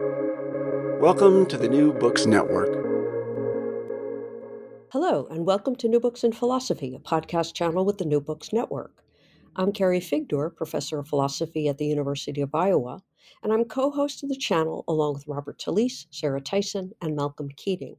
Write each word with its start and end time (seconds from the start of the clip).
Welcome 0.00 1.44
to 1.48 1.58
the 1.58 1.68
New 1.68 1.92
Books 1.92 2.24
Network. 2.24 2.72
Hello, 4.92 5.26
and 5.30 5.44
welcome 5.44 5.76
to 5.76 5.88
New 5.88 6.00
Books 6.00 6.24
in 6.24 6.32
Philosophy, 6.32 6.94
a 6.94 6.98
podcast 6.98 7.52
channel 7.52 7.84
with 7.84 7.98
the 7.98 8.06
New 8.06 8.18
Books 8.18 8.50
Network. 8.50 9.04
I'm 9.56 9.72
Carrie 9.72 10.00
Figdor, 10.00 10.56
professor 10.56 10.98
of 10.98 11.06
philosophy 11.06 11.68
at 11.68 11.76
the 11.76 11.84
University 11.84 12.40
of 12.40 12.54
Iowa, 12.54 13.02
and 13.42 13.52
I'm 13.52 13.66
co 13.66 13.90
host 13.90 14.22
of 14.22 14.30
the 14.30 14.36
channel 14.36 14.84
along 14.88 15.12
with 15.12 15.28
Robert 15.28 15.58
Talisse, 15.58 16.06
Sarah 16.10 16.40
Tyson, 16.40 16.92
and 17.02 17.14
Malcolm 17.14 17.50
Keating. 17.54 17.96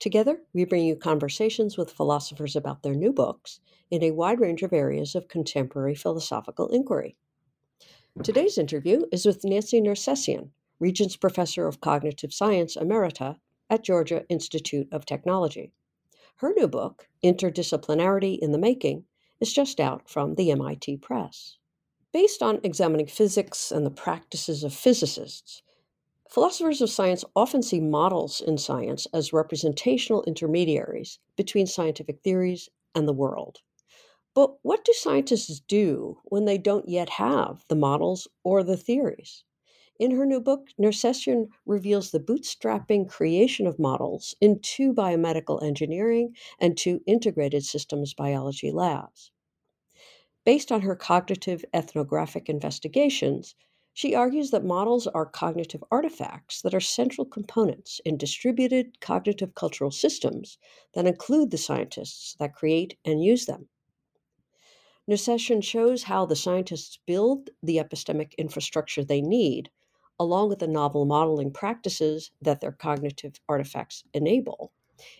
Together, 0.00 0.40
we 0.52 0.64
bring 0.64 0.84
you 0.84 0.96
conversations 0.96 1.76
with 1.78 1.92
philosophers 1.92 2.56
about 2.56 2.82
their 2.82 2.94
new 2.94 3.12
books 3.12 3.60
in 3.88 4.02
a 4.02 4.10
wide 4.10 4.40
range 4.40 4.64
of 4.64 4.72
areas 4.72 5.14
of 5.14 5.28
contemporary 5.28 5.94
philosophical 5.94 6.66
inquiry. 6.70 7.16
Today's 8.24 8.58
interview 8.58 9.04
is 9.12 9.24
with 9.24 9.44
Nancy 9.44 9.80
Nersessian, 9.80 10.50
Regents 10.80 11.16
Professor 11.16 11.66
of 11.66 11.80
Cognitive 11.80 12.32
Science 12.32 12.76
Emerita 12.76 13.38
at 13.68 13.82
Georgia 13.82 14.24
Institute 14.28 14.86
of 14.92 15.04
Technology. 15.04 15.72
Her 16.36 16.52
new 16.56 16.68
book, 16.68 17.08
Interdisciplinarity 17.24 18.38
in 18.38 18.52
the 18.52 18.58
Making, 18.58 19.04
is 19.40 19.52
just 19.52 19.80
out 19.80 20.08
from 20.08 20.36
the 20.36 20.52
MIT 20.52 20.98
Press. 20.98 21.58
Based 22.12 22.42
on 22.42 22.60
examining 22.62 23.08
physics 23.08 23.72
and 23.72 23.84
the 23.84 23.90
practices 23.90 24.62
of 24.62 24.72
physicists, 24.72 25.62
philosophers 26.30 26.80
of 26.80 26.90
science 26.90 27.24
often 27.34 27.60
see 27.60 27.80
models 27.80 28.40
in 28.40 28.56
science 28.56 29.08
as 29.12 29.32
representational 29.32 30.22
intermediaries 30.28 31.18
between 31.36 31.66
scientific 31.66 32.22
theories 32.22 32.68
and 32.94 33.08
the 33.08 33.12
world. 33.12 33.62
But 34.32 34.58
what 34.62 34.84
do 34.84 34.92
scientists 34.92 35.58
do 35.58 36.20
when 36.24 36.44
they 36.44 36.56
don't 36.56 36.88
yet 36.88 37.10
have 37.10 37.64
the 37.66 37.74
models 37.74 38.28
or 38.44 38.62
the 38.62 38.76
theories? 38.76 39.42
In 39.98 40.12
her 40.12 40.24
new 40.24 40.40
book, 40.40 40.68
Nersessian 40.78 41.48
reveals 41.66 42.12
the 42.12 42.20
bootstrapping 42.20 43.08
creation 43.08 43.66
of 43.66 43.80
models 43.80 44.36
in 44.40 44.60
two 44.60 44.94
biomedical 44.94 45.60
engineering 45.60 46.36
and 46.60 46.76
two 46.76 47.00
integrated 47.04 47.64
systems 47.64 48.14
biology 48.14 48.70
labs. 48.70 49.32
Based 50.44 50.70
on 50.70 50.82
her 50.82 50.94
cognitive 50.94 51.64
ethnographic 51.74 52.48
investigations, 52.48 53.56
she 53.92 54.14
argues 54.14 54.52
that 54.52 54.64
models 54.64 55.08
are 55.08 55.26
cognitive 55.26 55.82
artifacts 55.90 56.62
that 56.62 56.74
are 56.74 56.80
central 56.80 57.24
components 57.24 58.00
in 58.04 58.16
distributed 58.16 59.00
cognitive 59.00 59.56
cultural 59.56 59.90
systems 59.90 60.58
that 60.94 61.08
include 61.08 61.50
the 61.50 61.58
scientists 61.58 62.36
that 62.38 62.54
create 62.54 62.96
and 63.04 63.24
use 63.24 63.46
them. 63.46 63.68
Nersessian 65.10 65.64
shows 65.64 66.04
how 66.04 66.24
the 66.24 66.36
scientists 66.36 67.00
build 67.04 67.50
the 67.64 67.78
epistemic 67.78 68.36
infrastructure 68.38 69.02
they 69.02 69.20
need 69.20 69.72
along 70.20 70.48
with 70.48 70.58
the 70.58 70.66
novel 70.66 71.04
modeling 71.04 71.50
practices 71.50 72.30
that 72.42 72.60
their 72.60 72.72
cognitive 72.72 73.34
artifacts 73.48 74.04
enable, 74.14 74.72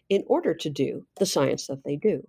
in 0.09 0.25
order 0.27 0.55
to 0.55 0.69
do 0.69 1.07
the 1.17 1.27
science 1.27 1.67
that 1.67 1.85
they 1.85 1.97
do. 1.97 2.27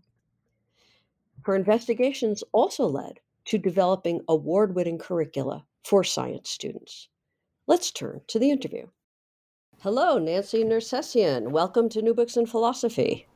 Her 1.44 1.56
investigations 1.56 2.44
also 2.52 2.86
led 2.86 3.20
to 3.46 3.58
developing 3.58 4.22
award 4.28 4.76
winning 4.76 4.98
curricula 4.98 5.66
for 5.84 6.04
science 6.04 6.50
students. 6.50 7.08
Let's 7.66 7.92
turn 7.92 8.22
to 8.28 8.40
the 8.40 8.52
interview. 8.52 8.88
Hello, 9.82 10.18
Nancy 10.18 10.64
Nersessian. 10.64 11.52
Welcome 11.52 11.88
to 11.90 12.02
New 12.02 12.14
Books 12.14 12.36
in 12.36 12.46
Philosophy. 12.46 13.28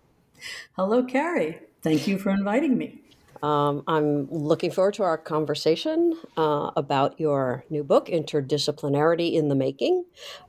Hello, 0.74 1.04
Carrie. 1.04 1.60
Thank 1.82 2.08
you 2.08 2.18
for 2.18 2.32
inviting 2.32 2.78
me. 2.78 3.03
Um, 3.44 3.84
I'm 3.88 4.32
looking 4.32 4.72
forward 4.72 4.94
to 4.96 5.04
our 5.04 5.18
conversation 5.18 6.18
uh, 6.38 6.72
about 6.78 7.20
your 7.20 7.66
new 7.70 7.84
book, 7.84 8.08
Interdisciplinarity 8.08 9.34
in 9.34 9.50
the 9.50 9.56
Making. 9.56 10.06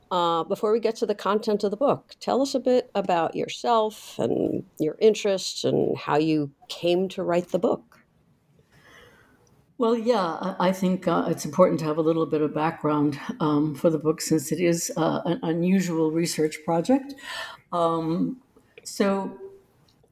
Uh, 0.09 0.45
before 0.45 0.71
we 0.71 0.79
get 0.79 0.95
to 0.97 1.05
the 1.05 1.13
content 1.13 1.65
of 1.65 1.71
the 1.71 1.77
book, 1.77 2.15
tell 2.21 2.41
us 2.41 2.55
a 2.55 2.59
bit 2.59 2.89
about 2.95 3.35
yourself 3.35 4.17
and 4.17 4.63
your 4.79 4.95
interests 5.01 5.65
and 5.65 5.97
how 5.97 6.15
you 6.15 6.51
came 6.69 7.09
to 7.09 7.21
write 7.21 7.49
the 7.49 7.59
book. 7.59 7.99
Well, 9.77 9.97
yeah, 9.97 10.55
I 10.57 10.71
think 10.71 11.05
uh, 11.05 11.25
it's 11.27 11.43
important 11.43 11.81
to 11.81 11.85
have 11.85 11.97
a 11.97 12.01
little 12.01 12.25
bit 12.25 12.41
of 12.41 12.53
background 12.53 13.19
um, 13.41 13.75
for 13.75 13.89
the 13.89 13.99
book 13.99 14.21
since 14.21 14.53
it 14.53 14.61
is 14.61 14.89
uh, 14.95 15.19
an 15.25 15.41
unusual 15.43 16.11
research 16.11 16.59
project. 16.63 17.13
Um, 17.73 18.37
so, 18.85 19.37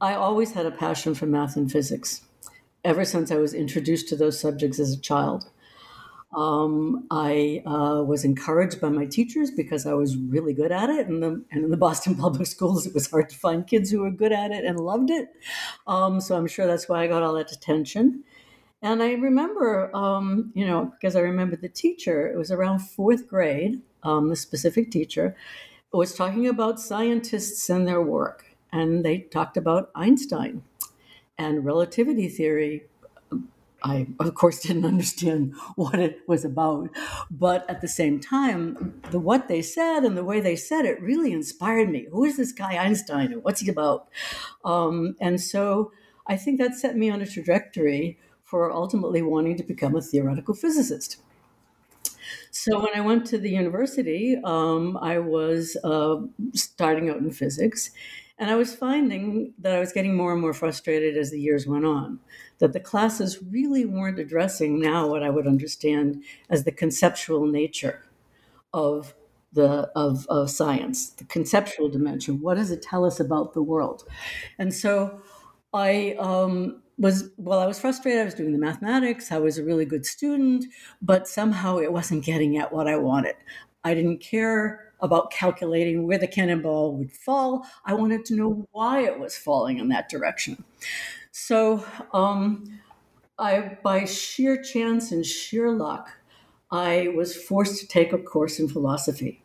I 0.02 0.16
always 0.16 0.52
had 0.52 0.66
a 0.66 0.72
passion 0.72 1.16
for 1.16 1.28
math 1.28 1.56
and 1.56 1.72
physics 1.72 2.24
ever 2.84 3.06
since 3.06 3.32
I 3.32 3.38
was 3.38 3.54
introduced 3.54 4.10
to 4.10 4.16
those 4.16 4.40
subjects 4.40 4.80
as 4.80 4.94
a 4.94 5.00
child. 5.00 5.50
Um, 6.36 7.06
I 7.12 7.62
uh, 7.66 8.04
was 8.04 8.26
encouraged 8.26 8.82
by 8.82 8.90
my 8.90 9.06
teachers 9.06 9.52
because 9.52 9.86
I 9.86 9.94
was 9.94 10.18
really 10.18 10.54
good 10.54 10.72
at 10.72 10.90
it. 10.90 11.08
And, 11.08 11.22
the, 11.22 11.44
and 11.52 11.64
in 11.64 11.70
the 11.70 11.78
Boston 11.78 12.16
public 12.26 12.48
schools, 12.48 12.88
it 12.88 12.94
was 12.94 13.10
hard 13.10 13.30
to 13.30 13.36
find 13.36 13.68
kids 13.68 13.92
who 13.92 14.02
were 14.02 14.12
good 14.12 14.32
at 14.32 14.52
it 14.52 14.66
and 14.66 14.80
loved 14.80 15.12
it. 15.12 15.30
Um, 15.86 16.20
so 16.20 16.36
I'm 16.36 16.48
sure 16.48 16.66
that's 16.66 16.90
why 16.90 17.04
I 17.04 17.08
got 17.08 17.24
all 17.24 17.34
that 17.34 17.52
attention. 17.52 18.24
And 18.82 19.02
I 19.02 19.14
remember, 19.14 19.96
um, 19.96 20.52
you 20.56 20.66
know, 20.66 20.92
because 21.00 21.16
I 21.16 21.22
remember 21.22 21.56
the 21.56 21.70
teacher, 21.70 22.28
it 22.28 22.38
was 22.38 22.52
around 22.52 22.80
fourth 22.80 23.28
grade, 23.28 23.82
um, 24.02 24.28
the 24.28 24.36
specific 24.36 24.92
teacher 24.92 25.36
was 25.94 26.16
talking 26.16 26.48
about 26.48 26.80
scientists 26.80 27.70
and 27.70 27.88
their 27.88 28.02
work. 28.02 28.46
And 28.72 29.06
they 29.06 29.20
talked 29.20 29.56
about 29.56 29.92
Einstein 29.94 30.64
and 31.38 31.66
relativity 31.66 32.28
theory 32.28 32.84
I, 33.84 34.08
of 34.20 34.34
course, 34.36 34.60
didn't 34.62 34.86
understand 34.86 35.54
what 35.76 36.00
it 36.00 36.22
was 36.28 36.46
about. 36.46 36.90
But 37.30 37.70
at 37.70 37.82
the 37.82 37.88
same 37.88 38.20
time, 38.20 39.02
the 39.12 39.20
what 39.20 39.48
they 39.48 39.62
said 39.62 40.04
and 40.04 40.18
the 40.18 40.24
way 40.24 40.40
they 40.40 40.56
said 40.56 40.86
it 40.86 41.02
really 41.02 41.34
inspired 41.34 41.90
me. 41.90 42.08
Who 42.12 42.24
is 42.24 42.38
this 42.38 42.52
guy 42.52 42.78
Einstein 42.78 43.34
and 43.34 43.44
what's 43.44 43.62
he 43.62 43.70
about? 43.70 44.08
Um, 44.64 45.16
and 45.20 45.40
so 45.40 45.92
I 46.28 46.38
think 46.38 46.60
that 46.60 46.76
set 46.76 46.96
me 46.96 47.10
on 47.10 47.22
a 47.22 47.26
trajectory 47.26 48.18
for 48.44 48.72
ultimately 48.72 49.22
wanting 49.22 49.58
to 49.58 49.64
become 49.64 49.96
a 49.96 50.02
theoretical 50.02 50.54
physicist. 50.54 51.18
So 52.52 52.80
when 52.80 52.96
I 52.96 53.02
went 53.02 53.26
to 53.28 53.38
the 53.38 53.50
university, 53.50 54.40
um, 54.44 54.98
I 55.02 55.18
was 55.18 55.76
uh, 55.84 56.22
starting 56.54 57.10
out 57.10 57.18
in 57.18 57.32
physics, 57.32 57.92
and 58.44 58.52
I 58.52 58.56
was 58.56 58.76
finding 58.76 59.54
that 59.60 59.74
I 59.74 59.80
was 59.80 59.94
getting 59.94 60.18
more 60.18 60.34
and 60.34 60.42
more 60.42 60.54
frustrated 60.54 61.16
as 61.16 61.32
the 61.32 61.40
years 61.40 61.66
went 61.66 61.86
on, 61.86 62.20
that 62.60 62.74
the 62.74 62.80
classes 62.82 63.42
really 63.42 63.86
weren't 63.86 64.20
addressing 64.20 64.82
now 64.82 65.08
what 65.08 65.24
I 65.24 65.30
would 65.30 65.48
understand 65.48 66.26
as 66.50 66.66
the 66.66 66.72
conceptual 66.74 67.46
nature 67.46 68.04
of 68.74 69.16
the 69.54 69.90
of, 69.96 70.28
of 70.28 70.52
science, 70.52 71.12
the 71.12 71.24
conceptual 71.24 71.88
dimension. 71.88 72.42
What 72.42 72.56
does 72.56 72.70
it 72.70 72.82
tell 72.82 73.06
us 73.06 73.18
about 73.22 73.54
the 73.54 73.64
world? 73.64 74.04
And 74.60 74.74
so 74.74 75.22
I 75.74 76.18
um, 76.20 76.82
was 76.98 77.30
well, 77.38 77.60
I 77.60 77.66
was 77.66 77.80
frustrated. 77.80 78.20
I 78.20 78.26
was 78.26 78.34
doing 78.34 78.52
the 78.52 78.60
mathematics. 78.60 79.32
I 79.32 79.38
was 79.38 79.58
a 79.58 79.64
really 79.64 79.86
good 79.86 80.06
student, 80.06 80.66
but 81.02 81.30
somehow 81.30 81.78
it 81.78 81.94
wasn't 81.94 82.26
getting 82.26 82.58
at 82.58 82.74
what 82.74 82.90
I 82.90 82.98
wanted. 82.98 83.36
I 83.84 83.94
didn't 83.94 84.20
care 84.20 84.94
about 85.00 85.32
calculating 85.32 86.08
where 86.08 86.18
the 86.18 86.28
cannonball 86.28 86.96
would 86.96 87.12
fall. 87.12 87.66
I 87.86 87.94
wanted 87.94 88.26
to 88.26 88.36
know 88.36 88.68
why 88.72 89.02
it 89.02 89.20
was 89.20 89.36
falling 89.38 89.80
in 89.80 89.90
that 89.90 90.10
direction. 90.10 90.64
So, 91.32 91.86
um, 92.14 92.80
I, 93.38 93.78
by 93.84 94.06
sheer 94.06 94.62
chance 94.62 95.12
and 95.12 95.26
sheer 95.26 95.72
luck, 95.72 96.10
I 96.72 97.10
was 97.16 97.36
forced 97.36 97.82
to 97.82 97.88
take 97.88 98.14
a 98.14 98.18
course 98.18 98.60
in 98.60 98.70
philosophy. 98.70 99.44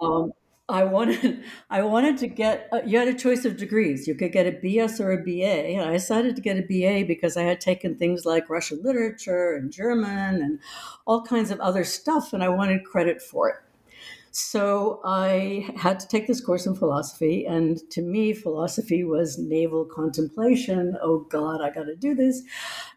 Um, 0.00 0.32
I 0.68 0.84
wanted 0.84 1.44
I 1.70 1.82
wanted 1.82 2.18
to 2.18 2.26
get 2.26 2.68
uh, 2.72 2.80
you 2.84 2.98
had 2.98 3.08
a 3.08 3.14
choice 3.14 3.44
of 3.44 3.56
degrees. 3.56 4.06
You 4.06 4.14
could 4.14 4.32
get 4.32 4.46
a 4.46 4.52
BS 4.52 5.00
or 5.00 5.12
a 5.12 5.22
BA, 5.22 5.76
and 5.76 5.88
I 5.88 5.92
decided 5.92 6.36
to 6.36 6.42
get 6.42 6.56
a 6.56 6.62
BA 6.62 7.06
because 7.06 7.36
I 7.36 7.42
had 7.42 7.60
taken 7.60 7.96
things 7.96 8.24
like 8.24 8.50
Russian 8.50 8.82
literature 8.82 9.54
and 9.54 9.72
German 9.72 10.42
and 10.42 10.58
all 11.06 11.22
kinds 11.22 11.50
of 11.50 11.60
other 11.60 11.84
stuff, 11.84 12.32
and 12.32 12.42
I 12.42 12.48
wanted 12.48 12.84
credit 12.84 13.22
for 13.22 13.48
it. 13.48 13.56
So 14.38 15.00
I 15.02 15.66
had 15.78 15.98
to 16.00 16.08
take 16.08 16.26
this 16.26 16.42
course 16.42 16.66
in 16.66 16.74
philosophy, 16.74 17.46
and 17.46 17.78
to 17.92 18.02
me, 18.02 18.34
philosophy 18.34 19.02
was 19.02 19.38
navel 19.38 19.86
contemplation. 19.86 20.94
Oh 21.00 21.20
God, 21.20 21.62
I 21.62 21.70
got 21.70 21.84
to 21.84 21.96
do 21.96 22.14
this. 22.14 22.42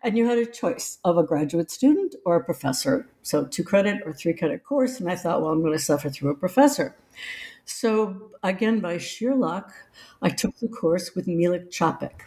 And 0.04 0.18
you 0.18 0.26
had 0.28 0.38
a 0.38 0.46
choice 0.46 0.98
of 1.06 1.18
a 1.18 1.24
graduate 1.24 1.72
student 1.72 2.16
or 2.26 2.36
a 2.36 2.44
professor. 2.44 3.08
So 3.22 3.46
two 3.46 3.64
credit 3.64 4.02
or 4.06 4.12
three 4.12 4.34
credit 4.34 4.66
course. 4.66 5.00
And 5.00 5.10
I 5.10 5.16
thought, 5.16 5.42
well, 5.42 5.52
I'm 5.52 5.62
going 5.62 5.72
to 5.72 5.80
suffer 5.80 6.10
through 6.10 6.32
a 6.32 6.36
professor. 6.36 6.98
So 7.70 8.32
again, 8.42 8.80
by 8.80 8.98
sheer 8.98 9.36
luck, 9.36 9.72
I 10.24 10.30
took 10.30 10.58
the 10.58 10.68
course 10.68 11.14
with 11.16 11.28
Milič 11.28 11.70
Čapek. 11.70 12.22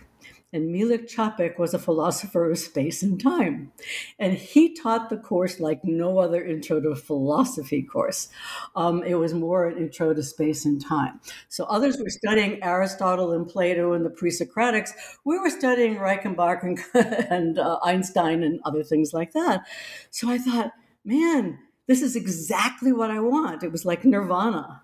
And 0.53 0.73
Milič 0.73 1.13
Čapek 1.13 1.59
was 1.59 1.75
a 1.75 1.81
philosopher 1.81 2.49
of 2.51 2.59
space 2.59 3.03
and 3.03 3.21
time. 3.21 3.73
And 4.21 4.35
he 4.35 4.73
taught 4.73 5.11
the 5.11 5.17
course 5.17 5.59
like 5.59 5.83
no 5.83 6.19
other 6.19 6.45
intro 6.45 6.81
to 6.81 6.95
philosophy 6.95 7.83
course. 7.83 8.29
Um, 8.77 9.03
it 9.03 9.15
was 9.15 9.35
more 9.35 9.67
an 9.67 9.79
intro 9.79 10.15
to 10.15 10.23
space 10.23 10.65
and 10.65 10.81
time. 10.81 11.21
So 11.49 11.65
others 11.65 11.99
were 11.99 12.11
studying 12.11 12.63
Aristotle 12.63 13.33
and 13.33 13.49
Plato 13.49 13.95
and 13.95 14.07
the 14.07 14.11
pre 14.11 14.31
Socratics. 14.31 14.93
We 15.25 15.39
were 15.39 15.51
studying 15.51 15.97
Reichenbach 15.97 16.63
and, 16.63 16.79
and 17.31 17.59
uh, 17.59 17.81
Einstein 17.83 18.45
and 18.45 18.61
other 18.65 18.85
things 18.85 19.13
like 19.13 19.33
that. 19.33 19.67
So 20.11 20.31
I 20.31 20.39
thought, 20.39 20.73
man, 21.05 21.59
this 21.89 22.01
is 22.01 22.15
exactly 22.15 22.93
what 22.93 23.11
I 23.11 23.19
want. 23.19 23.65
It 23.65 23.73
was 23.73 23.85
like 23.85 24.05
nirvana. 24.05 24.82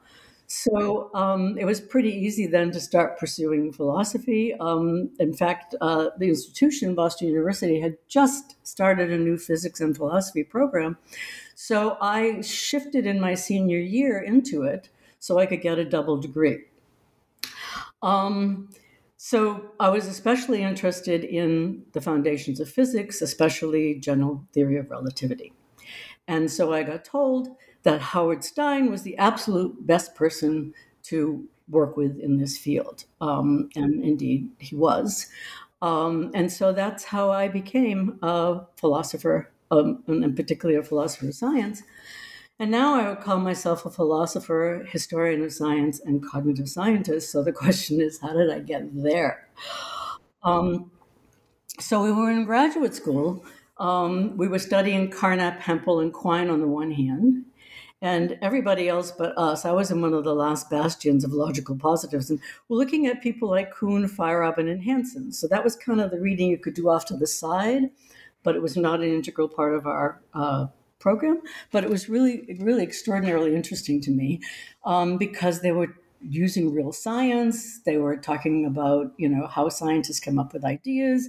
So 0.51 1.11
um, 1.15 1.59
it 1.59 1.67
was 1.67 1.79
pretty 1.79 2.11
easy 2.11 2.47
then 2.47 2.71
to 2.71 2.81
start 2.81 3.19
pursuing 3.19 3.71
philosophy. 3.71 4.55
Um, 4.59 5.11
in 5.19 5.35
fact, 5.35 5.75
uh, 5.83 6.09
the 6.19 6.31
institution, 6.31 6.95
Boston 6.95 7.29
University, 7.29 7.81
had 7.81 7.99
just 8.09 8.57
started 8.67 9.13
a 9.13 9.19
new 9.19 9.37
physics 9.37 9.79
and 9.83 9.95
philosophy 9.95 10.43
program. 10.43 10.97
So 11.55 11.99
I 12.01 12.41
shifted 12.41 13.07
in 13.07 13.21
my 13.21 13.35
senior 13.35 13.79
year 13.79 14.19
into 14.19 14.63
it 14.63 14.89
so 15.19 15.39
I 15.39 15.45
could 15.45 15.61
get 15.61 15.79
a 15.79 15.85
double 15.85 16.17
degree. 16.17 16.65
Um, 18.03 18.71
so 19.19 19.73
I 19.79 19.91
was 19.91 20.07
especially 20.07 20.63
interested 20.63 21.25
in 21.25 21.83
the 21.93 22.01
foundations 22.01 22.59
of 22.59 22.71
physics, 22.71 23.21
especially 23.21 23.97
general 23.97 24.47
theory 24.55 24.79
of 24.79 24.91
relativity. 24.91 25.53
And 26.27 26.51
so 26.51 26.73
I 26.73 26.85
got 26.85 27.05
told 27.05 27.49
that 27.83 28.01
Howard 28.01 28.45
Stein 28.45 28.91
was 28.91 29.03
the 29.03 29.17
absolute 29.17 29.87
best 29.87 30.15
person 30.15 30.75
to 31.05 31.47
work 31.69 31.97
with 31.97 32.19
in 32.19 32.39
this 32.39 32.59
field. 32.59 33.05
Um, 33.21 33.69
and 33.77 34.03
indeed, 34.05 34.51
he 34.59 34.75
was. 34.75 35.29
Um, 35.81 36.31
and 36.35 36.51
so 36.51 36.73
that's 36.73 37.05
how 37.05 37.31
I 37.31 37.49
became 37.49 38.19
a 38.23 38.63
philosopher, 38.77 39.51
um, 39.71 40.03
and 40.09 40.35
particularly 40.35 40.79
a 40.79 40.83
philosopher 40.83 41.29
of 41.29 41.35
science. 41.35 41.83
And 42.59 42.73
now 42.73 42.95
I 42.95 43.09
would 43.09 43.21
call 43.21 43.39
myself 43.39 43.87
a 43.87 43.91
philosopher, 43.91 44.85
historian 44.91 45.45
of 45.45 45.53
science, 45.53 46.01
and 46.01 46.25
cognitive 46.25 46.69
scientist. 46.69 47.31
So 47.31 47.43
the 47.43 47.53
question 47.65 48.01
is, 48.01 48.19
how 48.21 48.33
did 48.33 48.51
I 48.51 48.59
get 48.59 48.83
there? 48.93 49.49
Um, 50.43 50.91
so 51.79 52.03
we 52.03 52.11
were 52.11 52.31
in 52.31 52.45
graduate 52.45 52.95
school. 52.95 53.45
Um, 53.79 54.37
we 54.37 54.49
were 54.49 54.59
studying 54.59 55.11
Carnap, 55.11 55.61
Hempel, 55.61 56.01
and 56.01 56.13
Quine 56.13 56.51
on 56.51 56.61
the 56.61 56.67
one 56.67 56.91
hand, 56.91 57.45
and 58.01 58.39
everybody 58.43 58.89
else 58.89 59.11
but 59.11 59.37
us. 59.37 59.65
I 59.65 59.73
was 59.73 59.91
in 59.91 60.01
one 60.01 60.15
of 60.15 60.25
the 60.25 60.35
last 60.35 60.71
bastions 60.71 61.25
of 61.25 61.33
logical 61.33 61.77
positivism. 61.77 62.41
We're 62.69 62.79
looking 62.79 63.07
at 63.07 63.23
people 63.23 63.51
like 63.51 63.75
Kuhn, 63.75 64.09
Feyerabend, 64.09 64.71
and 64.71 64.85
Hanson. 64.85 65.33
So 65.33 65.49
that 65.49 65.65
was 65.65 65.77
kind 65.77 66.01
of 66.01 66.11
the 66.11 66.21
reading 66.21 66.49
you 66.49 66.59
could 66.59 66.75
do 66.75 66.89
off 66.89 67.07
to 67.07 67.17
the 67.17 67.27
side, 67.27 67.91
but 68.43 68.55
it 68.55 68.63
was 68.63 68.77
not 68.77 69.01
an 69.01 69.13
integral 69.13 69.49
part 69.49 69.75
of 69.75 69.87
our 69.87 70.21
uh, 70.33 70.67
program. 71.01 71.41
But 71.73 71.85
it 71.85 71.91
was 71.91 72.09
really, 72.09 72.57
really 72.61 72.85
extraordinarily 72.85 73.55
interesting 73.55 74.01
to 74.03 74.11
me 74.11 74.41
um, 74.85 75.19
because 75.19 75.61
they 75.61 75.73
were 75.73 75.95
using 76.21 76.73
real 76.73 76.93
science. 76.93 77.81
They 77.85 77.97
were 77.97 78.17
talking 78.17 78.65
about, 78.65 79.13
you 79.17 79.29
know, 79.29 79.47
how 79.47 79.69
scientists 79.69 80.21
come 80.21 80.39
up 80.39 80.53
with 80.53 80.65
ideas. 80.65 81.29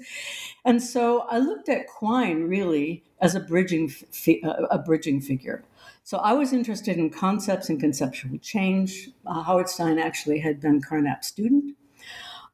And 0.65 0.81
so 0.81 1.21
I 1.29 1.39
looked 1.39 1.69
at 1.69 1.87
Quine 1.87 2.43
really 2.43 3.03
as 3.21 3.35
a 3.35 3.39
bridging, 3.39 3.89
fi- 3.89 4.43
a 4.43 4.79
bridging 4.79 5.21
figure. 5.21 5.63
So 6.09 6.17
I 6.17 6.33
was 6.33 6.53
interested 6.53 6.97
in 6.97 7.11
concepts 7.11 7.69
and 7.69 7.79
conceptual 7.79 8.39
change. 8.39 9.11
Uh, 9.27 9.43
Howard 9.43 9.69
Stein 9.69 9.99
actually 9.99 10.39
had 10.39 10.59
been 10.59 10.81
Carnap's 10.81 11.27
student. 11.27 11.75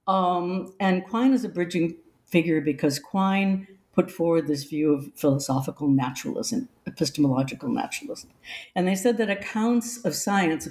Um, 0.08 0.74
and 0.78 1.06
Quine 1.06 1.32
is 1.32 1.46
a 1.46 1.48
bridging 1.48 1.96
figure 2.26 2.60
because 2.60 3.00
Quine 3.00 3.66
put 3.94 4.12
forward 4.12 4.48
this 4.48 4.66
view 4.66 4.94
of 4.94 5.10
philosophical 5.16 5.88
naturalism, 5.88 6.68
epistemological 6.86 7.70
naturalism. 7.70 8.32
And 8.76 8.90
they 8.90 8.96
said 8.96 9.16
that 9.20 9.30
accounts 9.30 10.04
of 10.04 10.16
science, 10.16 10.68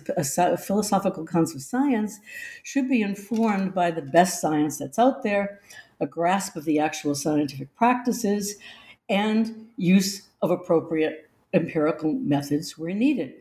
philosophical 0.66 1.22
accounts 1.22 1.54
of 1.54 1.62
science, 1.62 2.20
should 2.64 2.90
be 2.90 3.00
informed 3.00 3.72
by 3.72 3.92
the 3.92 4.02
best 4.02 4.42
science 4.42 4.76
that's 4.76 4.98
out 4.98 5.22
there, 5.22 5.58
a 6.00 6.06
grasp 6.06 6.54
of 6.54 6.66
the 6.66 6.80
actual 6.80 7.14
scientific 7.14 7.74
practices, 7.76 8.56
and 9.08 9.68
use 9.78 10.28
of 10.42 10.50
appropriate 10.50 11.23
empirical 11.54 12.12
methods 12.12 12.76
were 12.76 12.92
needed. 12.92 13.32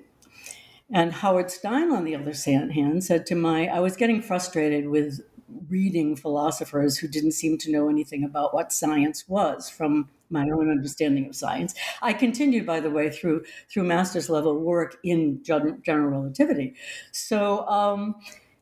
And 0.91 1.11
Howard 1.11 1.49
Stein, 1.49 1.91
on 1.91 2.03
the 2.03 2.15
other 2.15 2.33
hand, 2.71 3.03
said 3.03 3.25
to 3.25 3.35
my, 3.35 3.67
I 3.67 3.79
was 3.79 3.95
getting 3.95 4.21
frustrated 4.21 4.87
with 4.87 5.21
reading 5.69 6.15
philosophers 6.15 6.97
who 6.97 7.07
didn't 7.07 7.31
seem 7.31 7.57
to 7.59 7.71
know 7.71 7.89
anything 7.89 8.23
about 8.23 8.53
what 8.53 8.71
science 8.71 9.27
was 9.27 9.69
from 9.69 10.09
my 10.29 10.43
own 10.49 10.69
understanding 10.69 11.27
of 11.27 11.35
science. 11.35 11.73
I 12.01 12.13
continued, 12.13 12.65
by 12.65 12.79
the 12.79 12.89
way, 12.89 13.09
through 13.09 13.43
through 13.71 13.83
master's 13.83 14.29
level 14.29 14.59
work 14.59 14.97
in 15.03 15.43
general 15.43 16.21
relativity. 16.21 16.75
So 17.11 17.67
um, 17.67 18.15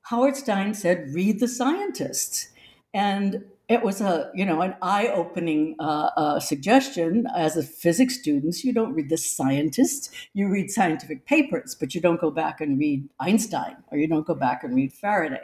Howard 0.04 0.36
Stein 0.36 0.74
said, 0.74 1.14
"Read 1.14 1.40
the 1.40 1.48
scientists," 1.48 2.50
and 2.94 3.46
it 3.72 3.84
was 3.84 4.02
a 4.02 4.30
you 4.34 4.46
know 4.46 4.62
an 4.62 4.76
eye-opening 4.82 5.76
uh, 5.80 6.10
uh, 6.18 6.40
suggestion. 6.40 7.26
As 7.34 7.56
a 7.56 7.64
physics 7.64 8.20
students 8.20 8.66
you 8.66 8.74
don't 8.74 8.94
read 8.94 9.10
the 9.10 9.18
scientists 9.18 10.10
you 10.34 10.50
read 10.50 10.70
scientific 10.70 11.26
papers 11.26 11.74
but 11.74 11.96
you 11.96 12.02
don't 12.02 12.20
go 12.20 12.32
back 12.32 12.60
and 12.60 12.78
read 12.78 13.08
einstein 13.20 13.78
or 13.90 13.98
you 13.98 14.08
don't 14.08 14.28
go 14.28 14.36
back 14.36 14.64
and 14.64 14.76
read 14.76 14.92
faraday. 14.92 15.44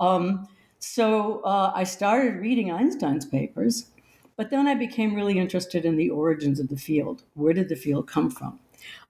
Um, 0.00 0.48
so 0.78 1.42
uh, 1.42 1.70
i 1.74 1.84
started 1.84 2.40
reading 2.40 2.72
einstein's 2.72 3.26
papers 3.26 3.90
but 4.38 4.48
then 4.48 4.66
i 4.66 4.74
became 4.74 5.14
really 5.14 5.38
interested 5.38 5.84
in 5.84 5.98
the 5.98 6.08
origins 6.08 6.58
of 6.58 6.68
the 6.68 6.76
field. 6.76 7.24
Where 7.34 7.52
did 7.52 7.68
the 7.68 7.76
field 7.76 8.08
come 8.08 8.30
from? 8.30 8.58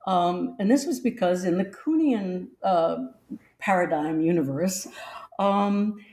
Um, 0.07 0.57
and 0.59 0.69
this 0.69 0.87
was 0.87 0.99
because 0.99 1.45
in 1.45 1.59
the 1.59 1.67
kuhnian 1.67 2.49
uh, 2.65 2.97
paradigm 3.61 4.21
universe 4.21 4.89
um, 5.39 6.05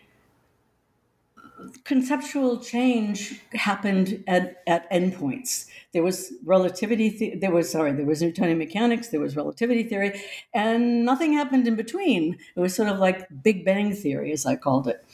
conceptual 1.84 2.60
change 2.60 3.42
happened 3.54 4.24
at, 4.28 4.62
at 4.68 4.90
endpoints. 4.92 5.68
There 5.94 6.04
was 6.04 6.34
relativity, 6.46 7.10
th- 7.10 7.40
there 7.40 7.52
was, 7.52 7.72
sorry, 7.72 7.94
there 7.94 8.06
was 8.06 8.22
Newtonian 8.22 8.58
mechanics, 8.58 9.10
there 9.10 9.20
was 9.20 9.36
relativity 9.36 9.84
theory, 9.84 10.22
and 10.54 11.06
nothing 11.06 11.34
happened 11.34 11.68
in 11.68 11.76
between. 11.76 12.38
It 12.56 12.60
was 12.60 12.76
sort 12.76 12.90
of 12.90 13.00
like 13.00 13.28
Big 13.44 13.66
Bang 13.66 13.94
theory, 13.94 14.32
as 14.32 14.46
I 14.46 14.56
called 14.56 14.88
it. 14.88 15.06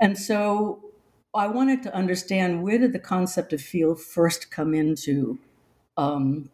And 0.00 0.16
so 0.16 0.84
I 1.34 1.48
wanted 1.48 1.82
to 1.84 1.94
understand 1.94 2.62
where 2.62 2.78
did 2.78 2.92
the 2.92 2.98
concept 2.98 3.52
of 3.52 3.60
field 3.60 4.00
first 4.00 4.50
come 4.50 4.74
into 4.74 5.38
um, 5.96 6.50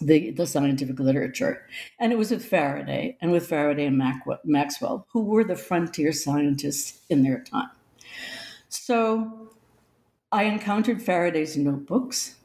the, 0.00 0.30
the 0.30 0.46
scientific 0.46 0.98
literature. 0.98 1.66
And 1.98 2.12
it 2.12 2.18
was 2.18 2.30
with 2.30 2.44
Faraday 2.44 3.16
and 3.20 3.30
with 3.30 3.46
Faraday 3.46 3.86
and 3.86 4.02
Maxwell, 4.44 5.06
who 5.12 5.24
were 5.24 5.44
the 5.44 5.56
frontier 5.56 6.12
scientists 6.12 7.00
in 7.10 7.22
their 7.22 7.40
time. 7.40 7.70
So 8.70 9.50
I 10.30 10.44
encountered 10.44 11.02
Faraday's 11.02 11.56
notebooks 11.56 12.36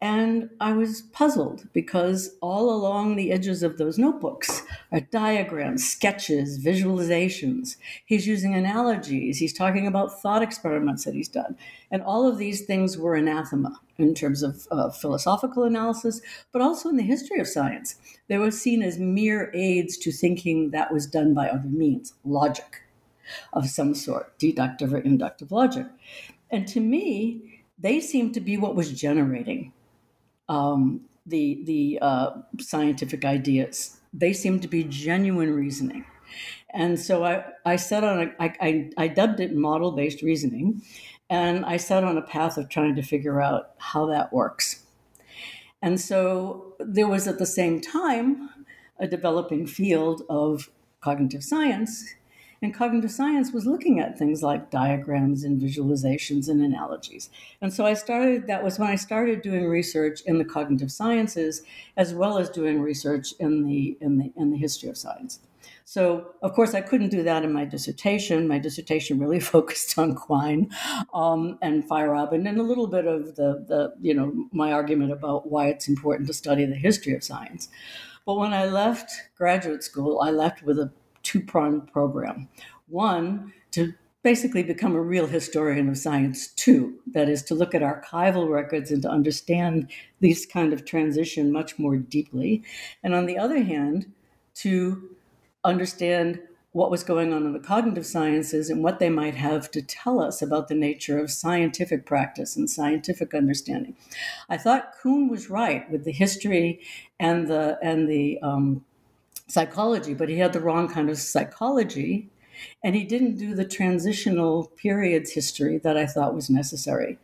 and 0.00 0.50
I 0.60 0.72
was 0.72 1.00
puzzled 1.00 1.68
because 1.72 2.36
all 2.42 2.74
along 2.74 3.14
the 3.14 3.30
edges 3.30 3.62
of 3.62 3.78
those 3.78 3.96
notebooks 3.96 4.64
are 4.90 5.00
diagrams, 5.00 5.88
sketches, 5.88 6.58
visualizations. 6.58 7.76
He's 8.04 8.26
using 8.26 8.54
analogies. 8.54 9.38
He's 9.38 9.52
talking 9.52 9.86
about 9.86 10.20
thought 10.20 10.42
experiments 10.42 11.04
that 11.04 11.14
he's 11.14 11.28
done. 11.28 11.56
And 11.92 12.02
all 12.02 12.26
of 12.26 12.36
these 12.36 12.66
things 12.66 12.98
were 12.98 13.14
anathema 13.14 13.80
in 13.96 14.12
terms 14.12 14.42
of 14.42 14.66
uh, 14.72 14.90
philosophical 14.90 15.62
analysis, 15.62 16.20
but 16.52 16.60
also 16.60 16.88
in 16.88 16.96
the 16.96 17.04
history 17.04 17.38
of 17.38 17.46
science. 17.46 17.94
They 18.28 18.38
were 18.38 18.50
seen 18.50 18.82
as 18.82 18.98
mere 18.98 19.52
aids 19.54 19.96
to 19.98 20.10
thinking 20.10 20.72
that 20.72 20.92
was 20.92 21.06
done 21.06 21.32
by 21.32 21.48
other 21.48 21.68
means, 21.68 22.12
logic 22.24 22.83
of 23.52 23.68
some 23.68 23.94
sort, 23.94 24.38
deductive 24.38 24.92
or 24.92 24.98
inductive 24.98 25.52
logic. 25.52 25.86
And 26.50 26.66
to 26.68 26.80
me, 26.80 27.62
they 27.78 28.00
seem 28.00 28.32
to 28.32 28.40
be 28.40 28.56
what 28.56 28.74
was 28.74 28.92
generating 28.92 29.72
um, 30.48 31.02
the 31.26 31.62
the 31.64 31.98
uh, 32.02 32.30
scientific 32.60 33.24
ideas 33.24 34.00
they 34.14 34.32
seemed 34.32 34.62
to 34.62 34.68
be 34.68 34.84
genuine 34.84 35.52
reasoning. 35.52 36.06
And 36.70 36.98
so 36.98 37.24
I, 37.24 37.44
I 37.64 37.76
set 37.76 38.04
on 38.04 38.20
a, 38.20 38.42
I, 38.42 38.54
I, 38.60 38.90
I 38.96 39.08
dubbed 39.08 39.40
it 39.40 39.54
model 39.54 39.92
based 39.92 40.22
reasoning. 40.22 40.82
And 41.28 41.64
I 41.64 41.78
set 41.78 42.04
on 42.04 42.16
a 42.16 42.22
path 42.22 42.56
of 42.56 42.68
trying 42.68 42.94
to 42.96 43.02
figure 43.02 43.40
out 43.40 43.70
how 43.78 44.06
that 44.06 44.32
works. 44.32 44.84
And 45.82 46.00
so 46.00 46.74
there 46.78 47.08
was 47.08 47.26
at 47.26 47.38
the 47.38 47.46
same 47.46 47.80
time 47.80 48.50
a 48.98 49.06
developing 49.06 49.66
field 49.66 50.22
of 50.28 50.70
cognitive 51.00 51.42
science. 51.42 52.14
And 52.64 52.72
cognitive 52.72 53.10
science 53.10 53.52
was 53.52 53.66
looking 53.66 54.00
at 54.00 54.18
things 54.18 54.42
like 54.42 54.70
diagrams 54.70 55.44
and 55.44 55.60
visualizations 55.60 56.48
and 56.48 56.62
analogies. 56.62 57.28
And 57.60 57.70
so 57.70 57.84
I 57.84 57.92
started, 57.92 58.46
that 58.46 58.64
was 58.64 58.78
when 58.78 58.88
I 58.88 58.94
started 58.94 59.42
doing 59.42 59.66
research 59.66 60.22
in 60.22 60.38
the 60.38 60.46
cognitive 60.46 60.90
sciences, 60.90 61.60
as 61.98 62.14
well 62.14 62.38
as 62.38 62.48
doing 62.48 62.80
research 62.80 63.34
in 63.38 63.64
the, 63.64 63.98
in 64.00 64.16
the, 64.16 64.32
in 64.34 64.50
the 64.50 64.56
history 64.56 64.88
of 64.88 64.96
science. 64.96 65.40
So, 65.84 66.28
of 66.40 66.54
course, 66.54 66.72
I 66.72 66.80
couldn't 66.80 67.10
do 67.10 67.22
that 67.24 67.44
in 67.44 67.52
my 67.52 67.66
dissertation. 67.66 68.48
My 68.48 68.58
dissertation 68.58 69.18
really 69.18 69.40
focused 69.54 69.98
on 69.98 70.14
Quine 70.14 70.70
um, 71.12 71.58
and 71.60 71.86
Feyerabend 71.86 72.48
and 72.48 72.58
a 72.58 72.62
little 72.62 72.86
bit 72.86 73.06
of 73.06 73.36
the, 73.36 73.62
the, 73.68 73.92
you 74.00 74.14
know, 74.14 74.32
my 74.52 74.72
argument 74.72 75.12
about 75.12 75.50
why 75.50 75.66
it's 75.66 75.86
important 75.86 76.28
to 76.28 76.32
study 76.32 76.64
the 76.64 76.76
history 76.76 77.12
of 77.12 77.22
science. 77.22 77.68
But 78.24 78.36
when 78.36 78.54
I 78.54 78.64
left 78.64 79.12
graduate 79.36 79.84
school, 79.84 80.22
I 80.22 80.30
left 80.30 80.62
with 80.62 80.78
a 80.78 80.90
two 81.34 81.40
pronged 81.40 81.92
program. 81.92 82.48
One, 82.86 83.52
to 83.72 83.92
basically 84.22 84.62
become 84.62 84.94
a 84.94 85.00
real 85.00 85.26
historian 85.26 85.88
of 85.88 85.98
science 85.98 86.46
two 86.46 86.94
that 87.12 87.28
is 87.28 87.42
to 87.42 87.56
look 87.56 87.74
at 87.74 87.82
archival 87.82 88.48
records 88.48 88.92
and 88.92 89.02
to 89.02 89.10
understand 89.10 89.90
these 90.20 90.46
kind 90.46 90.72
of 90.72 90.84
transition 90.84 91.50
much 91.50 91.76
more 91.76 91.96
deeply 91.96 92.62
and 93.02 93.14
on 93.14 93.26
the 93.26 93.36
other 93.36 93.64
hand 93.64 94.12
to 94.54 95.10
understand 95.64 96.40
what 96.70 96.90
was 96.90 97.02
going 97.02 97.32
on 97.32 97.44
in 97.44 97.52
the 97.52 97.58
cognitive 97.58 98.06
sciences 98.06 98.70
and 98.70 98.82
what 98.82 99.00
they 99.00 99.10
might 99.10 99.34
have 99.34 99.70
to 99.72 99.82
tell 99.82 100.20
us 100.20 100.40
about 100.40 100.68
the 100.68 100.74
nature 100.74 101.18
of 101.18 101.30
scientific 101.30 102.06
practice 102.06 102.56
and 102.56 102.70
scientific 102.70 103.34
understanding. 103.34 103.96
I 104.48 104.56
thought 104.56 104.92
Kuhn 105.00 105.28
was 105.28 105.50
right 105.50 105.88
with 105.90 106.04
the 106.04 106.12
history 106.12 106.80
and 107.18 107.48
the 107.48 107.78
and 107.82 108.08
the 108.08 108.40
um, 108.40 108.84
psychology, 109.46 110.14
but 110.14 110.28
he 110.28 110.36
had 110.36 110.52
the 110.52 110.60
wrong 110.60 110.88
kind 110.88 111.10
of 111.10 111.18
psychology, 111.18 112.30
and 112.82 112.94
he 112.94 113.04
didn't 113.04 113.36
do 113.36 113.54
the 113.54 113.64
transitional 113.64 114.66
periods 114.76 115.32
history 115.32 115.78
that 115.78 115.96
I 115.96 116.06
thought 116.06 116.34
was 116.34 116.50
necessary. 116.50 117.18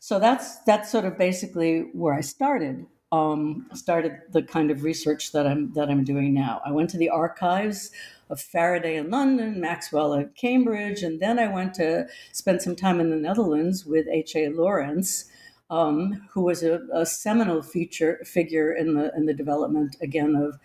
So 0.00 0.18
that's 0.18 0.58
that's 0.60 0.90
sort 0.90 1.04
of 1.04 1.16
basically 1.18 1.90
where 1.92 2.14
I 2.14 2.22
started 2.22 2.86
um, 3.12 3.66
started 3.74 4.22
the 4.30 4.42
kind 4.42 4.70
of 4.70 4.82
research 4.82 5.32
that 5.32 5.46
I'm 5.46 5.72
that 5.74 5.90
I'm 5.90 6.02
doing 6.02 6.32
now. 6.32 6.62
I 6.64 6.72
went 6.72 6.90
to 6.90 6.96
the 6.96 7.10
archives 7.10 7.90
of 8.30 8.40
Faraday 8.40 8.96
in 8.96 9.10
London, 9.10 9.60
Maxwell 9.60 10.14
at 10.14 10.34
Cambridge, 10.34 11.02
and 11.02 11.20
then 11.20 11.38
I 11.38 11.48
went 11.48 11.74
to 11.74 12.06
spend 12.32 12.62
some 12.62 12.74
time 12.74 12.98
in 12.98 13.10
the 13.10 13.16
Netherlands 13.16 13.84
with 13.84 14.08
H. 14.08 14.34
A. 14.34 14.48
Lorentz, 14.48 15.26
um, 15.68 16.26
who 16.32 16.40
was 16.40 16.62
a, 16.62 16.80
a, 16.94 17.04
seminal 17.04 17.60
feature 17.60 18.18
figure 18.24 18.72
in 18.72 18.94
the 18.94 19.12
in 19.14 19.26
the 19.26 19.34
development 19.34 19.96
again 20.00 20.34
of 20.34 20.58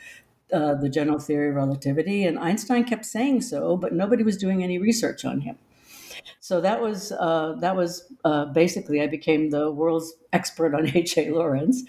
uh, 0.53 0.75
the 0.75 0.89
general 0.89 1.19
theory 1.19 1.49
of 1.49 1.55
relativity. 1.55 2.23
And 2.23 2.39
Einstein 2.39 2.83
kept 2.83 3.05
saying 3.05 3.41
so, 3.41 3.77
but 3.77 3.93
nobody 3.93 4.23
was 4.23 4.37
doing 4.37 4.63
any 4.63 4.77
research 4.77 5.25
on 5.25 5.41
him. 5.41 5.57
So 6.39 6.61
that 6.61 6.81
was 6.81 7.11
uh, 7.11 7.55
that 7.59 7.75
was 7.75 8.11
uh, 8.23 8.45
basically 8.45 9.01
I 9.01 9.07
became 9.07 9.49
the 9.49 9.71
world's 9.71 10.13
expert 10.33 10.73
on 10.73 10.87
H. 10.95 11.17
A. 11.17 11.31
Lorentz, 11.31 11.83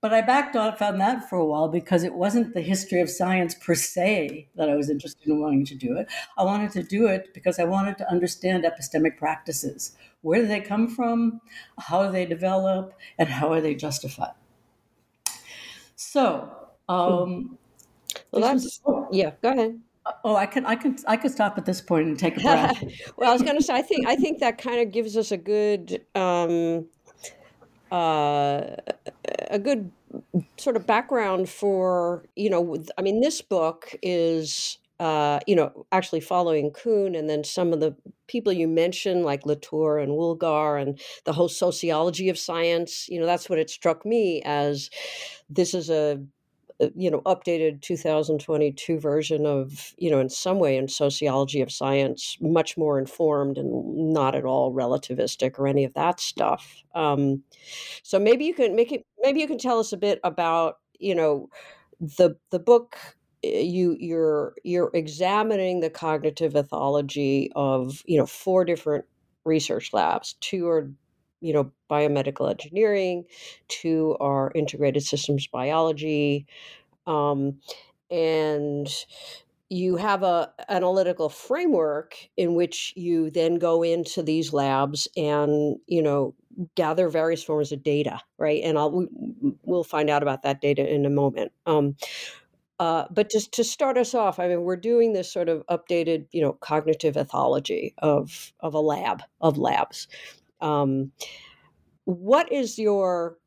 but 0.00 0.12
I 0.12 0.20
backed 0.20 0.56
off 0.56 0.82
on 0.82 0.98
that 0.98 1.28
for 1.28 1.36
a 1.36 1.46
while 1.46 1.68
because 1.68 2.02
it 2.02 2.14
wasn't 2.14 2.54
the 2.54 2.60
history 2.60 3.00
of 3.00 3.08
science 3.08 3.54
per 3.54 3.74
se 3.74 4.48
that 4.56 4.68
I 4.68 4.74
was 4.74 4.90
interested 4.90 5.28
in 5.28 5.40
wanting 5.40 5.64
to 5.66 5.74
do 5.74 5.96
it. 5.96 6.08
I 6.36 6.44
wanted 6.44 6.72
to 6.72 6.82
do 6.82 7.06
it 7.06 7.32
because 7.34 7.58
I 7.58 7.64
wanted 7.64 7.98
to 7.98 8.10
understand 8.10 8.64
epistemic 8.64 9.16
practices. 9.16 9.96
Where 10.22 10.40
do 10.40 10.48
they 10.48 10.60
come 10.60 10.88
from? 10.88 11.40
How 11.78 12.06
do 12.06 12.12
they 12.12 12.26
develop? 12.26 12.94
And 13.18 13.28
how 13.28 13.52
are 13.52 13.60
they 13.60 13.74
justified? 13.74 14.34
So, 15.94 16.50
um, 16.88 17.58
well, 18.32 19.08
yeah. 19.12 19.32
Go 19.42 19.50
ahead. 19.50 19.80
Oh, 20.24 20.34
I 20.34 20.46
can, 20.46 20.66
I 20.66 20.74
can, 20.74 20.96
I 21.06 21.16
could 21.16 21.30
stop 21.30 21.56
at 21.58 21.64
this 21.64 21.80
point 21.80 22.08
and 22.08 22.18
take 22.18 22.36
a 22.36 22.40
breath. 22.40 22.82
well, 23.16 23.30
I 23.30 23.32
was 23.32 23.42
going 23.42 23.56
to 23.56 23.62
say, 23.62 23.74
I 23.74 23.82
think, 23.82 24.06
I 24.08 24.16
think 24.16 24.40
that 24.40 24.58
kind 24.58 24.80
of 24.80 24.90
gives 24.90 25.16
us 25.16 25.30
a 25.30 25.36
good, 25.36 26.04
um, 26.16 26.86
uh, 27.92 28.76
a 29.50 29.58
good 29.60 29.92
sort 30.58 30.76
of 30.76 30.86
background 30.86 31.48
for 31.48 32.24
you 32.36 32.50
know 32.50 32.76
i 32.98 33.02
mean 33.02 33.20
this 33.20 33.40
book 33.40 33.94
is 34.02 34.78
uh, 35.00 35.40
you 35.48 35.56
know 35.56 35.84
actually 35.90 36.20
following 36.20 36.70
kuhn 36.70 37.16
and 37.16 37.28
then 37.28 37.42
some 37.42 37.72
of 37.72 37.80
the 37.80 37.94
people 38.28 38.52
you 38.52 38.68
mentioned 38.68 39.24
like 39.24 39.44
latour 39.44 39.98
and 39.98 40.12
woolgar 40.12 40.80
and 40.80 41.00
the 41.24 41.32
whole 41.32 41.48
sociology 41.48 42.28
of 42.28 42.38
science 42.38 43.08
you 43.08 43.18
know 43.18 43.26
that's 43.26 43.50
what 43.50 43.58
it 43.58 43.68
struck 43.68 44.06
me 44.06 44.40
as 44.44 44.90
this 45.50 45.74
is 45.74 45.90
a 45.90 46.22
you 46.94 47.10
know 47.10 47.20
updated 47.22 47.80
2022 47.82 48.98
version 48.98 49.46
of 49.46 49.94
you 49.98 50.10
know 50.10 50.20
in 50.20 50.28
some 50.28 50.58
way 50.58 50.76
in 50.76 50.88
sociology 50.88 51.60
of 51.60 51.72
science 51.72 52.36
much 52.40 52.76
more 52.76 52.98
informed 52.98 53.58
and 53.58 54.12
not 54.12 54.34
at 54.34 54.44
all 54.44 54.72
relativistic 54.72 55.58
or 55.58 55.66
any 55.66 55.84
of 55.84 55.94
that 55.94 56.20
stuff. 56.20 56.82
Um, 56.94 57.42
so 58.02 58.18
maybe 58.18 58.44
you 58.44 58.54
can 58.54 58.74
make 58.76 58.92
it 58.92 59.04
maybe 59.20 59.40
you 59.40 59.46
can 59.46 59.58
tell 59.58 59.78
us 59.78 59.92
a 59.92 59.96
bit 59.96 60.20
about 60.24 60.76
you 60.98 61.14
know 61.14 61.48
the 62.00 62.36
the 62.50 62.58
book 62.58 62.96
eh, 63.44 63.60
you 63.60 63.96
you're 63.98 64.54
you're 64.64 64.90
examining 64.94 65.80
the 65.80 65.90
cognitive 65.90 66.54
ethology 66.54 67.48
of 67.54 68.02
you 68.06 68.18
know 68.18 68.26
four 68.26 68.64
different 68.64 69.04
research 69.44 69.92
labs. 69.92 70.34
Two 70.40 70.68
are 70.68 70.90
you 71.42 71.52
know 71.52 71.70
biomedical 71.90 72.50
engineering 72.50 73.24
to 73.68 74.16
our 74.20 74.52
integrated 74.54 75.02
systems 75.02 75.46
biology 75.46 76.46
um, 77.06 77.58
and 78.10 78.88
you 79.68 79.96
have 79.96 80.22
a 80.22 80.52
analytical 80.68 81.30
framework 81.30 82.14
in 82.36 82.54
which 82.54 82.92
you 82.94 83.30
then 83.30 83.58
go 83.58 83.82
into 83.82 84.22
these 84.22 84.52
labs 84.52 85.08
and 85.16 85.76
you 85.86 86.02
know 86.02 86.34
gather 86.74 87.08
various 87.08 87.42
forms 87.42 87.72
of 87.72 87.82
data 87.82 88.20
right 88.38 88.62
and 88.62 88.78
i'll 88.78 89.06
we'll 89.62 89.84
find 89.84 90.10
out 90.10 90.22
about 90.22 90.42
that 90.42 90.60
data 90.60 90.86
in 90.86 91.06
a 91.06 91.10
moment 91.10 91.50
um, 91.66 91.96
uh, 92.82 93.06
but 93.12 93.30
just 93.30 93.52
to 93.52 93.62
start 93.62 93.96
us 93.96 94.12
off, 94.12 94.40
I 94.40 94.48
mean, 94.48 94.62
we're 94.62 94.74
doing 94.74 95.12
this 95.12 95.32
sort 95.32 95.48
of 95.48 95.64
updated, 95.70 96.26
you 96.32 96.42
know, 96.42 96.54
cognitive 96.54 97.14
ethology 97.14 97.94
of 97.98 98.52
of 98.58 98.74
a 98.74 98.80
lab 98.80 99.22
of 99.40 99.56
labs. 99.56 100.08
Um, 100.62 101.12
what 102.04 102.50
is 102.52 102.78
your 102.78 103.38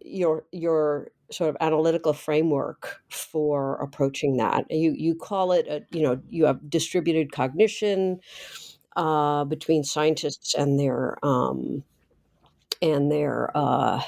your 0.00 0.44
your 0.52 1.10
sort 1.30 1.50
of 1.50 1.56
analytical 1.60 2.12
framework 2.12 3.00
for 3.08 3.76
approaching 3.76 4.36
that 4.38 4.64
you 4.70 4.92
you 4.92 5.14
call 5.14 5.52
it 5.52 5.66
a, 5.68 5.82
you 5.96 6.02
know 6.02 6.20
you 6.28 6.44
have 6.46 6.68
distributed 6.68 7.32
cognition 7.32 8.20
uh, 8.96 9.44
between 9.44 9.84
scientists 9.84 10.54
and 10.54 10.78
their 10.78 11.16
um, 11.24 11.84
and 12.82 13.10
their 13.10 13.50
uh, 13.56 14.02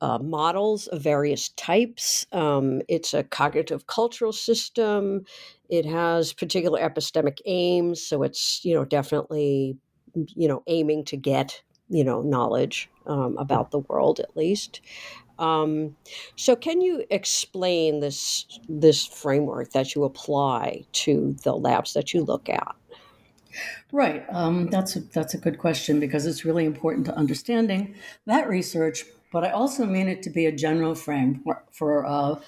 uh, 0.00 0.18
models 0.18 0.86
of 0.88 1.00
various 1.02 1.50
types. 1.50 2.26
Um, 2.32 2.82
it's 2.88 3.14
a 3.14 3.24
cognitive 3.24 3.86
cultural 3.86 4.32
system. 4.32 5.24
It 5.68 5.86
has 5.86 6.32
particular 6.32 6.80
epistemic 6.80 7.38
aims, 7.46 8.02
so 8.06 8.22
it's 8.22 8.64
you 8.64 8.74
know 8.74 8.84
definitely 8.84 9.78
you 10.14 10.48
know 10.48 10.62
aiming 10.66 11.04
to 11.06 11.16
get 11.16 11.62
you 11.88 12.04
know 12.04 12.22
knowledge 12.22 12.90
um, 13.06 13.36
about 13.38 13.70
the 13.70 13.80
world 13.80 14.20
at 14.20 14.36
least. 14.36 14.80
Um, 15.38 15.96
so 16.36 16.54
can 16.54 16.80
you 16.80 17.04
explain 17.10 18.00
this 18.00 18.46
this 18.68 19.04
framework 19.06 19.70
that 19.70 19.94
you 19.94 20.04
apply 20.04 20.84
to 20.92 21.36
the 21.42 21.54
labs 21.54 21.94
that 21.94 22.14
you 22.14 22.22
look 22.22 22.48
at? 22.48 22.74
Right 23.92 24.24
um, 24.30 24.68
that's 24.68 24.96
a, 24.96 25.00
that's 25.00 25.34
a 25.34 25.38
good 25.38 25.58
question 25.58 26.00
because 26.00 26.26
it's 26.26 26.44
really 26.44 26.64
important 26.64 27.06
to 27.06 27.16
understanding 27.16 27.94
that 28.26 28.48
research 28.48 29.04
but 29.32 29.44
i 29.44 29.50
also 29.50 29.86
mean 29.86 30.08
it 30.08 30.22
to 30.22 30.30
be 30.30 30.46
a 30.46 30.52
general 30.52 30.94
frame 30.94 31.40
for, 31.44 31.62
for 31.70 32.04
uh, 32.04 32.40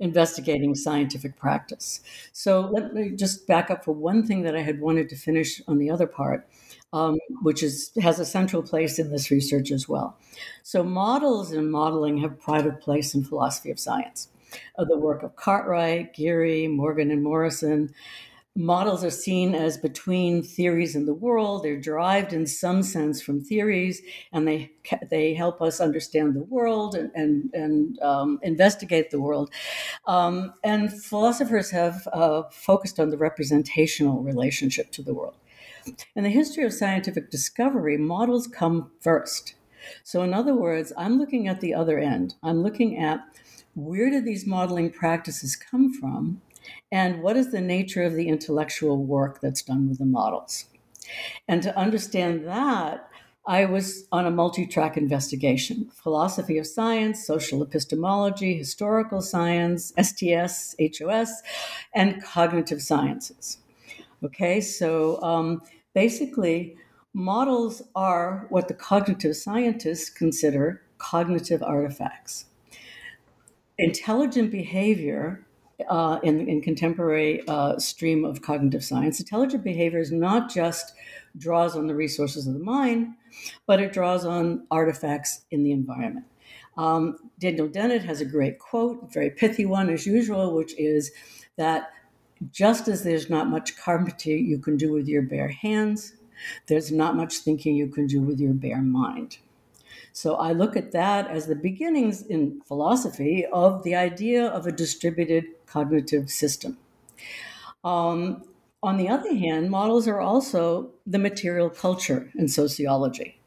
investigating 0.00 0.74
scientific 0.74 1.36
practice. 1.36 2.00
So 2.32 2.68
let 2.72 2.94
me 2.94 3.10
just 3.10 3.46
back 3.46 3.70
up 3.70 3.84
for 3.84 3.92
one 3.92 4.26
thing 4.26 4.42
that 4.42 4.56
i 4.56 4.62
had 4.62 4.80
wanted 4.80 5.08
to 5.08 5.16
finish 5.16 5.62
on 5.66 5.78
the 5.78 5.90
other 5.90 6.06
part 6.06 6.46
um, 6.94 7.18
which 7.42 7.62
is 7.62 7.90
has 8.00 8.20
a 8.20 8.24
central 8.24 8.62
place 8.62 8.98
in 8.98 9.10
this 9.10 9.30
research 9.30 9.70
as 9.72 9.88
well. 9.88 10.16
So 10.62 10.84
models 10.84 11.50
and 11.52 11.70
modeling 11.70 12.18
have 12.18 12.40
pride 12.40 12.80
place 12.80 13.14
in 13.14 13.24
philosophy 13.24 13.70
of 13.70 13.80
science. 13.80 14.28
Of 14.76 14.86
the 14.86 14.96
work 14.96 15.24
of 15.24 15.34
Cartwright, 15.34 16.14
Giere, 16.14 16.70
Morgan, 16.70 17.10
and 17.10 17.24
Morrison, 17.24 17.92
models 18.54 19.02
are 19.02 19.10
seen 19.10 19.52
as 19.52 19.76
between 19.76 20.44
theories 20.44 20.94
and 20.94 21.08
the 21.08 21.14
world. 21.14 21.64
They're 21.64 21.80
derived 21.80 22.32
in 22.32 22.46
some 22.46 22.84
sense 22.84 23.20
from 23.20 23.40
theories, 23.40 24.00
and 24.32 24.46
they 24.46 24.70
they 25.10 25.34
help 25.34 25.60
us 25.60 25.80
understand 25.80 26.34
the 26.34 26.44
world 26.44 26.94
and 26.94 27.10
and, 27.16 27.50
and 27.52 27.98
um, 28.00 28.38
investigate 28.42 29.10
the 29.10 29.20
world. 29.20 29.50
Um, 30.06 30.52
and 30.62 30.92
philosophers 30.92 31.72
have 31.72 32.06
uh, 32.12 32.44
focused 32.52 33.00
on 33.00 33.10
the 33.10 33.18
representational 33.18 34.22
relationship 34.22 34.92
to 34.92 35.02
the 35.02 35.14
world. 35.14 35.36
In 36.14 36.24
the 36.24 36.30
history 36.30 36.64
of 36.64 36.72
scientific 36.72 37.30
discovery, 37.30 37.96
models 37.96 38.46
come 38.46 38.90
first. 39.00 39.54
So, 40.02 40.22
in 40.22 40.32
other 40.32 40.54
words, 40.54 40.92
I'm 40.96 41.18
looking 41.18 41.46
at 41.46 41.60
the 41.60 41.74
other 41.74 41.98
end. 41.98 42.34
I'm 42.42 42.62
looking 42.62 42.98
at 42.98 43.20
where 43.74 44.08
did 44.10 44.24
these 44.24 44.46
modeling 44.46 44.90
practices 44.90 45.56
come 45.56 45.92
from 45.92 46.40
and 46.90 47.22
what 47.22 47.36
is 47.36 47.50
the 47.50 47.60
nature 47.60 48.02
of 48.02 48.14
the 48.14 48.28
intellectual 48.28 49.04
work 49.04 49.40
that's 49.40 49.62
done 49.62 49.88
with 49.88 49.98
the 49.98 50.06
models. 50.06 50.66
And 51.46 51.62
to 51.62 51.76
understand 51.76 52.46
that, 52.46 53.08
I 53.46 53.66
was 53.66 54.06
on 54.10 54.24
a 54.24 54.30
multi 54.30 54.66
track 54.66 54.96
investigation 54.96 55.90
philosophy 55.92 56.56
of 56.56 56.66
science, 56.66 57.26
social 57.26 57.62
epistemology, 57.62 58.56
historical 58.56 59.20
science, 59.20 59.92
STS, 60.00 60.74
HOS, 60.98 61.42
and 61.94 62.22
cognitive 62.24 62.80
sciences. 62.80 63.58
Okay, 64.24 64.60
so 64.62 65.22
um, 65.22 65.60
basically, 65.94 66.76
models 67.12 67.82
are 67.94 68.46
what 68.48 68.68
the 68.68 68.74
cognitive 68.74 69.36
scientists 69.36 70.08
consider 70.08 70.82
cognitive 70.96 71.62
artifacts. 71.62 72.46
Intelligent 73.76 74.50
behavior 74.50 75.46
uh, 75.90 76.20
in, 76.22 76.48
in 76.48 76.62
contemporary 76.62 77.42
uh, 77.48 77.78
stream 77.78 78.24
of 78.24 78.40
cognitive 78.40 78.82
science, 78.82 79.20
intelligent 79.20 79.62
behavior 79.62 79.98
is 79.98 80.10
not 80.10 80.50
just 80.50 80.94
draws 81.36 81.76
on 81.76 81.86
the 81.86 81.94
resources 81.94 82.46
of 82.46 82.54
the 82.54 82.60
mind, 82.60 83.08
but 83.66 83.78
it 83.80 83.92
draws 83.92 84.24
on 84.24 84.66
artifacts 84.70 85.44
in 85.50 85.64
the 85.64 85.72
environment. 85.72 86.24
Um, 86.78 87.18
Daniel 87.38 87.68
Dennett 87.68 88.04
has 88.04 88.20
a 88.22 88.24
great 88.24 88.58
quote, 88.58 89.12
very 89.12 89.30
pithy 89.30 89.66
one 89.66 89.90
as 89.90 90.06
usual, 90.06 90.54
which 90.54 90.74
is 90.78 91.10
that 91.56 91.90
just 92.52 92.88
as 92.88 93.02
there's 93.02 93.30
not 93.30 93.48
much 93.48 93.76
carpentry 93.76 94.40
you 94.40 94.58
can 94.58 94.76
do 94.76 94.92
with 94.92 95.06
your 95.06 95.22
bare 95.22 95.48
hands, 95.48 96.14
there's 96.66 96.90
not 96.90 97.16
much 97.16 97.38
thinking 97.38 97.76
you 97.76 97.88
can 97.88 98.06
do 98.06 98.20
with 98.20 98.40
your 98.40 98.52
bare 98.52 98.82
mind. 98.82 99.38
So 100.12 100.36
I 100.36 100.52
look 100.52 100.76
at 100.76 100.92
that 100.92 101.28
as 101.28 101.46
the 101.46 101.56
beginnings 101.56 102.22
in 102.22 102.60
philosophy 102.62 103.46
of 103.52 103.82
the 103.82 103.96
idea 103.96 104.46
of 104.46 104.66
a 104.66 104.72
distributed 104.72 105.44
cognitive 105.66 106.30
system. 106.30 106.78
Um, 107.82 108.44
on 108.82 108.96
the 108.96 109.08
other 109.08 109.34
hand, 109.34 109.70
models 109.70 110.06
are 110.06 110.20
also 110.20 110.90
the 111.06 111.18
material 111.18 111.70
culture 111.70 112.30
in 112.36 112.48
sociology. 112.48 113.40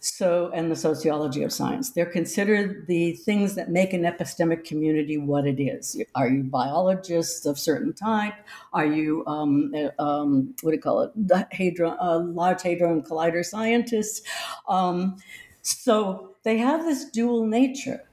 So, 0.00 0.50
and 0.54 0.70
the 0.70 0.76
sociology 0.76 1.42
of 1.42 1.52
science. 1.52 1.90
They're 1.90 2.06
considered 2.06 2.86
the 2.86 3.12
things 3.12 3.54
that 3.54 3.70
make 3.70 3.92
an 3.92 4.02
epistemic 4.02 4.64
community 4.64 5.18
what 5.18 5.46
it 5.46 5.60
is. 5.60 6.00
Are 6.14 6.28
you 6.28 6.44
biologists 6.44 7.46
of 7.46 7.58
certain 7.58 7.92
type? 7.92 8.34
Are 8.72 8.86
you, 8.86 9.24
um, 9.26 9.72
uh, 9.74 10.02
um, 10.02 10.54
what 10.62 10.70
do 10.70 10.76
you 10.76 10.82
call 10.82 11.02
it, 11.02 11.12
the 11.16 11.46
hadron, 11.50 11.96
uh, 12.00 12.18
large 12.18 12.62
hadron 12.62 13.02
collider 13.02 13.44
scientists? 13.44 14.22
Um, 14.68 15.16
so 15.62 16.36
they 16.44 16.58
have 16.58 16.84
this 16.84 17.10
dual 17.10 17.46
nature. 17.46 18.04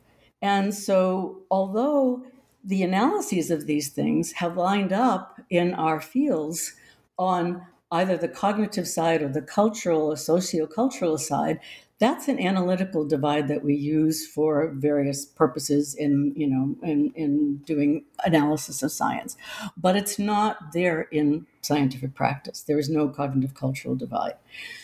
And 0.41 0.73
so, 0.73 1.43
although 1.51 2.23
the 2.63 2.83
analyses 2.83 3.51
of 3.51 3.65
these 3.65 3.89
things 3.89 4.31
have 4.33 4.57
lined 4.57 4.93
up 4.93 5.39
in 5.49 5.73
our 5.73 5.99
fields 6.01 6.73
on 7.17 7.65
either 7.93 8.17
the 8.17 8.27
cognitive 8.27 8.87
side 8.87 9.21
or 9.21 9.29
the 9.29 9.41
cultural 9.41 10.11
or 10.11 10.15
sociocultural 10.15 11.19
side, 11.19 11.59
that's 11.99 12.27
an 12.27 12.39
analytical 12.39 13.05
divide 13.05 13.47
that 13.47 13.63
we 13.63 13.75
use 13.75 14.27
for 14.27 14.73
various 14.75 15.25
purposes 15.25 15.93
in 15.93 16.33
you 16.35 16.47
know 16.47 16.75
in, 16.83 17.13
in 17.15 17.57
doing 17.65 18.03
analysis 18.25 18.83
of 18.83 18.91
science. 18.91 19.37
But 19.77 19.95
it's 19.95 20.19
not 20.19 20.73
there 20.73 21.03
in 21.11 21.45
scientific 21.61 22.13
practice. 22.13 22.61
There 22.61 22.79
is 22.79 22.89
no 22.89 23.07
cognitive 23.07 23.53
cultural 23.53 23.95
divide. 23.95 24.37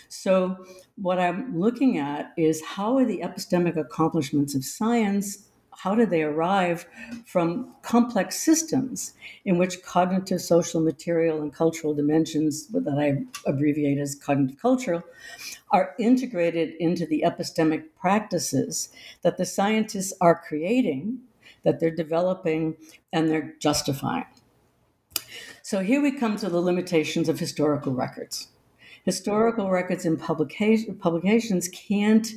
So 0.07 0.65
what 1.01 1.19
i'm 1.19 1.57
looking 1.57 1.97
at 1.97 2.33
is 2.37 2.61
how 2.63 2.97
are 2.97 3.05
the 3.05 3.21
epistemic 3.23 3.77
accomplishments 3.77 4.55
of 4.55 4.65
science 4.65 5.48
how 5.79 5.95
do 5.95 6.05
they 6.05 6.23
arrive 6.23 6.85
from 7.25 7.73
complex 7.83 8.37
systems 8.37 9.13
in 9.45 9.57
which 9.57 9.81
cognitive, 9.81 10.41
social, 10.41 10.81
material, 10.81 11.41
and 11.41 11.53
cultural 11.53 11.93
dimensions, 11.93 12.67
that 12.67 12.97
I 12.99 13.23
abbreviate 13.49 13.97
as 13.97 14.13
cognitive 14.13 14.59
cultural, 14.59 15.03
are 15.71 15.95
integrated 15.97 16.73
into 16.81 17.05
the 17.05 17.23
epistemic 17.25 17.85
practices 17.97 18.89
that 19.21 19.37
the 19.37 19.45
scientists 19.45 20.11
are 20.19 20.43
creating, 20.45 21.19
that 21.63 21.79
they're 21.79 21.95
developing, 21.95 22.75
and 23.13 23.29
they're 23.29 23.53
justifying. 23.59 24.25
So 25.61 25.79
here 25.79 26.01
we 26.01 26.11
come 26.11 26.35
to 26.37 26.49
the 26.49 26.59
limitations 26.59 27.29
of 27.29 27.39
historical 27.39 27.93
records. 27.93 28.49
Historical 29.05 29.69
records 29.69 30.05
and 30.05 30.19
publication, 30.19 30.95
publications 30.95 31.69
can't 31.69 32.27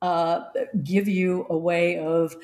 uh, 0.00 0.46
give 0.82 1.06
you 1.06 1.46
a 1.48 1.56
way 1.56 1.96
of 1.98 2.34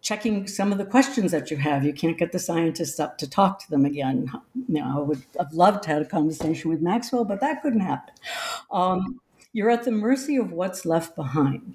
checking 0.00 0.46
some 0.46 0.72
of 0.72 0.78
the 0.78 0.84
questions 0.84 1.32
that 1.32 1.50
you 1.50 1.56
have. 1.56 1.84
You 1.84 1.92
can't 1.92 2.18
get 2.18 2.32
the 2.32 2.38
scientists 2.38 2.98
up 2.98 3.18
to 3.18 3.28
talk 3.28 3.58
to 3.60 3.70
them 3.70 3.84
again. 3.84 4.30
You 4.68 4.82
know, 4.82 4.98
I 4.98 5.00
would 5.00 5.22
have 5.38 5.52
loved 5.52 5.82
to 5.84 5.90
have 5.90 6.02
a 6.02 6.06
conversation 6.06 6.70
with 6.70 6.80
Maxwell, 6.80 7.24
but 7.24 7.40
that 7.40 7.62
couldn't 7.62 7.80
happen. 7.80 8.14
Um, 8.70 9.20
you're 9.52 9.70
at 9.70 9.84
the 9.84 9.90
mercy 9.90 10.36
of 10.36 10.52
what's 10.52 10.86
left 10.86 11.16
behind. 11.16 11.74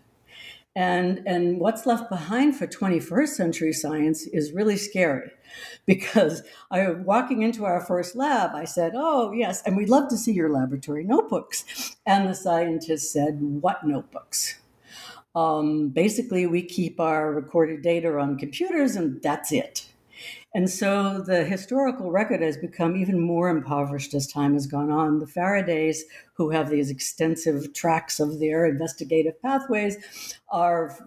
And, 0.78 1.24
and 1.26 1.60
what's 1.60 1.86
left 1.86 2.10
behind 2.10 2.58
for 2.58 2.68
21st 2.68 3.30
century 3.30 3.72
science 3.72 4.28
is 4.28 4.52
really 4.52 4.76
scary 4.76 5.32
because 5.86 6.44
I 6.70 6.90
walking 6.90 7.44
into 7.44 7.64
our 7.64 7.80
first 7.80 8.16
lab, 8.16 8.52
I 8.54 8.66
said, 8.66 8.92
Oh, 8.94 9.32
yes, 9.32 9.62
and 9.66 9.78
we'd 9.78 9.90
love 9.90 10.10
to 10.10 10.18
see 10.18 10.34
your 10.34 10.50
laboratory 10.50 11.06
notebooks. 11.06 11.96
And 12.06 12.28
the 12.28 12.36
scientist 12.36 13.14
said, 13.14 13.38
What 13.40 13.86
notebooks? 13.86 14.60
Um, 15.36 15.90
basically, 15.90 16.46
we 16.46 16.62
keep 16.62 17.00
our 17.00 17.34
recorded 17.34 17.82
data 17.82 18.18
on 18.18 18.38
computers, 18.38 18.96
and 18.96 19.22
that's 19.22 19.52
it. 19.52 19.86
And 20.54 20.70
so 20.70 21.20
the 21.20 21.44
historical 21.44 22.10
record 22.10 22.42
has 22.42 22.56
become 22.56 22.96
even 22.96 23.20
more 23.20 23.50
impoverished 23.50 24.14
as 24.14 24.26
time 24.26 24.54
has 24.54 24.66
gone 24.66 24.90
on. 24.90 25.20
The 25.20 25.26
Faradays, 25.26 26.00
who 26.34 26.50
have 26.52 26.70
these 26.70 26.90
extensive 26.90 27.74
tracks 27.74 28.22
of 28.22 28.40
their 28.40 28.66
investigative 28.66 29.42
pathways, 29.42 30.38
are 30.50 30.98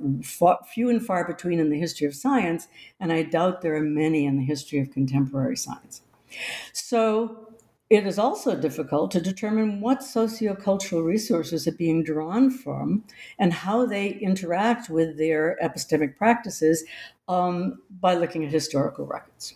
few 0.75 0.91
and 0.91 1.05
far 1.05 1.27
between 1.27 1.59
in 1.59 1.71
the 1.71 1.79
history 1.79 2.07
of 2.07 2.15
science, 2.15 2.69
and 3.01 3.11
I 3.11 3.23
doubt 3.23 3.63
there 3.63 3.77
are 3.77 3.81
many 3.81 4.27
in 4.27 4.37
the 4.37 4.45
history 4.45 4.81
of 4.81 4.91
contemporary 4.91 5.57
science. 5.57 6.03
So 6.75 7.48
it 7.91 8.07
is 8.07 8.19
also 8.19 8.55
difficult 8.55 9.11
to 9.13 9.21
determine 9.21 9.81
what 9.81 10.01
sociocultural 10.01 11.05
resources 11.05 11.67
are 11.67 11.73
being 11.73 12.05
drawn 12.05 12.51
from 12.51 13.05
and 13.39 13.53
how 13.53 13.87
they 13.87 14.09
interact 14.09 14.91
with 14.91 15.17
their 15.17 15.57
epistemic 15.63 16.17
practices 16.17 16.85
um, 17.29 17.81
by 18.01 18.15
looking 18.15 18.45
at 18.45 18.53
historical 18.53 19.07
records. 19.07 19.55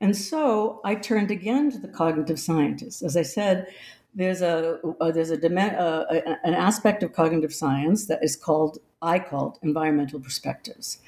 And 0.00 0.16
so 0.16 0.80
I 0.84 0.94
turned 0.94 1.30
again 1.30 1.70
to 1.72 1.78
the 1.78 1.88
cognitive 1.88 2.38
scientists. 2.38 3.02
As 3.02 3.16
I 3.16 3.22
said, 3.22 3.66
there's 4.14 4.40
a, 4.40 4.80
uh, 5.00 5.10
there's 5.10 5.30
a, 5.30 5.36
uh, 5.36 6.36
an 6.42 6.54
aspect 6.54 7.02
of 7.02 7.12
cognitive 7.12 7.52
science 7.52 8.06
that 8.06 8.22
is 8.22 8.34
called 8.34 8.78
I 9.02 9.18
called 9.18 9.58
environmental 9.62 10.20
perspectives 10.20 10.98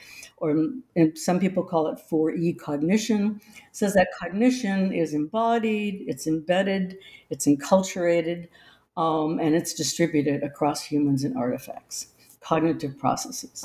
or 0.41 0.69
some 1.15 1.41
people 1.41 1.63
call 1.63 1.89
it 1.89 1.99
4E 2.11 2.59
cognition, 2.59 3.41
says 3.73 3.95
that 3.95 4.09
cognition 4.19 4.93
is 4.93 5.15
embodied, 5.15 6.05
it's 6.07 6.27
embedded, 6.27 6.99
it's 7.31 7.47
enculturated, 7.47 8.49
um, 8.97 9.39
and 9.39 9.55
it's 9.55 9.75
distributed 9.75 10.43
across 10.43 10.83
humans 10.83 11.25
and 11.25 11.37
artifacts, 11.37 12.09
cognitive 12.41 12.99
processes. 12.99 13.65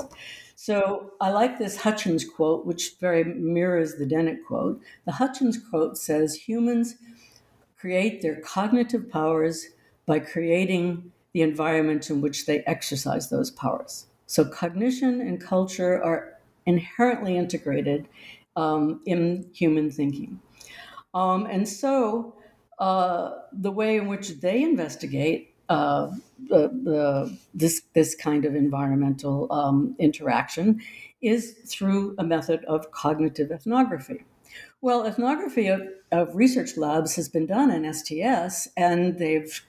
So 0.56 1.12
I 1.20 1.30
like 1.30 1.58
this 1.58 1.76
Hutchins 1.76 2.24
quote, 2.24 2.64
which 2.64 2.96
very 3.00 3.24
mirrors 3.24 3.96
the 3.96 4.06
Dennett 4.06 4.46
quote. 4.46 4.80
The 5.04 5.12
Hutchins 5.12 5.58
quote 5.58 5.98
says 5.98 6.34
humans 6.34 6.96
create 7.76 8.22
their 8.22 8.40
cognitive 8.40 9.10
powers 9.10 9.66
by 10.06 10.20
creating 10.20 11.12
the 11.32 11.42
environment 11.42 12.08
in 12.08 12.20
which 12.20 12.46
they 12.46 12.60
exercise 12.60 13.28
those 13.28 13.50
powers. 13.50 14.06
So 14.26 14.44
cognition 14.44 15.20
and 15.20 15.40
culture 15.40 16.02
are 16.02 16.33
inherently 16.66 17.36
integrated 17.36 18.08
um, 18.56 19.00
in 19.06 19.50
human 19.52 19.90
thinking. 19.90 20.40
Um, 21.12 21.46
and 21.46 21.68
so 21.68 22.34
uh, 22.78 23.32
the 23.52 23.70
way 23.70 23.96
in 23.96 24.08
which 24.08 24.40
they 24.40 24.62
investigate 24.62 25.54
uh, 25.68 26.10
the, 26.48 26.68
the, 26.68 27.38
this, 27.54 27.82
this 27.94 28.14
kind 28.14 28.44
of 28.44 28.54
environmental 28.54 29.50
um, 29.52 29.94
interaction 29.98 30.80
is 31.22 31.56
through 31.66 32.14
a 32.18 32.24
method 32.24 32.64
of 32.66 32.90
cognitive 32.90 33.50
ethnography, 33.50 34.24
Well, 34.82 35.06
ethnography 35.06 35.68
of, 35.68 35.80
of 36.12 36.36
research 36.36 36.76
labs 36.76 37.16
has 37.16 37.30
been 37.30 37.46
done 37.46 37.70
in 37.70 37.90
STS, 37.90 38.68
and 38.76 39.18
they've 39.18 39.64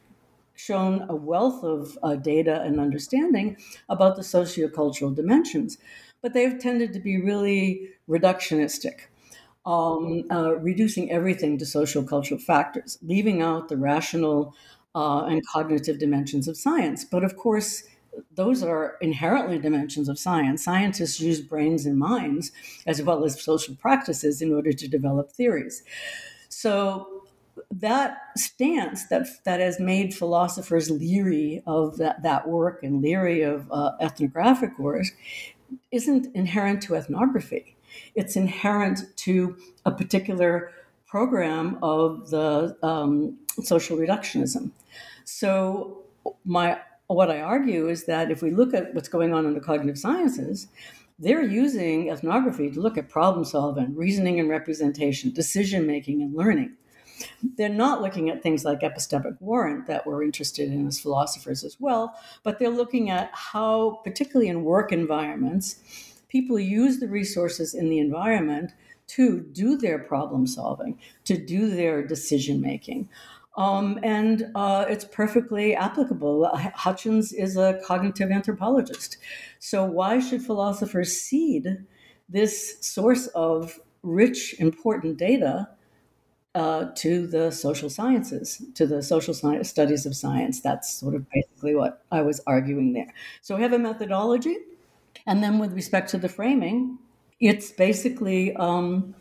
shown 0.56 1.06
a 1.08 1.16
wealth 1.16 1.64
of 1.64 1.98
uh, 2.04 2.16
data 2.16 2.62
and 2.62 2.80
understanding 2.80 3.58
about 3.88 4.16
the 4.16 4.22
sociocultural 4.22 5.16
dimensions, 5.16 5.78
but 6.26 6.34
they've 6.34 6.58
tended 6.58 6.92
to 6.92 7.00
be 7.00 7.22
really 7.22 7.88
reductionistic, 8.10 9.02
um, 9.64 10.24
uh, 10.32 10.56
reducing 10.56 11.12
everything 11.12 11.56
to 11.56 11.68
social 11.68 12.02
cultural 12.02 12.40
factors, 12.40 12.98
leaving 13.04 13.44
out 13.44 13.70
the 13.70 13.78
rational 13.78 14.56
uh, 14.96 15.26
and 15.26 15.46
cognitive 15.46 16.00
dimensions 16.00 16.48
of 16.48 16.58
science. 16.58 17.06
But 17.06 17.24
of 17.24 17.38
course, 17.38 17.84
those 18.34 18.64
are 18.64 18.96
inherently 19.02 19.60
dimensions 19.60 20.10
of 20.10 20.18
science. 20.18 20.64
Scientists 20.64 21.20
use 21.20 21.42
brains 21.42 21.86
and 21.86 22.00
minds 22.00 22.52
as 22.88 23.04
well 23.04 23.24
as 23.24 23.40
social 23.40 23.76
practices 23.76 24.42
in 24.42 24.52
order 24.52 24.74
to 24.74 24.88
develop 24.88 25.32
theories. 25.32 25.84
So 26.50 27.22
that 27.72 28.18
stance 28.36 29.08
that 29.08 29.28
that 29.46 29.60
has 29.60 29.80
made 29.80 30.14
philosophers 30.14 30.90
leery 30.90 31.62
of 31.66 31.98
that, 31.98 32.24
that 32.24 32.48
work 32.48 32.84
and 32.84 33.02
leery 33.02 33.44
of 33.44 33.72
uh, 33.72 33.92
ethnographic 34.02 34.78
work 34.80 35.06
isn't 35.92 36.34
inherent 36.36 36.82
to 36.84 36.96
ethnography. 36.96 37.76
It's 38.16 38.36
inherent 38.36 39.00
to 39.18 39.58
a 39.86 39.92
particular 39.92 40.72
program 41.08 41.78
of 41.82 42.30
the 42.30 42.76
um, 42.84 43.38
social 43.64 43.98
reductionism. 43.98 44.72
So 45.24 46.04
my 46.44 46.80
what 47.08 47.30
I 47.30 47.42
argue 47.42 47.88
is 47.88 48.06
that 48.06 48.32
if 48.32 48.42
we 48.42 48.50
look 48.50 48.74
at 48.74 48.94
what's 48.96 49.08
going 49.08 49.32
on 49.34 49.46
in 49.46 49.54
the 49.54 49.60
cognitive 49.60 49.98
sciences, 49.98 50.68
they're 51.20 51.44
using 51.44 52.10
ethnography 52.10 52.72
to 52.72 52.80
look 52.82 52.98
at 52.98 53.10
problem 53.10 53.46
solving, 53.46 53.96
reasoning 53.96 54.40
and 54.40 54.50
representation, 54.50 55.32
decision 55.32 55.86
making 55.86 56.22
and 56.22 56.36
learning. 56.36 56.74
They're 57.58 57.70
not 57.70 58.02
looking 58.02 58.30
at 58.30 58.44
things 58.44 58.66
like 58.66 58.82
epistemic 58.82 59.38
warrant 59.40 59.88
that 59.88 60.06
we're 60.06 60.24
interested 60.24 60.72
in 60.72 60.88
as 60.88 61.00
philosophers 61.00 61.64
as 61.64 61.78
well, 61.80 62.18
but 62.44 62.60
they're 62.60 62.70
looking 62.70 63.10
at 63.10 63.30
how, 63.34 64.02
particularly 64.04 64.50
in 64.50 64.64
work 64.64 64.92
environments, 64.92 65.80
people 66.28 66.60
use 66.60 67.00
the 67.00 67.08
resources 67.08 67.74
in 67.74 67.90
the 67.90 68.00
environment 68.00 68.74
to 69.08 69.40
do 69.40 69.78
their 69.78 70.00
problem 70.00 70.48
solving, 70.48 71.00
to 71.24 71.38
do 71.38 71.70
their 71.70 72.06
decision 72.06 72.60
making. 72.60 73.08
Um, 73.58 74.00
and 74.04 74.52
uh, 74.56 74.86
it's 74.90 75.06
perfectly 75.06 75.76
applicable. 75.76 76.50
Hutchins 76.76 77.32
is 77.32 77.56
a 77.56 77.80
cognitive 77.86 78.32
anthropologist. 78.32 79.18
So, 79.60 79.86
why 79.86 80.20
should 80.20 80.42
philosophers 80.42 81.14
cede 81.22 81.86
this 82.28 82.78
source 82.82 83.28
of 83.28 83.80
rich, 84.04 84.56
important 84.60 85.18
data 85.18 85.70
uh, 86.56 86.86
to 86.96 87.28
the 87.28 87.52
social 87.52 87.90
sciences, 87.90 88.62
to 88.74 88.88
the 88.88 89.04
social 89.04 89.34
studies 89.34 90.06
of 90.06 90.16
science? 90.16 90.62
That's 90.62 90.90
sort 90.92 91.14
of 91.14 91.30
basically 91.30 91.76
what 91.76 92.04
I 92.12 92.22
was 92.22 92.42
arguing 92.48 92.94
there. 92.94 93.14
So, 93.42 93.56
we 93.56 93.62
have 93.62 93.74
a 93.74 93.80
methodology. 93.80 94.58
And 95.28 95.44
then, 95.44 95.60
with 95.60 95.74
respect 95.74 96.10
to 96.12 96.18
the 96.18 96.30
framing, 96.30 96.98
it's 97.40 97.72
basically 97.72 98.56
um, 98.56 99.16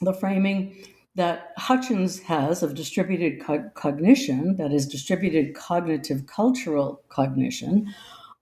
the 0.00 0.12
framing 0.12 0.76
that 1.14 1.52
Hutchins 1.56 2.20
has 2.20 2.62
of 2.62 2.74
distributed 2.74 3.40
co- 3.40 3.70
cognition, 3.74 4.56
that 4.56 4.72
is, 4.72 4.86
distributed 4.86 5.54
cognitive 5.54 6.26
cultural 6.26 7.00
cognition, 7.08 7.94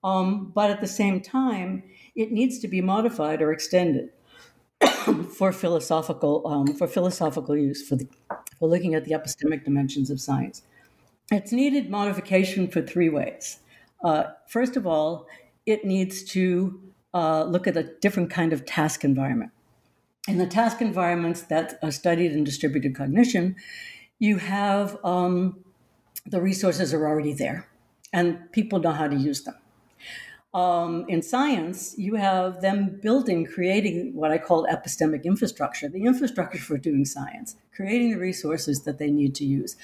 um, 0.03 0.51
but 0.53 0.69
at 0.69 0.81
the 0.81 0.87
same 0.87 1.21
time, 1.21 1.83
it 2.15 2.31
needs 2.31 2.59
to 2.59 2.67
be 2.67 2.81
modified 2.81 3.41
or 3.41 3.51
extended 3.51 4.09
for 5.37 5.51
philosophical 5.51 6.45
um, 6.47 6.67
for 6.75 6.87
philosophical 6.87 7.55
use 7.55 7.87
for 7.87 7.95
the 7.95 8.07
for 8.59 8.67
looking 8.69 8.95
at 8.95 9.05
the 9.05 9.11
epistemic 9.11 9.63
dimensions 9.63 10.09
of 10.09 10.19
science. 10.19 10.63
It's 11.31 11.51
needed 11.51 11.89
modification 11.89 12.67
for 12.67 12.81
three 12.81 13.09
ways. 13.09 13.59
Uh, 14.03 14.25
first 14.47 14.75
of 14.75 14.85
all, 14.85 15.27
it 15.65 15.85
needs 15.85 16.23
to 16.23 16.81
uh, 17.13 17.43
look 17.43 17.67
at 17.67 17.77
a 17.77 17.83
different 18.01 18.29
kind 18.29 18.53
of 18.53 18.65
task 18.65 19.03
environment 19.03 19.51
in 20.27 20.37
the 20.37 20.47
task 20.47 20.81
environments 20.81 21.41
that 21.43 21.79
are 21.83 21.91
studied 21.91 22.31
in 22.31 22.43
distributed 22.43 22.95
cognition, 22.95 23.55
you 24.19 24.37
have 24.37 24.97
um, 25.03 25.63
the 26.25 26.41
resources 26.41 26.93
are 26.93 27.05
already 27.05 27.33
there 27.33 27.67
and 28.13 28.51
people 28.51 28.79
know 28.79 28.91
how 28.91 29.07
to 29.07 29.15
use 29.15 29.43
them. 29.43 29.55
Um, 30.53 31.05
in 31.07 31.21
science, 31.21 31.95
you 31.97 32.15
have 32.15 32.61
them 32.61 32.99
building, 33.01 33.45
creating 33.45 34.13
what 34.13 34.31
I 34.31 34.37
call 34.37 34.67
epistemic 34.67 35.23
infrastructure, 35.23 35.89
the 35.89 36.03
infrastructure 36.03 36.59
for 36.59 36.77
doing 36.77 37.05
science, 37.05 37.55
creating 37.75 38.11
the 38.11 38.19
resources 38.19 38.83
that 38.83 38.99
they 38.99 39.09
need 39.09 39.33
to 39.35 39.45
use. 39.45 39.75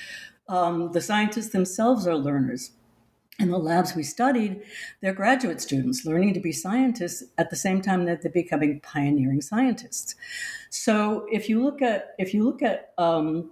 Um, 0.47 0.91
the 0.91 1.01
scientists 1.01 1.49
themselves 1.49 2.05
are 2.05 2.15
learners 2.15 2.71
in 3.39 3.51
the 3.51 3.57
labs 3.57 3.95
we 3.95 4.03
studied, 4.03 4.61
they're 5.01 5.13
graduate 5.13 5.61
students 5.61 6.05
learning 6.05 6.33
to 6.33 6.39
be 6.39 6.51
scientists 6.51 7.23
at 7.37 7.49
the 7.49 7.55
same 7.55 7.81
time 7.81 8.05
that 8.05 8.21
they're 8.21 8.31
becoming 8.31 8.81
pioneering 8.81 9.41
scientists. 9.41 10.15
So 10.69 11.25
if 11.31 11.49
you 11.49 11.63
look 11.63 11.81
at 11.81 12.15
if 12.19 12.33
you 12.33 12.43
look 12.43 12.61
at 12.61 12.93
um, 12.97 13.51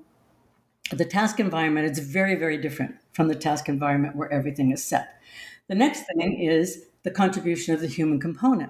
the 0.92 1.06
task 1.06 1.40
environment, 1.40 1.88
it's 1.88 2.00
very 2.00 2.36
very 2.36 2.58
different 2.58 2.96
from 3.14 3.30
the 3.30 3.36
task 3.36 3.70
environment 3.70 4.16
where 4.16 4.32
everything 4.32 4.72
is 4.72 4.84
set. 4.84 5.22
The 5.70 5.76
next 5.76 6.04
thing 6.14 6.40
is 6.40 6.86
the 7.08 7.14
contribution 7.14 7.74
of 7.74 7.80
the 7.80 7.88
human 7.88 8.20
component. 8.20 8.70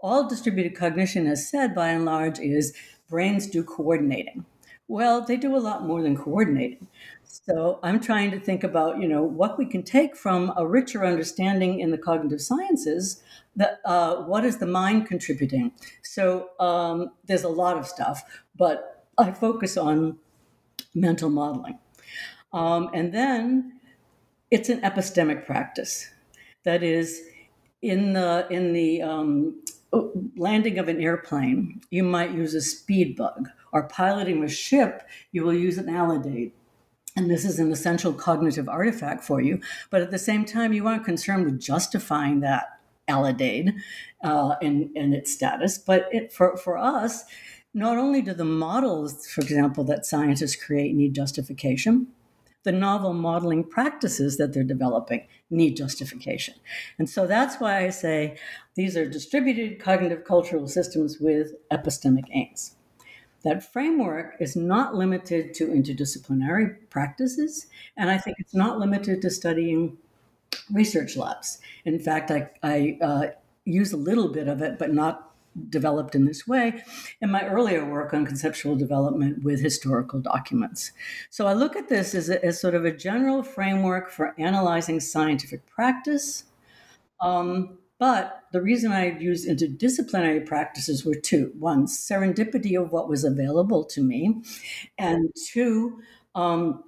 All 0.00 0.26
distributed 0.26 0.74
cognition 0.74 1.26
has 1.26 1.50
said, 1.50 1.74
by 1.74 1.88
and 1.88 2.06
large, 2.06 2.38
is 2.38 2.74
brains 3.10 3.46
do 3.46 3.62
coordinating. 3.62 4.46
Well, 4.88 5.20
they 5.20 5.36
do 5.36 5.54
a 5.54 5.58
lot 5.68 5.84
more 5.84 6.00
than 6.00 6.16
coordinating. 6.16 6.86
So 7.24 7.80
I'm 7.82 8.00
trying 8.00 8.30
to 8.30 8.40
think 8.40 8.64
about, 8.64 9.02
you 9.02 9.06
know, 9.06 9.22
what 9.22 9.58
we 9.58 9.66
can 9.66 9.82
take 9.82 10.16
from 10.16 10.50
a 10.56 10.66
richer 10.66 11.04
understanding 11.04 11.80
in 11.80 11.90
the 11.90 11.98
cognitive 11.98 12.40
sciences. 12.40 13.22
That 13.54 13.80
uh, 13.84 14.22
what 14.22 14.46
is 14.46 14.56
the 14.56 14.66
mind 14.66 15.06
contributing? 15.06 15.72
So 16.02 16.52
um, 16.60 17.10
there's 17.26 17.44
a 17.44 17.50
lot 17.50 17.76
of 17.76 17.86
stuff, 17.86 18.22
but 18.56 19.04
I 19.18 19.30
focus 19.30 19.76
on 19.76 20.16
mental 20.94 21.28
modeling, 21.28 21.78
um, 22.54 22.88
and 22.94 23.12
then 23.12 23.80
it's 24.50 24.70
an 24.70 24.80
epistemic 24.80 25.44
practice. 25.44 26.08
That 26.64 26.82
is, 26.82 27.20
in 27.84 28.12
the 28.12 28.46
in 28.50 28.72
the 28.72 29.02
um, 29.02 29.62
landing 30.36 30.78
of 30.78 30.88
an 30.88 31.00
airplane, 31.00 31.80
you 31.90 32.02
might 32.02 32.32
use 32.32 32.54
a 32.54 32.60
speed 32.60 33.16
bug, 33.16 33.48
or 33.72 33.88
piloting 33.88 34.42
a 34.42 34.48
ship, 34.48 35.02
you 35.32 35.44
will 35.44 35.54
use 35.54 35.78
an 35.78 35.86
alidade 35.86 36.52
and 37.16 37.30
this 37.30 37.44
is 37.44 37.58
an 37.58 37.70
essential 37.70 38.12
cognitive 38.12 38.68
artifact 38.68 39.24
for 39.24 39.40
you. 39.40 39.60
But 39.90 40.02
at 40.02 40.10
the 40.10 40.18
same 40.18 40.44
time, 40.44 40.72
you 40.72 40.86
aren't 40.86 41.04
concerned 41.04 41.44
with 41.44 41.60
justifying 41.60 42.40
that 42.40 42.80
alidade 43.08 43.72
uh, 44.22 44.56
in, 44.60 44.90
in 44.94 45.12
its 45.12 45.32
status. 45.32 45.78
But 45.78 46.08
it, 46.10 46.32
for, 46.32 46.56
for 46.56 46.76
us, 46.76 47.24
not 47.72 47.98
only 47.98 48.20
do 48.22 48.34
the 48.34 48.44
models, 48.44 49.26
for 49.26 49.42
example, 49.42 49.84
that 49.84 50.06
scientists 50.06 50.56
create 50.56 50.94
need 50.94 51.14
justification, 51.14 52.08
the 52.64 52.72
novel 52.72 53.12
modeling 53.12 53.62
practices 53.62 54.36
that 54.38 54.52
they're 54.52 54.64
developing 54.64 55.26
need 55.54 55.76
justification. 55.76 56.54
And 56.98 57.08
so 57.08 57.26
that's 57.26 57.60
why 57.60 57.84
I 57.84 57.90
say 57.90 58.36
these 58.74 58.96
are 58.96 59.08
distributed 59.08 59.78
cognitive 59.78 60.24
cultural 60.24 60.68
systems 60.68 61.18
with 61.18 61.54
epistemic 61.70 62.24
aims. 62.32 62.74
That 63.44 63.72
framework 63.72 64.36
is 64.40 64.56
not 64.56 64.94
limited 64.94 65.52
to 65.54 65.66
interdisciplinary 65.66 66.76
practices, 66.88 67.66
and 67.96 68.10
I 68.10 68.16
think 68.16 68.38
it's 68.38 68.54
not 68.54 68.78
limited 68.78 69.20
to 69.22 69.30
studying 69.30 69.98
research 70.72 71.16
labs. 71.16 71.58
In 71.84 71.98
fact, 71.98 72.30
I, 72.30 72.50
I 72.62 72.98
uh, 73.02 73.26
use 73.66 73.92
a 73.92 73.98
little 73.98 74.28
bit 74.28 74.48
of 74.48 74.62
it, 74.62 74.78
but 74.78 74.94
not 74.94 75.33
developed 75.68 76.14
in 76.14 76.24
this 76.24 76.46
way 76.46 76.82
in 77.20 77.30
my 77.30 77.46
earlier 77.46 77.84
work 77.84 78.12
on 78.12 78.26
conceptual 78.26 78.76
development 78.76 79.42
with 79.44 79.60
historical 79.60 80.20
documents. 80.20 80.92
So 81.30 81.46
I 81.46 81.52
look 81.52 81.76
at 81.76 81.88
this 81.88 82.14
as, 82.14 82.28
a, 82.28 82.44
as 82.44 82.60
sort 82.60 82.74
of 82.74 82.84
a 82.84 82.92
general 82.92 83.42
framework 83.42 84.10
for 84.10 84.34
analyzing 84.38 85.00
scientific 85.00 85.66
practice. 85.66 86.44
Um, 87.20 87.78
but 87.98 88.42
the 88.52 88.60
reason 88.60 88.92
I 88.92 89.16
used 89.18 89.48
interdisciplinary 89.48 90.44
practices 90.44 91.04
were 91.04 91.14
two 91.14 91.52
one, 91.58 91.86
serendipity 91.86 92.80
of 92.80 92.90
what 92.90 93.08
was 93.08 93.24
available 93.24 93.84
to 93.84 94.02
me, 94.02 94.42
and 94.98 95.30
two, 95.52 96.00
um, 96.34 96.82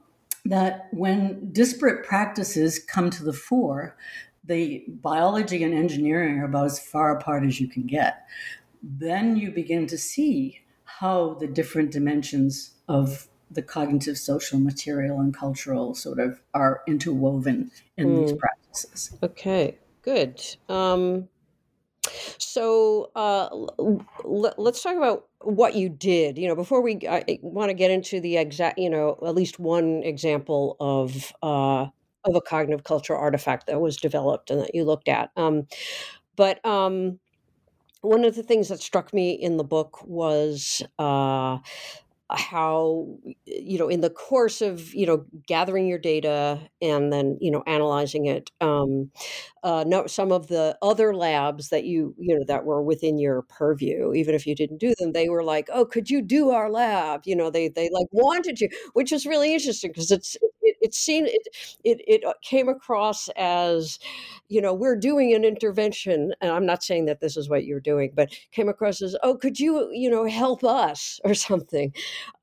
that 0.45 0.89
when 0.93 1.53
disparate 1.53 2.05
practices 2.05 2.79
come 2.79 3.11
to 3.11 3.25
the 3.25 3.33
fore, 3.33 3.97
the 4.47 4.85
biology 4.89 5.63
and 5.65 5.75
engineering 5.75 6.39
are 6.39 6.45
about 6.45 6.67
as 6.67 6.79
far 6.79 7.17
apart 7.17 7.45
as 7.45 7.61
you 7.61 7.69
can 7.69 7.87
get. 7.87 8.27
Then 8.83 9.37
you 9.37 9.51
begin 9.51 9.87
to 9.89 9.99
see 9.99 10.61
how 10.85 11.35
the 11.35 11.47
different 11.47 11.91
dimensions 11.91 12.75
of 12.89 13.29
the 13.51 13.63
cognitive, 13.63 14.19
social, 14.19 14.59
material, 14.59 15.21
and 15.21 15.35
cultural 15.35 15.95
sort 15.95 16.19
of 16.19 16.41
are 16.55 16.83
interwoven 16.87 17.71
in 17.97 18.09
mm. 18.09 18.21
these 18.21 18.31
hmm. 18.33 18.39
practices. 18.39 19.17
Okay. 19.23 19.79
Good. 20.03 20.43
Um, 20.69 21.29
So 22.39 23.11
uh, 23.17 23.49
l- 23.53 24.55
let's 24.57 24.83
talk 24.83 24.97
about 24.97 25.27
what 25.41 25.75
you 25.75 25.89
did. 25.89 26.39
You 26.39 26.49
know, 26.49 26.55
before 26.55 26.81
we 26.81 27.01
I 27.09 27.39
want 27.43 27.71
to 27.71 27.75
get 27.75 27.91
into 27.91 28.21
the 28.21 28.37
exact, 28.37 28.79
you 28.79 28.91
know, 28.91 29.19
at 29.27 29.35
least 29.35 29.59
one 29.59 30.03
example 30.05 30.77
of 30.81 31.33
uh, 31.43 31.89
of 32.27 32.35
a 32.35 32.41
cognitive 32.41 32.85
culture 32.85 33.15
artifact 33.17 33.67
that 33.67 33.81
was 33.81 33.97
developed 33.97 34.51
and 34.51 34.61
that 34.61 34.75
you 34.75 34.85
looked 34.85 35.09
at. 35.09 35.31
Um, 35.37 35.67
but 36.37 36.65
um, 36.67 37.19
one 38.03 38.25
of 38.25 38.37
the 38.37 38.43
things 38.43 38.69
that 38.69 38.81
struck 38.81 39.13
me 39.13 39.33
in 39.33 39.57
the 39.57 39.65
book 39.65 40.05
was 40.07 40.83
uh, 40.99 41.59
how 42.31 43.07
you 43.47 43.79
know 43.79 43.89
in 43.89 44.01
the 44.01 44.11
course 44.11 44.61
of 44.61 44.93
you 44.95 45.07
know 45.07 45.25
gathering 45.47 45.87
your 45.87 45.99
data 45.99 46.61
and 46.83 47.13
then 47.13 47.39
you 47.41 47.53
know 47.53 47.63
analyzing 47.69 48.27
it 48.27 48.51
um 48.61 49.11
uh 49.67 49.85
no 49.87 50.07
some 50.07 50.33
of 50.33 50.47
the 50.49 50.77
other 50.83 51.15
labs 51.15 51.69
that 51.71 51.85
you 51.85 52.15
you 52.19 52.37
know 52.39 52.45
that 52.47 52.65
were 52.65 52.83
within 52.83 53.19
your 53.19 53.43
purview 53.43 54.13
even 54.15 54.35
if 54.35 54.47
you 54.47 54.55
didn't 54.55 54.79
do 54.79 54.95
them 54.99 55.13
they 55.13 55.29
were 55.29 55.45
like 55.45 55.69
oh 55.73 55.85
could 55.85 56.09
you 56.11 56.23
do 56.23 56.51
our 56.51 56.71
lab? 56.71 57.23
You 57.25 57.37
know 57.37 57.51
they 57.51 57.69
they 57.69 57.91
like 57.93 58.07
wanted 58.13 58.61
you 58.61 58.69
which 58.95 59.13
is 59.13 59.27
really 59.27 59.53
interesting 59.55 59.91
because 59.91 60.11
it's 60.11 60.37
it, 60.63 60.77
it 60.81 60.95
seemed 60.95 61.29
it, 61.29 61.49
it 61.85 62.01
it 62.07 62.25
uh, 62.25 62.35
came 62.43 62.69
across 62.69 63.29
as 63.37 63.99
you 64.49 64.61
know 64.61 64.73
we're 64.75 64.97
doing 64.97 65.35
an 65.35 65.45
intervention 65.45 66.33
and 66.41 66.51
i'm 66.51 66.67
not 66.67 66.83
saying 66.83 67.07
that 67.07 67.21
this 67.21 67.37
is 67.37 67.49
what 67.49 67.65
you're 67.65 67.81
doing 67.81 68.13
but 68.15 68.31
came 68.53 68.69
across 68.69 69.03
as 69.03 69.17
oh 69.23 69.35
could 69.37 69.59
you 69.59 69.89
you 69.93 70.11
know 70.11 70.25
help 70.27 70.63
us? 70.65 71.21
or 71.25 71.35
something. 71.35 71.93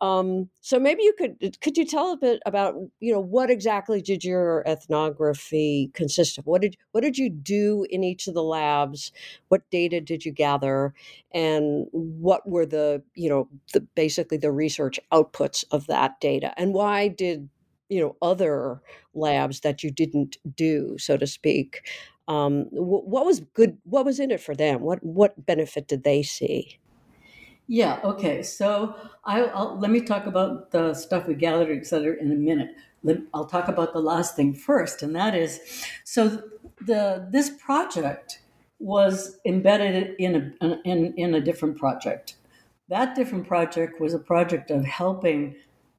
Um, 0.02 0.50
so 0.62 0.80
maybe 0.80 1.04
you 1.04 1.14
could 1.18 1.60
could 1.62 1.78
you 1.78 1.86
tell 1.86 2.12
a 2.12 2.18
bit 2.18 2.42
about 2.46 2.76
you 3.00 3.14
know 3.14 3.20
what 3.20 3.50
exactly 3.50 4.02
did 4.02 4.24
your 4.24 4.64
ethnography 4.68 5.92
consist 5.94 6.38
of? 6.38 6.46
What 6.46 6.62
did 6.62 6.78
what 6.92 7.02
did 7.02 7.13
you 7.18 7.30
do 7.30 7.86
in 7.90 8.04
each 8.04 8.28
of 8.28 8.34
the 8.34 8.44
labs? 8.44 9.12
What 9.50 9.70
data 9.70 10.02
did 10.02 10.26
you 10.26 10.32
gather, 10.32 10.94
and 11.34 11.88
what 11.92 12.48
were 12.48 12.66
the 12.66 13.04
you 13.16 13.30
know 13.30 13.48
the 13.74 13.82
basically 13.82 14.38
the 14.38 14.52
research 14.52 15.00
outputs 15.12 15.64
of 15.72 15.88
that 15.88 16.20
data, 16.20 16.54
and 16.58 16.74
why 16.74 17.08
did 17.08 17.50
you 17.90 18.02
know 18.02 18.16
other 18.22 18.82
labs 19.14 19.62
that 19.62 19.84
you 19.84 19.92
didn't 19.92 20.38
do, 20.56 20.96
so 20.98 21.18
to 21.18 21.28
speak? 21.28 21.88
Um, 22.28 22.66
what 22.72 23.26
was 23.26 23.42
good? 23.54 23.78
What 23.84 24.06
was 24.06 24.20
in 24.20 24.32
it 24.32 24.42
for 24.42 24.56
them? 24.56 24.82
What 24.82 25.04
what 25.04 25.46
benefit 25.46 25.88
did 25.88 26.04
they 26.04 26.24
see? 26.24 26.80
Yeah, 27.68 28.00
okay. 28.04 28.44
So 28.44 28.96
I, 29.24 29.42
will 29.42 29.80
let 29.80 29.90
me 29.90 30.02
talk 30.02 30.26
about 30.26 30.72
the 30.72 30.94
stuff 30.94 31.28
we 31.28 31.36
gathered, 31.36 31.78
et 31.78 31.86
cetera, 31.86 32.18
in 32.22 32.32
a 32.32 32.36
minute. 32.36 32.76
I'll 33.34 33.46
talk 33.46 33.68
about 33.68 33.94
the 33.94 34.02
last 34.02 34.36
thing 34.36 34.54
first, 34.54 35.04
and 35.04 35.16
that 35.16 35.36
is 35.36 35.60
so 36.04 36.44
the 36.82 37.28
this 37.32 37.50
project 37.50 38.40
was 38.80 39.40
embedded 39.46 40.16
in 40.20 40.56
a, 40.62 40.78
in, 40.84 41.14
in 41.16 41.36
a 41.36 41.42
different 41.42 41.78
project. 41.78 42.36
That 42.90 43.16
different 43.16 43.48
project 43.48 44.00
was 44.02 44.14
a 44.14 44.20
project 44.20 44.72
of 44.72 44.84
helping 44.86 45.56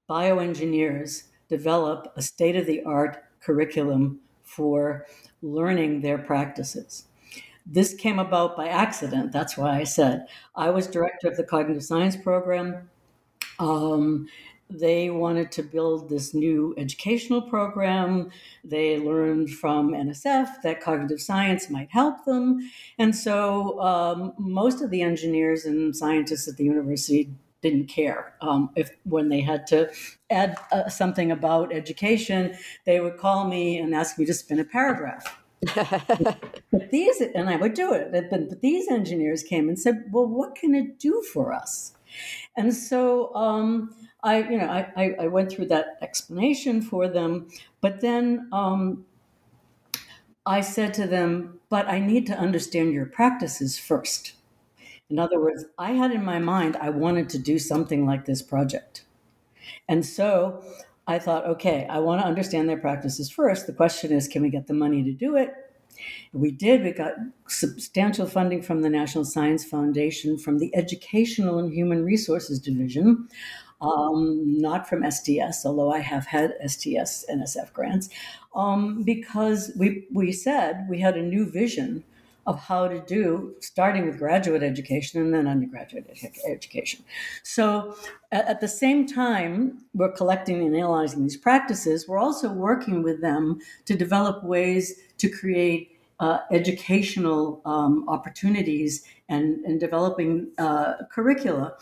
bioengineers 0.09 1.25
develop 1.49 2.13
a 2.17 2.23
state 2.23 2.57
of 2.57 2.67
the 2.67 2.83
art 2.85 3.25
curriculum 3.41 4.21
for 4.43 5.07
learning 5.43 6.01
their 6.01 6.19
practices. 6.19 7.05
This 7.67 7.95
came 7.95 8.19
about 8.19 8.57
by 8.57 8.69
accident. 8.69 9.33
That's 9.33 9.57
why 9.57 9.79
I 9.79 9.85
said 9.85 10.27
I 10.55 10.71
was 10.71 10.87
director 10.87 11.29
of 11.29 11.37
the 11.37 11.45
cognitive 11.45 11.83
science 11.83 12.17
program. 12.17 12.91
Um, 13.59 14.29
they 14.79 15.11
wanted 15.11 15.53
to 15.53 15.63
build 15.63 16.09
this 16.09 16.35
new 16.35 16.75
educational 16.77 17.43
program. 17.43 18.31
They 18.63 18.99
learned 18.99 19.51
from 19.51 19.93
NSF 19.93 20.63
that 20.63 20.81
cognitive 20.81 21.21
science 21.21 21.71
might 21.71 21.91
help 21.91 22.25
them. 22.25 22.71
And 22.99 23.15
so 23.15 23.81
um, 23.81 24.35
most 24.39 24.83
of 24.83 24.91
the 24.91 25.03
engineers 25.03 25.65
and 25.65 25.95
scientists 25.95 26.49
at 26.49 26.57
the 26.57 26.65
university 26.65 27.31
didn't 27.63 27.87
care. 27.87 28.35
Um, 28.41 28.71
if 28.77 28.91
when 29.05 29.31
they 29.31 29.41
had 29.41 29.67
to 29.69 29.91
add 30.29 30.57
uh, 30.71 30.89
something 30.89 31.31
about 31.31 31.73
education, 31.73 32.57
they 32.85 33.01
would 33.01 33.17
call 33.17 33.49
me 33.49 33.79
and 33.79 33.95
ask 33.95 34.19
me 34.19 34.27
to 34.27 34.35
spin 34.35 34.61
a 34.61 34.65
paragraph 34.65 35.39
but 35.75 36.91
these, 36.91 37.21
and 37.35 37.49
I 37.49 37.57
would 37.57 37.75
do 37.75 37.93
it. 37.93 38.11
But, 38.13 38.31
but 38.31 38.61
these 38.61 38.89
engineers 38.89 39.43
came 39.43 39.69
and 39.69 39.79
said, 39.79 40.05
"Well, 40.11 40.27
what 40.27 40.55
can 40.55 40.75
it 40.75 40.99
do 40.99 41.23
for 41.33 41.53
us?" 41.53 41.95
And 42.57 42.75
so 42.75 43.35
um, 43.35 43.95
I, 44.25 44.39
you 44.39 44.59
know, 44.59 44.67
I, 44.67 45.15
I, 45.21 45.27
went 45.27 45.53
through 45.53 45.67
that 45.67 45.99
explanation 46.01 46.81
for 46.81 47.09
them. 47.09 47.47
But 47.83 48.01
then 48.01 48.49
um, 48.53 49.05
I 50.47 50.63
said 50.63 50.95
to 50.95 51.07
them, 51.07 51.61
"But 51.69 51.87
I 51.89 51.99
need 51.99 52.27
to 52.29 52.39
understand 52.39 52.95
your 52.95 53.07
practices 53.07 53.79
first. 53.79 54.33
In 55.11 55.19
other 55.19 55.39
words, 55.39 55.67
I 55.79 55.93
had 55.93 56.11
in 56.11 56.25
my 56.25 56.39
mind 56.39 56.77
I 56.77 56.89
wanted 56.89 57.29
to 57.31 57.39
do 57.39 57.59
something 57.59 58.07
like 58.07 58.25
this 58.25 58.41
project, 58.41 59.05
and 59.89 60.05
so 60.05 60.65
I 61.07 61.19
thought, 61.19 61.45
okay, 61.47 61.87
I 61.91 61.99
want 61.99 62.23
to 62.23 62.27
understand 62.27 62.69
their 62.69 62.79
practices 62.79 63.31
first. 63.31 63.67
The 63.67 63.75
question 63.75 64.11
is, 64.11 64.27
can 64.27 64.43
we 64.43 64.49
get 64.49 64.67
the 64.67 64.75
money 64.75 65.05
to 65.05 65.13
do 65.13 65.37
it? 65.37 65.53
We 66.33 66.51
did. 66.51 66.83
We 66.83 66.93
got 66.93 67.13
substantial 67.47 68.27
funding 68.27 68.63
from 68.63 68.81
the 68.81 68.89
National 68.89 69.25
Science 69.25 69.65
Foundation, 69.65 70.39
from 70.39 70.59
the 70.59 70.75
Educational 70.75 71.59
and 71.59 71.73
Human 71.73 72.05
Resources 72.05 72.59
Division, 72.59 73.29
um, 73.85 74.61
not 74.61 74.89
from 74.89 75.09
STS, 75.11 75.67
although 75.67 75.93
I 75.93 76.01
have 76.01 76.27
had 76.27 76.55
STS 76.67 77.27
NSF 77.31 77.73
grants, 77.73 78.09
um, 78.55 79.03
because 79.03 79.73
we, 79.77 80.07
we 80.13 80.33
said 80.33 80.87
we 80.89 81.01
had 81.01 81.17
a 81.17 81.23
new 81.23 81.51
vision 81.51 82.05
of 82.47 82.59
how 82.61 82.87
to 82.87 83.01
do, 83.01 83.55
starting 83.61 84.05
with 84.07 84.19
graduate 84.19 84.63
education 84.63 85.21
and 85.21 85.33
then 85.33 85.47
undergraduate 85.47 86.07
ed- 86.23 86.33
education. 86.47 87.03
So, 87.43 87.97
at, 88.33 88.47
at, 88.47 88.61
the 88.61 88.69
same 88.69 89.07
time, 89.07 89.79
we're 89.95 90.13
collecting 90.13 90.61
and 90.61 90.77
analyzing 90.77 91.23
these 91.23 91.39
practices, 91.39 92.07
we're 92.07 92.19
also 92.19 92.53
working 92.53 93.03
with 93.03 93.23
them 93.23 93.61
to 93.87 93.97
develop 93.97 94.45
ways 94.45 94.95
to 95.19 95.29
create 95.31 95.99
uh, 96.21 96.41
educational 96.51 97.63
um, 97.65 98.07
opportunities 98.09 99.05
and, 99.29 99.65
and 99.65 99.81
developing 99.81 100.49
uh, 100.59 100.95
curricula 101.11 101.75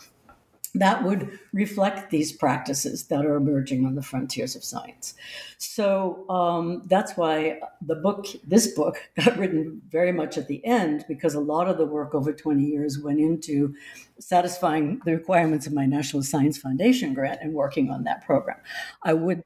that 0.75 1.03
would 1.03 1.39
reflect 1.51 2.09
these 2.09 2.31
practices 2.31 3.07
that 3.07 3.25
are 3.25 3.35
emerging 3.35 3.85
on 3.85 3.95
the 3.95 4.01
frontiers 4.01 4.55
of 4.55 4.63
science. 4.63 5.13
So 5.57 6.27
um, 6.29 6.83
that's 6.87 7.15
why 7.15 7.59
the 7.81 7.95
book, 7.95 8.25
this 8.45 8.67
book, 8.73 8.97
got 9.15 9.37
written 9.37 9.81
very 9.89 10.11
much 10.11 10.37
at 10.37 10.47
the 10.47 10.65
end 10.65 11.05
because 11.07 11.35
a 11.35 11.39
lot 11.39 11.67
of 11.67 11.77
the 11.77 11.85
work 11.85 12.15
over 12.15 12.33
20 12.33 12.63
years 12.63 12.99
went 12.99 13.19
into 13.19 13.75
satisfying 14.19 15.01
the 15.05 15.13
requirements 15.13 15.67
of 15.67 15.73
my 15.73 15.85
National 15.85 16.23
Science 16.23 16.57
Foundation 16.57 17.13
grant 17.13 17.39
and 17.41 17.53
working 17.53 17.91
on 17.91 18.03
that 18.05 18.25
program. 18.25 18.57
I 19.03 19.13
would, 19.13 19.43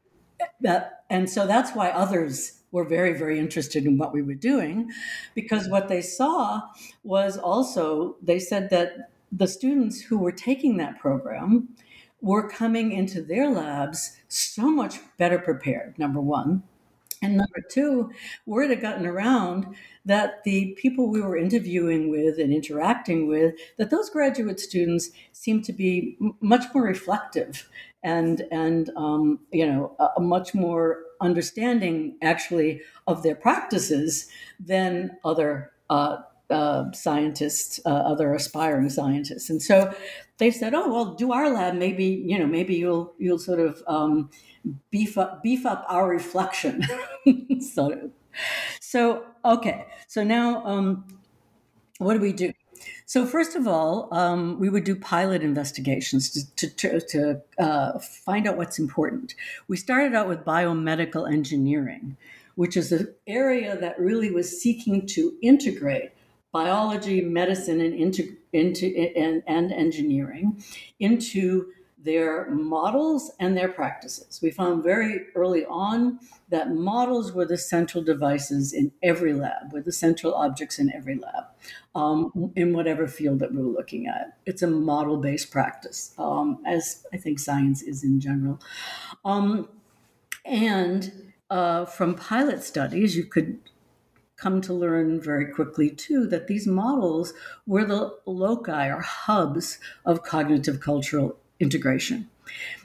that, 0.61 1.03
and 1.09 1.29
so 1.29 1.45
that's 1.45 1.71
why 1.71 1.89
others 1.89 2.61
were 2.71 2.85
very, 2.85 3.17
very 3.17 3.39
interested 3.39 3.85
in 3.85 3.97
what 3.97 4.13
we 4.13 4.21
were 4.21 4.33
doing 4.33 4.91
because 5.33 5.67
what 5.67 5.87
they 5.87 6.01
saw 6.01 6.61
was 7.03 7.37
also, 7.37 8.17
they 8.21 8.39
said 8.39 8.69
that 8.69 9.09
the 9.31 9.47
students 9.47 10.01
who 10.01 10.17
were 10.17 10.31
taking 10.31 10.77
that 10.77 10.99
program 10.99 11.69
were 12.21 12.49
coming 12.49 12.91
into 12.91 13.21
their 13.21 13.49
labs 13.49 14.17
so 14.27 14.69
much 14.69 14.99
better 15.17 15.37
prepared, 15.39 15.97
number 15.99 16.21
one. 16.21 16.63
And 17.21 17.35
number 17.35 17.61
two, 17.67 18.11
word 18.45 18.69
had 18.69 18.81
gotten 18.81 19.05
around 19.05 19.75
that 20.05 20.43
the 20.43 20.75
people 20.79 21.09
we 21.09 21.21
were 21.21 21.35
interviewing 21.35 22.11
with 22.11 22.37
and 22.37 22.53
interacting 22.53 23.27
with, 23.27 23.55
that 23.77 23.89
those 23.89 24.09
graduate 24.09 24.59
students 24.59 25.09
seemed 25.31 25.65
to 25.65 25.73
be 25.73 26.17
much 26.41 26.65
more 26.73 26.83
reflective 26.83 27.67
and 28.03 28.43
and 28.51 28.91
um, 28.95 29.39
you 29.51 29.65
know 29.65 29.95
a, 29.99 30.09
a 30.17 30.21
much 30.21 30.53
more 30.53 31.03
understanding 31.19 32.15
actually 32.21 32.81
of 33.07 33.23
their 33.23 33.35
practices 33.35 34.29
than 34.59 35.17
other 35.25 35.71
uh, 35.89 36.17
uh, 36.49 36.91
scientists, 36.93 37.79
uh, 37.85 37.89
other 37.89 38.33
aspiring 38.33 38.89
scientists, 38.89 39.49
and 39.49 39.61
so 39.61 39.93
they 40.37 40.51
said, 40.51 40.73
"Oh, 40.73 40.91
well, 40.91 41.15
do 41.15 41.31
our 41.31 41.49
lab. 41.49 41.75
Maybe 41.75 42.05
you 42.05 42.37
know, 42.39 42.47
maybe 42.47 42.75
you'll 42.75 43.13
you'll 43.17 43.39
sort 43.39 43.59
of 43.59 43.83
um, 43.87 44.29
beef 44.91 45.17
up 45.17 45.43
beef 45.43 45.65
up 45.65 45.85
our 45.89 46.07
reflection." 46.07 46.83
so, 47.59 48.11
so 48.79 49.25
okay. 49.43 49.85
So 50.07 50.23
now, 50.23 50.65
um, 50.65 51.05
what 51.97 52.13
do 52.13 52.19
we 52.19 52.33
do? 52.33 52.53
So 53.05 53.25
first 53.25 53.55
of 53.55 53.67
all, 53.67 54.13
um, 54.13 54.59
we 54.59 54.67
would 54.67 54.83
do 54.83 54.95
pilot 54.95 55.41
investigations 55.41 56.51
to, 56.55 56.75
to, 56.75 56.99
to 56.99 57.41
uh, 57.57 57.99
find 57.99 58.45
out 58.45 58.57
what's 58.57 58.77
important. 58.77 59.33
We 59.69 59.77
started 59.77 60.13
out 60.13 60.27
with 60.27 60.43
biomedical 60.43 61.31
engineering, 61.31 62.17
which 62.55 62.75
is 62.75 62.91
an 62.91 63.13
area 63.25 63.77
that 63.77 63.97
really 63.97 64.29
was 64.29 64.61
seeking 64.61 65.07
to 65.07 65.37
integrate 65.41 66.11
biology, 66.51 67.21
medicine, 67.21 67.81
and 67.81 67.93
into, 67.93 68.35
into 68.53 68.87
and, 69.15 69.43
and 69.47 69.71
engineering 69.71 70.63
into 70.99 71.71
their 72.07 72.49
models 72.51 73.31
and 73.39 73.57
their 73.57 73.67
practices. 73.67 74.39
We 74.41 74.51
found 74.51 74.83
very 74.83 75.25
early 75.35 75.65
on 75.65 76.19
that 76.49 76.71
models 76.71 77.33
were 77.33 77.45
the 77.45 77.57
central 77.57 78.03
devices 78.03 78.71
in 78.71 78.91
every 79.03 79.33
lab, 79.33 79.73
were 79.73 79.81
the 79.81 79.91
central 79.91 80.33
objects 80.33 80.79
in 80.79 80.93
every 80.93 81.15
lab, 81.15 81.45
um, 81.95 82.53
in 82.55 82.73
whatever 82.73 83.07
field 83.07 83.39
that 83.39 83.51
we 83.51 83.61
were 83.61 83.73
looking 83.73 84.07
at. 84.07 84.37
It's 84.45 84.61
a 84.61 84.67
model 84.67 85.17
based 85.17 85.51
practice, 85.51 86.13
um, 86.17 86.59
as 86.65 87.05
I 87.11 87.17
think 87.17 87.39
science 87.39 87.81
is 87.81 88.03
in 88.03 88.21
general. 88.21 88.59
Um, 89.25 89.67
and 90.45 91.33
uh, 91.49 91.85
from 91.85 92.15
pilot 92.15 92.63
studies, 92.63 93.17
you 93.17 93.25
could 93.25 93.59
come 94.37 94.61
to 94.61 94.73
learn 94.73 95.19
very 95.19 95.51
quickly 95.51 95.89
too 95.89 96.27
that 96.27 96.47
these 96.47 96.67
models 96.67 97.33
were 97.65 97.83
the 97.83 98.15
loci 98.25 98.87
or 98.87 99.01
hubs 99.01 99.79
of 100.05 100.23
cognitive 100.23 100.79
cultural 100.79 101.37
integration. 101.59 102.29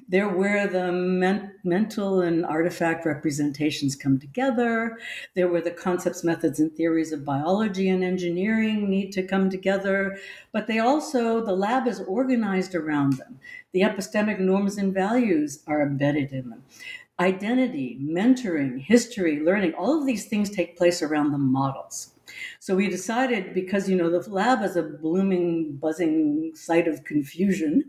They're 0.09 0.29
where 0.29 0.67
the 0.67 0.91
men- 0.91 1.55
mental 1.63 2.21
and 2.21 2.45
artifact 2.45 3.07
representations 3.07 3.95
come 3.95 4.19
together. 4.19 4.99
They're 5.35 5.49
where 5.49 5.63
the 5.63 5.71
concepts, 5.71 6.25
methods, 6.25 6.59
and 6.59 6.73
theories 6.73 7.13
of 7.13 7.25
biology 7.25 7.89
and 7.89 8.03
engineering 8.03 8.91
need 8.91 9.13
to 9.13 9.23
come 9.23 9.49
together. 9.49 10.19
But 10.51 10.67
they 10.67 10.81
also, 10.81 11.45
the 11.45 11.55
lab 11.55 11.87
is 11.87 12.01
organized 12.01 12.75
around 12.75 13.15
them. 13.15 13.39
The 13.73 13.83
epistemic 13.83 14.39
norms 14.39 14.77
and 14.77 14.93
values 14.93 15.63
are 15.67 15.81
embedded 15.81 16.33
in 16.33 16.51
them 16.51 16.65
identity, 17.21 17.99
mentoring, 18.03 18.81
history, 18.81 19.41
learning, 19.41 19.75
all 19.75 19.99
of 19.99 20.07
these 20.07 20.27
things 20.27 20.51
take 20.51 20.77
place 20.77 21.03
around 21.03 21.33
the 21.33 21.39
models. 21.39 22.15
So 22.61 22.75
we 22.75 22.89
decided 22.89 23.55
because 23.55 23.89
you 23.89 23.97
know 23.97 24.11
the 24.11 24.29
lab 24.31 24.63
is 24.63 24.77
a 24.77 24.83
blooming, 24.83 25.77
buzzing 25.77 26.53
site 26.55 26.89
of 26.89 27.05
confusion, 27.05 27.85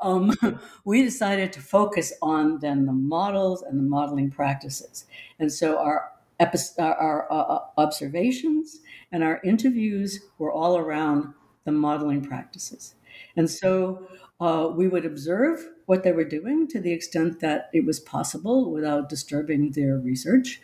um, 0.00 0.32
we 0.84 1.02
decided 1.02 1.52
to 1.54 1.60
focus 1.60 2.12
on 2.22 2.58
then 2.58 2.86
the 2.86 2.92
models 2.92 3.62
and 3.62 3.78
the 3.78 3.84
modeling 3.84 4.30
practices. 4.30 5.06
And 5.38 5.50
so 5.50 5.78
our 5.78 6.12
epi- 6.40 6.58
our, 6.78 6.94
our 7.30 7.32
uh, 7.32 7.58
observations 7.78 8.80
and 9.12 9.24
our 9.24 9.40
interviews 9.44 10.20
were 10.38 10.52
all 10.52 10.76
around 10.76 11.32
the 11.64 11.72
modeling 11.72 12.22
practices. 12.22 12.94
And 13.36 13.50
so 13.50 14.06
uh, 14.40 14.68
we 14.74 14.88
would 14.88 15.06
observe 15.06 15.64
what 15.86 16.02
they 16.02 16.12
were 16.12 16.24
doing 16.24 16.66
to 16.68 16.80
the 16.80 16.92
extent 16.92 17.40
that 17.40 17.70
it 17.72 17.86
was 17.86 18.00
possible 18.00 18.70
without 18.70 19.08
disturbing 19.08 19.72
their 19.72 19.96
research. 19.96 20.60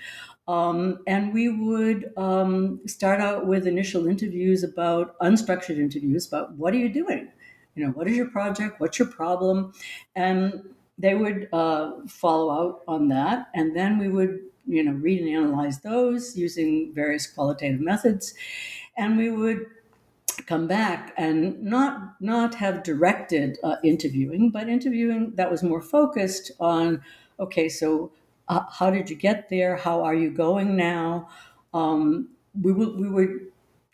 Um, 0.48 0.98
and 1.06 1.32
we 1.32 1.48
would 1.48 2.12
um, 2.16 2.80
start 2.86 3.20
out 3.20 3.46
with 3.46 3.66
initial 3.66 4.06
interviews 4.06 4.64
about 4.64 5.18
unstructured 5.20 5.78
interviews 5.78 6.26
about 6.26 6.52
what 6.56 6.74
are 6.74 6.78
you 6.78 6.92
doing? 6.92 7.30
You 7.74 7.86
know, 7.86 7.92
what 7.92 8.08
is 8.08 8.16
your 8.16 8.28
project? 8.28 8.80
What's 8.80 8.98
your 8.98 9.08
problem? 9.08 9.72
And 10.14 10.74
they 10.98 11.14
would 11.14 11.48
uh, 11.52 11.92
follow 12.06 12.50
out 12.50 12.80
on 12.86 13.08
that. 13.08 13.48
And 13.54 13.74
then 13.74 13.98
we 13.98 14.08
would, 14.08 14.40
you 14.66 14.84
know, 14.84 14.92
read 14.92 15.20
and 15.20 15.28
analyze 15.30 15.80
those 15.80 16.36
using 16.36 16.92
various 16.94 17.26
qualitative 17.26 17.80
methods. 17.80 18.34
And 18.96 19.16
we 19.16 19.30
would 19.30 19.66
come 20.36 20.66
back 20.66 21.12
and 21.16 21.62
not 21.62 22.20
not 22.20 22.54
have 22.56 22.82
directed 22.82 23.58
uh, 23.62 23.76
interviewing, 23.82 24.50
but 24.50 24.68
interviewing 24.68 25.32
that 25.34 25.50
was 25.50 25.62
more 25.62 25.82
focused 25.82 26.50
on 26.60 27.02
okay, 27.38 27.68
so 27.68 28.12
uh, 28.48 28.64
how 28.70 28.90
did 28.90 29.10
you 29.10 29.16
get 29.16 29.48
there? 29.48 29.76
How 29.76 30.02
are 30.02 30.14
you 30.14 30.30
going 30.30 30.76
now? 30.76 31.28
Um, 31.74 32.28
we, 32.60 32.72
were, 32.72 32.90
we 32.90 33.08
were 33.08 33.40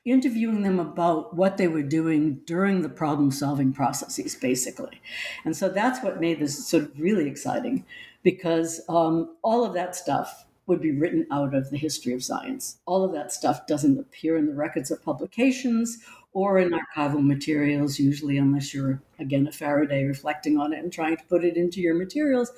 interviewing 0.04 0.62
them 0.62 0.80
about 0.80 1.34
what 1.34 1.56
they 1.56 1.68
were 1.68 1.82
doing 1.82 2.40
during 2.44 2.82
the 2.82 2.88
problem 2.88 3.30
solving 3.30 3.72
processes, 3.72 4.34
basically. 4.34 5.00
And 5.44 5.56
so 5.56 5.68
that's 5.68 6.02
what 6.02 6.20
made 6.20 6.40
this 6.40 6.66
sort 6.66 6.84
of 6.84 7.00
really 7.00 7.28
exciting 7.28 7.84
because 8.22 8.80
um, 8.88 9.34
all 9.42 9.64
of 9.64 9.74
that 9.74 9.94
stuff 9.94 10.44
would 10.66 10.80
be 10.80 10.92
written 10.92 11.26
out 11.30 11.54
of 11.54 11.70
the 11.70 11.78
history 11.78 12.12
of 12.12 12.22
science. 12.22 12.78
All 12.84 13.04
of 13.04 13.12
that 13.12 13.32
stuff 13.32 13.66
doesn't 13.66 13.98
appear 13.98 14.36
in 14.36 14.46
the 14.46 14.54
records 14.54 14.90
of 14.90 15.02
publications 15.02 15.98
or 16.38 16.56
in 16.60 16.70
archival 16.70 17.24
materials, 17.34 17.98
usually, 17.98 18.38
unless 18.38 18.72
you're, 18.72 19.02
again, 19.18 19.48
a 19.48 19.50
Faraday 19.50 20.04
reflecting 20.04 20.56
on 20.56 20.72
it 20.72 20.78
and 20.78 20.92
trying 20.92 21.16
to 21.16 21.24
put 21.24 21.44
it 21.44 21.56
into 21.56 21.80
your 21.80 21.96
materials. 21.96 22.52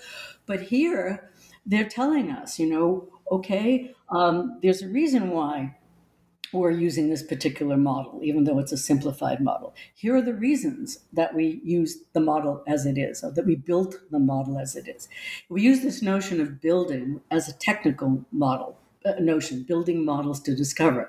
But 0.44 0.60
here, 0.60 1.30
they're 1.64 1.88
telling 1.88 2.30
us, 2.30 2.58
you 2.58 2.68
know, 2.68 3.08
okay, 3.32 3.94
um, 4.10 4.58
there's 4.62 4.82
a 4.82 4.88
reason 4.88 5.30
why 5.30 5.78
we're 6.52 6.70
using 6.88 7.08
this 7.08 7.22
particular 7.22 7.78
model, 7.78 8.20
even 8.22 8.44
though 8.44 8.58
it's 8.58 8.72
a 8.72 8.76
simplified 8.76 9.40
model. 9.40 9.72
Here 9.94 10.14
are 10.14 10.20
the 10.22 10.34
reasons 10.34 10.98
that 11.14 11.34
we 11.34 11.62
use 11.64 12.02
the 12.12 12.20
model 12.20 12.62
as 12.66 12.84
it 12.84 12.98
is, 12.98 13.24
or 13.24 13.30
that 13.30 13.46
we 13.46 13.56
built 13.56 13.94
the 14.10 14.18
model 14.18 14.58
as 14.58 14.76
it 14.76 14.88
is. 14.88 15.08
We 15.48 15.62
use 15.62 15.80
this 15.80 16.02
notion 16.02 16.38
of 16.38 16.60
building 16.60 17.22
as 17.30 17.48
a 17.48 17.56
technical 17.56 18.26
model 18.30 18.76
uh, 19.06 19.12
notion, 19.20 19.62
building 19.62 20.04
models 20.04 20.40
to 20.40 20.54
discover. 20.54 21.08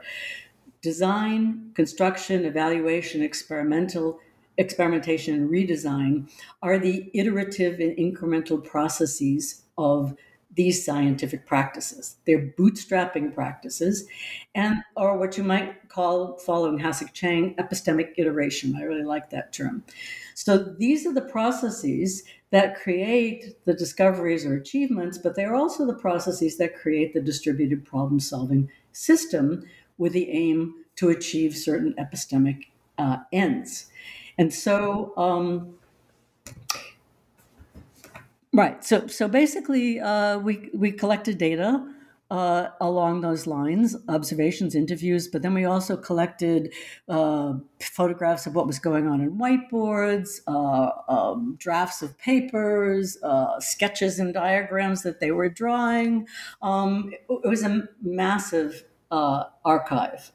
Design, 0.81 1.71
construction, 1.75 2.45
evaluation, 2.45 3.21
experimental 3.21 4.19
experimentation, 4.57 5.35
and 5.35 5.49
redesign 5.49 6.29
are 6.61 6.79
the 6.79 7.09
iterative 7.13 7.79
and 7.79 7.95
incremental 7.97 8.63
processes 8.63 9.63
of 9.77 10.15
these 10.53 10.83
scientific 10.83 11.45
practices. 11.45 12.17
They're 12.25 12.53
bootstrapping 12.57 13.33
practices, 13.33 14.05
and 14.53 14.77
or 14.97 15.17
what 15.17 15.37
you 15.37 15.43
might 15.43 15.87
call, 15.87 16.37
following 16.37 16.79
Hasok 16.79 17.13
Chang, 17.13 17.55
epistemic 17.55 18.13
iteration. 18.17 18.75
I 18.75 18.81
really 18.81 19.03
like 19.03 19.29
that 19.29 19.53
term. 19.53 19.83
So 20.35 20.57
these 20.57 21.05
are 21.05 21.13
the 21.13 21.21
processes 21.21 22.23
that 22.49 22.75
create 22.75 23.63
the 23.65 23.73
discoveries 23.73 24.45
or 24.45 24.55
achievements, 24.55 25.17
but 25.17 25.35
they're 25.35 25.55
also 25.55 25.85
the 25.85 25.93
processes 25.93 26.57
that 26.57 26.75
create 26.75 27.13
the 27.13 27.21
distributed 27.21 27.85
problem-solving 27.85 28.69
system 28.91 29.63
with 30.01 30.13
the 30.13 30.29
aim 30.31 30.73
to 30.95 31.09
achieve 31.09 31.55
certain 31.55 31.93
epistemic 31.99 32.65
uh, 32.97 33.17
ends. 33.31 33.85
And 34.37 34.51
so 34.51 35.13
um, 35.15 35.75
Right. 38.53 38.83
So 38.83 39.07
so 39.07 39.29
basically, 39.29 40.01
uh, 40.01 40.37
we 40.39 40.69
we 40.73 40.91
collected 40.91 41.37
data 41.37 41.87
uh, 42.29 42.67
along 42.81 43.21
those 43.21 43.47
lines, 43.47 43.95
observations, 44.09 44.75
interviews, 44.75 45.27
but 45.27 45.41
then 45.41 45.53
we 45.53 45.63
also 45.65 45.95
collected 45.95 46.73
uh, 47.07 47.53
photographs 47.81 48.45
of 48.47 48.55
what 48.55 48.67
was 48.67 48.79
going 48.79 49.07
on 49.07 49.21
in 49.21 49.37
whiteboards, 49.37 50.41
uh, 50.47 50.91
um, 51.09 51.55
drafts 51.59 52.01
of 52.01 52.17
papers, 52.17 53.17
uh, 53.23 53.59
sketches 53.59 54.17
and 54.17 54.33
diagrams 54.33 55.03
that 55.03 55.19
they 55.21 55.31
were 55.31 55.49
drawing. 55.49 56.25
Um, 56.61 57.11
it, 57.13 57.41
it, 57.43 57.47
was 57.47 57.63
a 57.63 57.87
massive 58.01 58.85
uh, 59.11 59.45
archive 59.65 60.31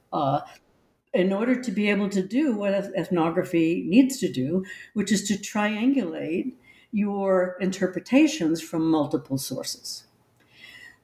in 1.17 1.33
order 1.33 1.61
to 1.61 1.71
be 1.71 1.89
able 1.89 2.11
to 2.11 2.23
do 2.23 2.55
what 2.55 2.75
ethnography 2.75 3.85
needs 3.89 4.19
to 4.19 4.31
do, 4.31 4.65
which 4.93 5.11
is 5.11 5.27
to 5.27 5.35
triangulate 5.35 6.53
your 6.93 7.57
interpretations 7.59 8.61
from 8.61 8.91
multiple 8.91 9.39
sources. 9.39 10.05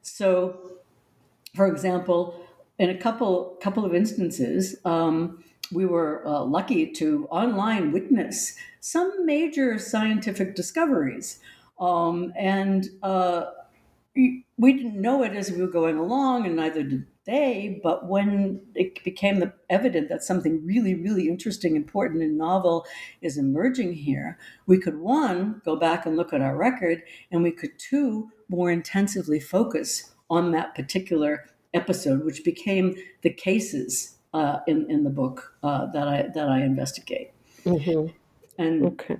So, 0.03 0.73
for 1.55 1.67
example, 1.67 2.47
in 2.79 2.91
a 2.91 2.99
couple 2.99 3.57
couple 3.63 3.85
of 3.85 3.95
instances, 3.95 4.77
um, 4.85 5.43
we 5.73 5.87
were 5.87 6.27
uh, 6.27 6.45
lucky 6.45 6.87
to 6.93 7.27
online 7.31 7.91
witness 7.93 8.55
some 8.81 9.25
major 9.25 9.79
scientific 9.79 10.55
discoveries, 10.55 11.41
um, 11.81 12.33
and 12.37 12.91
uh, 13.03 13.47
we 14.15 14.73
didn't 14.73 15.01
know 15.01 15.23
it 15.23 15.33
as 15.33 15.51
we 15.51 15.63
were 15.63 15.69
going 15.81 15.97
along, 15.97 16.45
and 16.47 16.57
neither 16.57 16.83
did 16.83 17.07
they, 17.25 17.81
but 17.83 18.09
when 18.09 18.61
it 18.75 19.03
became 19.05 19.53
evident 19.71 20.09
that 20.09 20.25
something 20.25 20.65
really, 20.65 20.95
really 20.95 21.29
interesting, 21.29 21.77
important, 21.77 22.23
and 22.23 22.37
novel 22.37 22.85
is 23.21 23.39
emerging 23.39 23.95
here, 23.95 24.39
we 24.67 24.79
could 24.79 24.99
one, 24.99 25.61
go 25.65 25.77
back 25.77 26.05
and 26.05 26.17
look 26.17 26.33
at 26.33 26.41
our 26.41 26.57
record, 26.57 27.03
and 27.31 27.43
we 27.43 27.53
could 27.53 27.79
two, 27.79 28.31
more 28.49 28.71
intensively 28.71 29.39
focus 29.39 30.13
on 30.29 30.51
that 30.51 30.75
particular 30.75 31.47
episode, 31.75 32.25
which 32.25 32.45
became 32.45 32.95
the 33.23 33.33
cases 33.33 34.19
uh, 34.35 34.59
in, 34.67 34.91
in 34.91 35.05
the 35.05 35.11
book 35.11 35.55
uh, 35.63 35.87
that, 35.93 36.09
I, 36.09 36.29
that 36.35 36.49
I 36.49 36.63
investigate. 36.63 37.33
Mm-hmm. 37.65 38.13
And 38.59 38.85
okay 38.85 39.17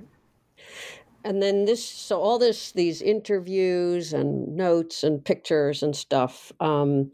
and 1.25 1.43
then 1.43 1.65
this 1.65 1.85
so 1.85 2.21
all 2.21 2.39
this 2.39 2.73
these 2.73 3.01
interviews 3.01 4.13
and 4.13 4.57
notes 4.57 5.03
and 5.03 5.25
pictures 5.25 5.83
and 5.83 5.97
stuff 5.97 6.53
um, 6.61 7.11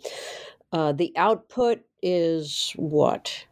uh, 0.72 0.92
the 0.92 1.12
output 1.16 1.84
is 2.02 2.72
what? 2.76 3.46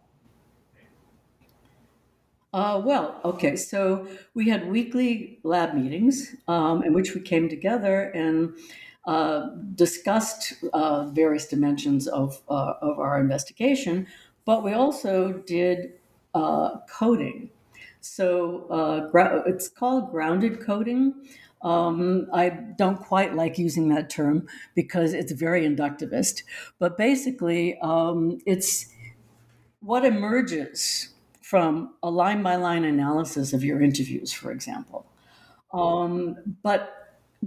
Uh, 2.53 2.81
well, 2.83 3.21
okay, 3.25 3.55
so 3.55 4.07
we 4.35 4.49
had 4.49 4.71
weekly 4.71 5.39
lab 5.43 5.75
meetings 5.75 6.35
um, 6.49 6.83
in 6.83 6.95
which 6.95 7.15
we 7.15 7.21
came 7.21 7.49
together 7.49 8.11
and 8.13 8.55
uh, 9.05 9.51
discussed 9.75 10.55
uh, 10.73 11.07
various 11.11 11.47
dimensions 11.47 12.09
of, 12.09 12.43
uh, 12.49 12.75
of 12.81 12.99
our 12.99 13.21
investigation, 13.21 14.07
but 14.45 14.63
we 14.65 14.73
also 14.73 15.33
did 15.33 15.93
uh, 16.35 16.79
coding. 16.89 17.51
So 18.01 18.67
uh, 18.69 19.43
it's 19.47 19.69
called 19.69 20.11
grounded 20.11 20.61
coding. 20.61 21.29
Um, 21.63 22.29
I 22.33 22.51
don't 22.51 22.99
quite 22.99 23.35
like 23.35 23.59
using 23.59 23.89
that 23.89 24.11
term 24.11 24.47
because 24.75 25.13
it's 25.15 25.33
very 25.33 25.67
inductivist, 25.67 26.43
but 26.79 26.97
basically, 26.99 27.79
um, 27.81 28.39
it's 28.47 28.93
what 29.81 30.05
emerges 30.05 31.15
from 31.41 31.95
a 32.03 32.11
line 32.11 32.43
by 32.43 32.57
line 32.57 32.85
analysis 32.85 33.53
of 33.53 33.63
your 33.63 33.81
interviews, 33.81 34.33
for 34.33 34.51
example, 34.51 35.07
um, 35.73 36.37
but 36.63 36.93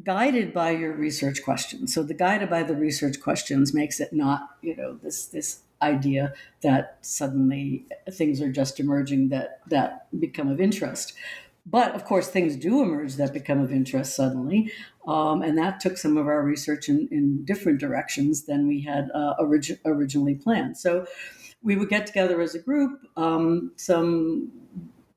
guided 0.04 0.54
by 0.54 0.72
your 0.72 0.94
research 0.94 1.44
questions. 1.44 1.94
So 1.94 2.04
the 2.04 2.14
guided 2.14 2.50
by 2.50 2.64
the 2.64 2.76
research 2.76 3.20
questions 3.20 3.74
makes 3.74 4.00
it 4.00 4.14
not, 4.14 4.50
you 4.62 4.76
know, 4.76 4.98
this 5.02 5.26
this 5.28 5.62
idea 5.82 6.34
that 6.62 6.98
suddenly 7.02 7.86
things 8.12 8.42
are 8.42 8.52
just 8.52 8.80
emerging 8.80 9.30
that 9.30 9.60
that 9.68 10.08
become 10.20 10.50
of 10.50 10.60
interest. 10.60 11.14
But 11.70 11.94
of 11.94 12.06
course, 12.06 12.28
things 12.28 12.56
do 12.56 12.82
emerge 12.82 13.16
that 13.16 13.34
become 13.34 13.60
of 13.60 13.72
interest 13.72 14.16
suddenly. 14.16 14.72
Um, 15.08 15.42
and 15.42 15.58
that 15.58 15.80
took 15.80 15.98
some 15.98 16.18
of 16.18 16.28
our 16.28 16.44
research 16.44 16.90
in, 16.90 17.08
in 17.12 17.44
different 17.46 17.80
directions 17.80 18.44
than 18.44 18.68
we 18.68 18.82
had 18.82 19.10
uh, 19.14 19.36
orig- 19.40 19.80
originally 19.86 20.36
planned. 20.36 20.78
So 20.78 21.06
we 21.62 21.76
would 21.76 21.90
get 21.90 22.08
together 22.08 22.42
as 22.42 22.56
a 22.56 22.60
group. 22.60 23.02
Um, 23.18 23.72
some 23.76 24.52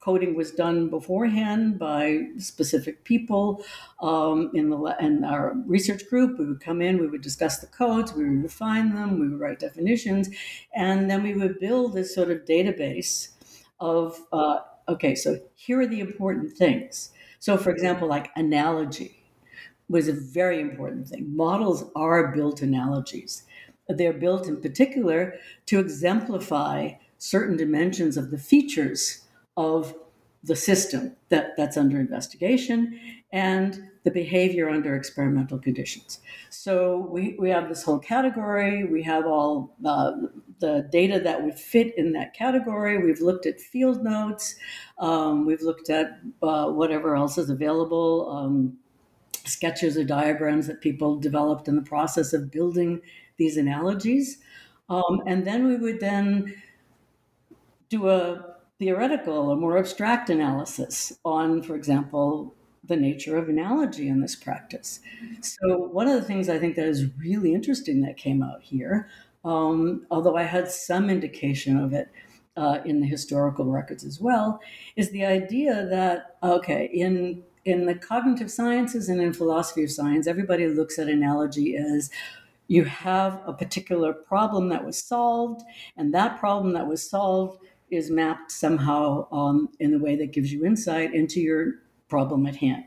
coding 0.00 0.34
was 0.34 0.50
done 0.50 0.90
beforehand 0.90 1.78
by 1.78 2.26
specific 2.36 3.04
people 3.04 3.64
um, 4.00 4.50
in 4.52 4.68
the 4.68 4.96
in 4.98 5.24
our 5.24 5.54
research 5.66 6.06
group. 6.10 6.38
We 6.38 6.46
would 6.46 6.60
come 6.60 6.82
in, 6.82 6.98
we 6.98 7.06
would 7.06 7.22
discuss 7.22 7.58
the 7.58 7.68
codes, 7.68 8.12
we 8.12 8.28
would 8.28 8.42
refine 8.42 8.94
them, 8.94 9.20
we 9.20 9.28
would 9.28 9.38
write 9.38 9.60
definitions, 9.60 10.28
and 10.74 11.08
then 11.08 11.22
we 11.22 11.34
would 11.34 11.60
build 11.60 11.94
this 11.94 12.14
sort 12.14 12.30
of 12.30 12.44
database 12.44 13.28
of 13.78 14.18
uh, 14.32 14.58
okay, 14.88 15.14
so 15.14 15.40
here 15.54 15.80
are 15.80 15.86
the 15.86 16.00
important 16.00 16.52
things. 16.52 17.12
So, 17.38 17.56
for 17.56 17.70
example, 17.70 18.08
like 18.08 18.30
analogy 18.36 19.24
was 19.88 20.08
a 20.08 20.12
very 20.12 20.60
important 20.60 21.08
thing. 21.08 21.34
Models 21.36 21.84
are 21.96 22.34
built 22.34 22.62
analogies. 22.62 23.44
They're 23.88 24.12
built 24.12 24.48
in 24.48 24.60
particular 24.60 25.34
to 25.66 25.80
exemplify 25.80 26.92
certain 27.18 27.56
dimensions 27.56 28.16
of 28.16 28.30
the 28.30 28.38
features 28.38 29.26
of 29.56 29.94
the 30.44 30.56
system 30.56 31.16
that, 31.28 31.56
that's 31.56 31.76
under 31.76 32.00
investigation 32.00 32.98
and 33.32 33.88
the 34.04 34.10
behavior 34.10 34.68
under 34.68 34.96
experimental 34.96 35.58
conditions. 35.58 36.18
So 36.50 37.08
we, 37.10 37.36
we 37.38 37.50
have 37.50 37.68
this 37.68 37.84
whole 37.84 38.00
category. 38.00 38.84
We 38.84 39.02
have 39.04 39.26
all 39.26 39.76
uh, 39.84 40.12
the 40.58 40.88
data 40.90 41.20
that 41.20 41.42
would 41.44 41.54
fit 41.54 41.96
in 41.96 42.12
that 42.12 42.34
category. 42.34 42.98
We've 42.98 43.20
looked 43.20 43.46
at 43.46 43.60
field 43.60 44.02
notes. 44.02 44.56
Um, 44.98 45.46
we've 45.46 45.62
looked 45.62 45.88
at 45.90 46.18
uh, 46.42 46.70
whatever 46.70 47.14
else 47.14 47.38
is 47.38 47.48
available, 47.48 48.28
um, 48.30 48.76
sketches 49.44 49.96
or 49.96 50.04
diagrams 50.04 50.66
that 50.66 50.80
people 50.80 51.16
developed 51.16 51.68
in 51.68 51.76
the 51.76 51.82
process 51.82 52.32
of 52.32 52.50
building 52.50 53.00
these 53.36 53.56
analogies. 53.56 54.38
Um, 54.88 55.22
and 55.26 55.46
then 55.46 55.68
we 55.68 55.76
would 55.76 56.00
then 56.00 56.54
do 57.88 58.08
a 58.08 58.51
theoretical 58.82 59.50
or 59.50 59.56
more 59.56 59.78
abstract 59.78 60.28
analysis 60.28 61.16
on, 61.24 61.62
for 61.62 61.76
example, 61.76 62.52
the 62.82 62.96
nature 62.96 63.36
of 63.36 63.48
analogy 63.48 64.08
in 64.08 64.20
this 64.20 64.34
practice. 64.34 64.98
So, 65.40 65.76
one 65.76 66.08
of 66.08 66.20
the 66.20 66.26
things 66.26 66.48
I 66.48 66.58
think 66.58 66.74
that 66.74 66.86
is 66.86 67.06
really 67.16 67.54
interesting 67.54 68.00
that 68.00 68.16
came 68.16 68.42
out 68.42 68.60
here, 68.60 69.08
um, 69.44 70.04
although 70.10 70.36
I 70.36 70.42
had 70.42 70.68
some 70.68 71.08
indication 71.08 71.78
of 71.78 71.92
it 71.92 72.08
uh, 72.56 72.78
in 72.84 73.00
the 73.00 73.06
historical 73.06 73.66
records 73.66 74.04
as 74.04 74.20
well, 74.20 74.60
is 74.96 75.10
the 75.10 75.24
idea 75.24 75.86
that, 75.86 76.36
okay, 76.42 76.90
in 76.92 77.44
in 77.64 77.86
the 77.86 77.94
cognitive 77.94 78.50
sciences 78.50 79.08
and 79.08 79.20
in 79.20 79.32
philosophy 79.32 79.84
of 79.84 79.92
science, 79.92 80.26
everybody 80.26 80.66
looks 80.66 80.98
at 80.98 81.06
analogy 81.06 81.76
as 81.76 82.10
you 82.66 82.84
have 82.84 83.40
a 83.46 83.52
particular 83.52 84.12
problem 84.12 84.70
that 84.70 84.84
was 84.84 84.98
solved, 84.98 85.62
and 85.96 86.12
that 86.12 86.40
problem 86.40 86.72
that 86.72 86.88
was 86.88 87.08
solved 87.08 87.60
is 87.92 88.10
mapped 88.10 88.50
somehow 88.50 89.30
um, 89.30 89.68
in 89.78 89.94
a 89.94 89.98
way 89.98 90.16
that 90.16 90.32
gives 90.32 90.52
you 90.52 90.64
insight 90.64 91.14
into 91.14 91.40
your 91.40 91.74
problem 92.08 92.46
at 92.46 92.56
hand. 92.56 92.84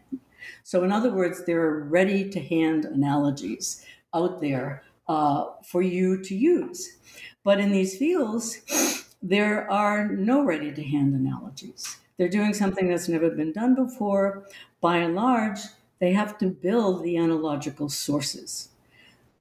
So, 0.64 0.84
in 0.84 0.92
other 0.92 1.12
words, 1.12 1.46
there 1.46 1.62
are 1.62 1.84
ready 1.84 2.30
to 2.30 2.40
hand 2.40 2.86
analogies 2.86 3.86
out 4.14 4.42
there 4.42 4.84
uh, 5.08 5.46
for 5.64 5.82
you 5.82 6.22
to 6.24 6.36
use. 6.36 6.98
But 7.44 7.60
in 7.60 7.72
these 7.72 7.98
fields, 7.98 9.06
there 9.22 9.70
are 9.72 10.08
no 10.08 10.44
ready 10.44 10.72
to 10.72 10.84
hand 10.84 11.14
analogies. 11.14 11.98
They're 12.18 12.30
doing 12.30 12.54
something 12.54 12.90
that's 12.90 13.10
never 13.10 13.30
been 13.30 13.52
done 13.52 13.76
before. 13.76 14.46
By 14.82 14.98
and 14.98 15.16
large, 15.16 15.60
they 16.00 16.14
have 16.14 16.38
to 16.40 16.48
build 16.48 17.04
the 17.04 17.18
analogical 17.18 17.90
sources 17.90 18.70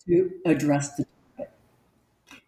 to 0.07 0.31
address 0.45 0.97
the 0.97 1.07
topic. 1.37 1.53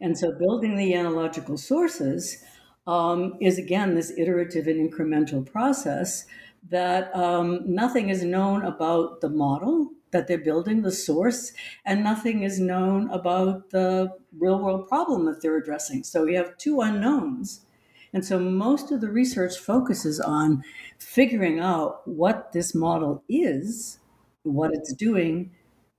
And 0.01 0.19
so, 0.19 0.33
building 0.33 0.77
the 0.77 0.95
analogical 0.95 1.57
sources 1.57 2.45
um, 2.87 3.37
is 3.41 3.59
again 3.59 3.95
this 3.95 4.13
iterative 4.17 4.67
and 4.67 4.91
incremental 4.91 5.45
process 5.45 6.27
that 6.69 7.15
um, 7.15 7.63
nothing 7.65 8.09
is 8.09 8.25
known 8.25 8.63
about 8.65 9.21
the 9.21 9.29
model 9.29 9.91
that 10.11 10.27
they're 10.27 10.39
building, 10.39 10.83
the 10.83 10.93
source, 10.93 11.53
and 11.85 12.03
nothing 12.03 12.43
is 12.43 12.59
known 12.61 13.11
about 13.11 13.71
the 13.71 14.13
real 14.39 14.59
world 14.59 14.89
problem 14.89 15.27
that 15.27 15.43
they're 15.43 15.57
addressing. 15.57 16.05
So 16.05 16.27
you 16.27 16.37
have 16.37 16.57
two 16.59 16.81
unknowns. 16.81 17.67
And 18.13 18.25
so 18.25 18.39
most 18.39 18.91
of 18.91 19.01
the 19.01 19.11
research 19.11 19.59
focuses 19.59 20.21
on 20.21 20.63
figuring 20.99 21.61
out 21.61 22.07
what 22.09 22.53
this 22.53 22.75
model 22.75 23.25
is, 23.29 23.99
what 24.43 24.73
it's 24.73 24.95
doing, 24.95 25.51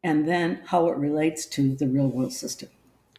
and 0.04 0.28
then 0.28 0.62
how 0.66 0.88
it 0.88 0.98
relates 0.98 1.46
to 1.48 1.76
the 1.76 1.88
real 1.88 2.08
world 2.08 2.34
system. 2.34 2.70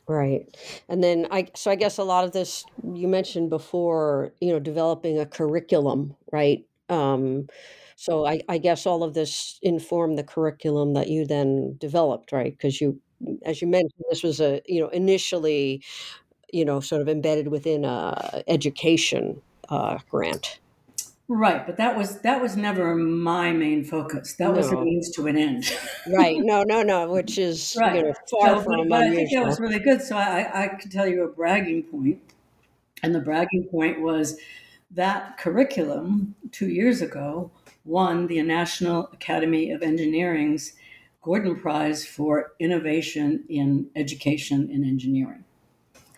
Right. 0.09 0.47
And 0.89 1.05
then 1.05 1.27
I 1.31 1.49
so 1.55 1.71
I 1.71 1.75
guess 1.75 1.99
a 1.99 2.03
lot 2.05 2.25
of 2.25 2.33
this 2.33 2.65
you 2.95 3.07
mentioned 3.09 3.51
before, 3.51 4.33
you 4.41 4.51
know, 4.53 4.59
developing 4.59 5.19
a 5.19 5.27
curriculum, 5.27 6.17
right? 6.33 6.65
Um 6.89 7.47
so 7.97 8.25
I, 8.27 8.41
I 8.49 8.59
guess 8.59 8.87
all 8.87 9.03
of 9.03 9.13
this 9.15 9.59
informed 9.63 10.17
the 10.19 10.23
curriculum 10.25 10.95
that 10.95 11.09
you 11.11 11.27
then 11.27 11.77
developed, 11.79 12.33
right? 12.33 12.53
Because 12.53 12.81
you 12.81 13.01
as 13.45 13.61
you 13.61 13.69
mentioned, 13.69 14.05
this 14.09 14.23
was 14.23 14.41
a, 14.41 14.63
you 14.67 14.81
know, 14.81 14.89
initially, 14.89 15.83
you 16.53 16.65
know, 16.65 16.81
sort 16.81 17.03
of 17.03 17.09
embedded 17.09 17.49
within 17.49 17.85
a 17.85 18.43
education 18.49 19.43
uh, 19.71 19.99
grant. 20.11 20.61
Right, 21.31 21.67
but 21.67 21.77
that 21.77 21.95
was 21.95 22.21
that 22.23 22.41
was 22.41 22.57
never 22.57 22.95
my 22.97 23.53
main 23.53 23.85
focus. 23.85 24.33
That 24.35 24.55
was 24.55 24.73
a 24.73 24.83
means 24.83 25.11
to 25.17 25.27
an 25.27 25.37
end. 25.37 25.65
Right. 26.07 26.37
No, 26.41 26.63
no, 26.63 26.83
no. 26.83 27.13
Which 27.13 27.37
is 27.37 27.75
you 27.75 27.81
Right. 27.81 28.03
know 28.03 28.15
far 28.31 28.49
So, 28.49 28.55
but, 28.57 28.65
from 28.65 28.89
but 28.89 29.03
I 29.03 29.11
think 29.15 29.31
that 29.33 29.45
was 29.45 29.61
really 29.61 29.79
good. 29.79 30.01
So 30.01 30.17
I, 30.17 30.65
I 30.65 30.69
can 30.69 30.91
tell 30.91 31.07
you 31.07 31.23
a 31.25 31.29
bragging 31.29 31.83
point, 31.83 32.21
and 33.03 33.15
the 33.15 33.21
bragging 33.21 33.65
point 33.65 34.01
was 34.01 34.39
that 34.91 35.37
curriculum 35.37 36.35
two 36.51 36.69
years 36.69 37.03
ago 37.03 37.51
won 37.85 38.27
the 38.27 38.41
National 38.43 39.09
Academy 39.13 39.71
of 39.71 39.83
Engineering's 39.83 40.73
Gordon 41.23 41.61
Prize 41.61 42.07
for 42.07 42.53
Innovation 42.59 43.45
in 43.51 43.91
Education 43.95 44.71
in 44.71 44.83
Engineering. 44.85 45.45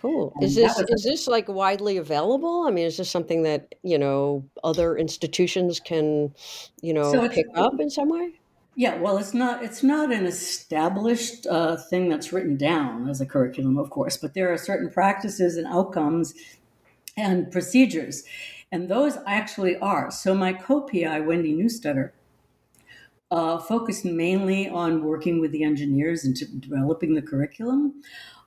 Cool. 0.00 0.32
Is 0.40 0.56
And 0.56 0.66
this 0.66 0.78
was 0.78 0.90
is 0.90 1.04
this 1.04 1.26
like 1.26 1.48
widely 1.48 1.98
available? 1.98 2.64
I 2.66 2.70
mean, 2.70 2.86
is 2.86 2.96
this 2.96 3.10
something 3.10 3.42
that, 3.42 3.74
you 3.82 3.98
know, 3.98 4.44
other 4.64 4.96
institutions 4.96 5.78
can, 5.78 6.34
you 6.80 6.94
know, 6.94 7.24
it's 7.24 7.34
pick 7.34 7.46
up 7.54 7.78
in 7.80 7.90
some 7.90 8.08
way? 8.08 8.40
Yeah, 8.76 8.96
well, 8.98 9.18
it's 9.18 9.34
not 9.34 9.62
it's 9.62 9.82
not 9.82 10.10
an 10.12 10.24
established 10.24 11.46
uh, 11.46 11.76
thing 11.76 12.08
that's 12.08 12.32
written 12.32 12.56
down 12.56 13.08
as 13.10 13.20
a 13.20 13.26
curriculum, 13.26 13.76
of 13.76 13.90
course, 13.90 14.16
but 14.16 14.32
there 14.32 14.50
are 14.50 14.56
certain 14.56 14.88
practices 14.90 15.56
and 15.56 15.66
outcomes 15.66 16.32
and 17.16 17.50
procedures, 17.52 18.24
and 18.72 18.88
those 18.88 19.18
actually 19.26 19.76
are. 19.78 20.10
So 20.10 20.34
my 20.34 20.54
co-PI, 20.54 21.20
Wendy 21.20 21.52
Newstetter, 21.52 22.14
uh, 23.30 23.58
focused 23.58 24.04
mainly 24.06 24.68
on 24.68 25.04
working 25.04 25.40
with 25.40 25.52
the 25.52 25.62
engineers 25.62 26.24
and 26.24 26.60
developing 26.60 27.14
the 27.14 27.22
curriculum. 27.22 28.02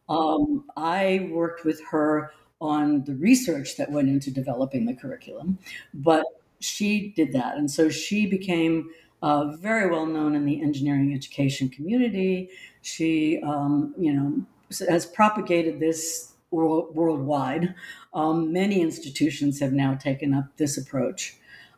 Um, 0.10 0.66
I 0.76 1.30
worked 1.32 1.66
with 1.66 1.82
her 1.92 2.32
on 2.60 3.04
the 3.04 3.16
research 3.16 3.78
that 3.78 3.92
went 3.92 4.10
into 4.10 4.32
developing 4.32 4.86
the 4.86 4.94
curriculum, 4.94 5.58
but 5.94 6.26
she 6.60 7.14
did 7.16 7.34
that. 7.34 7.58
And 7.58 7.70
so 7.70 7.90
she 7.90 8.26
became 8.26 8.90
uh, 9.22 9.56
very 9.58 9.90
well 9.90 10.06
known 10.06 10.36
in 10.36 10.46
the 10.46 10.62
engineering 10.62 11.14
education 11.14 11.70
community. 11.70 12.50
She, 12.82 13.42
um, 13.44 13.94
you 13.98 14.14
know, 14.14 14.46
has 14.90 15.06
propagated 15.06 15.80
this 15.80 16.34
world, 16.52 16.96
worldwide. 16.96 17.74
Um, 18.14 18.54
many 18.54 18.82
institutions 18.82 19.60
have 19.60 19.74
now 19.74 19.96
taken 19.96 20.34
up 20.34 20.46
this 20.58 20.78
approach 20.78 21.38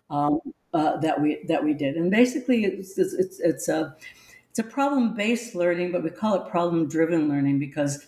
um, 0.09 0.39
uh, 0.73 0.97
that 0.97 1.21
we 1.21 1.43
that 1.47 1.63
we 1.63 1.73
did, 1.73 1.95
and 1.95 2.11
basically, 2.11 2.65
it's 2.65 2.97
it's, 2.97 3.13
it's, 3.13 3.39
it's 3.39 3.69
a 3.69 3.95
it's 4.49 4.59
a 4.59 4.63
problem 4.63 5.15
based 5.15 5.55
learning, 5.55 5.91
but 5.91 6.03
we 6.03 6.09
call 6.09 6.35
it 6.35 6.49
problem 6.49 6.87
driven 6.87 7.29
learning 7.29 7.59
because 7.59 8.05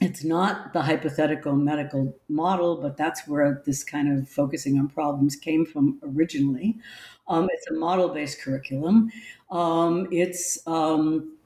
it's 0.00 0.24
not 0.24 0.72
the 0.72 0.82
hypothetical 0.82 1.54
medical 1.54 2.16
model, 2.28 2.76
but 2.76 2.96
that's 2.96 3.26
where 3.28 3.62
this 3.64 3.84
kind 3.84 4.18
of 4.18 4.28
focusing 4.28 4.78
on 4.78 4.88
problems 4.88 5.36
came 5.36 5.64
from 5.64 6.00
originally. 6.02 6.78
Um, 7.28 7.48
it's 7.52 7.70
a 7.70 7.74
model 7.74 8.08
based 8.08 8.40
curriculum. 8.40 9.10
Um, 9.50 10.08
it's 10.10 10.66
um, 10.66 11.36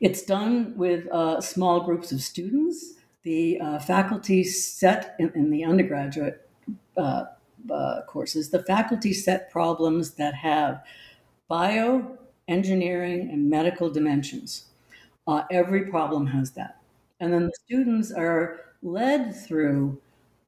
it's 0.00 0.22
done 0.22 0.76
with 0.76 1.06
uh, 1.10 1.40
small 1.40 1.80
groups 1.80 2.12
of 2.12 2.20
students. 2.20 2.94
The 3.22 3.60
uh, 3.60 3.78
faculty 3.78 4.42
set 4.44 5.14
in, 5.18 5.32
in 5.34 5.50
the 5.50 5.64
undergraduate 5.64 6.48
uh, 6.96 7.24
uh 7.70 8.02
courses, 8.08 8.50
the 8.50 8.62
faculty 8.64 9.12
set 9.12 9.50
problems 9.50 10.14
that 10.14 10.34
have 10.34 10.82
bio, 11.48 12.18
engineering, 12.48 13.30
and 13.30 13.48
medical 13.48 13.88
dimensions. 13.88 14.66
Uh, 15.26 15.44
every 15.50 15.86
problem 15.88 16.26
has 16.26 16.50
that. 16.52 16.81
And 17.22 17.32
then 17.32 17.46
the 17.46 17.52
students 17.64 18.10
are 18.10 18.58
led 18.82 19.32
through 19.32 20.02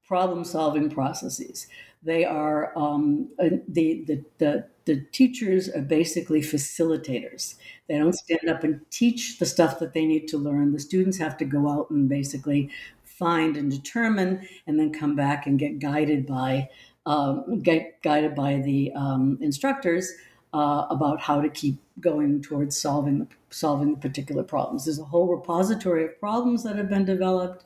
problem 0.09 0.45
solving 0.45 0.91
processes. 0.91 1.69
They 2.03 2.25
are 2.25 2.77
um, 2.77 3.29
the, 3.39 3.63
the, 4.05 4.25
the, 4.39 4.67
the 4.85 5.01
teachers 5.13 5.69
are 5.69 5.81
basically 5.81 6.41
facilitators. 6.41 7.55
They 7.89 7.97
don't 7.97 8.13
stand 8.13 8.51
up 8.51 8.65
and 8.65 8.81
teach 8.91 9.39
the 9.39 9.47
stuff 9.47 9.79
that 9.79 9.95
they 9.95 10.05
need 10.05 10.27
to 10.29 10.37
learn. 10.37 10.73
The 10.73 10.81
students 10.81 11.17
have 11.19 11.37
to 11.37 11.45
go 11.45 11.69
out 11.71 11.91
and 11.91 12.09
basically 12.09 12.71
find 13.05 13.57
and 13.57 13.71
determine, 13.71 14.49
and 14.67 14.79
then 14.79 14.93
come 14.93 15.15
back 15.15 15.47
and 15.47 15.61
get 15.61 15.79
guided 15.79 16.27
by 16.27 16.69
um, 17.07 17.61
get 17.61 18.03
guided 18.03 18.35
by 18.35 18.57
the 18.57 18.91
um, 18.95 19.39
instructors 19.41 20.11
uh, 20.53 20.87
about 20.91 21.21
how 21.21 21.41
to 21.41 21.49
keep 21.49 21.77
going 22.01 22.43
towards 22.43 22.77
solving 22.77 23.19
the, 23.21 23.29
solving 23.55 23.97
particular 23.97 24.43
problems. 24.43 24.85
There's 24.85 24.99
a 24.99 25.05
whole 25.05 25.29
repository 25.29 26.05
of 26.05 26.19
problems 26.21 26.63
that 26.65 26.77
have 26.77 26.89
been 26.89 27.05
developed. 27.05 27.65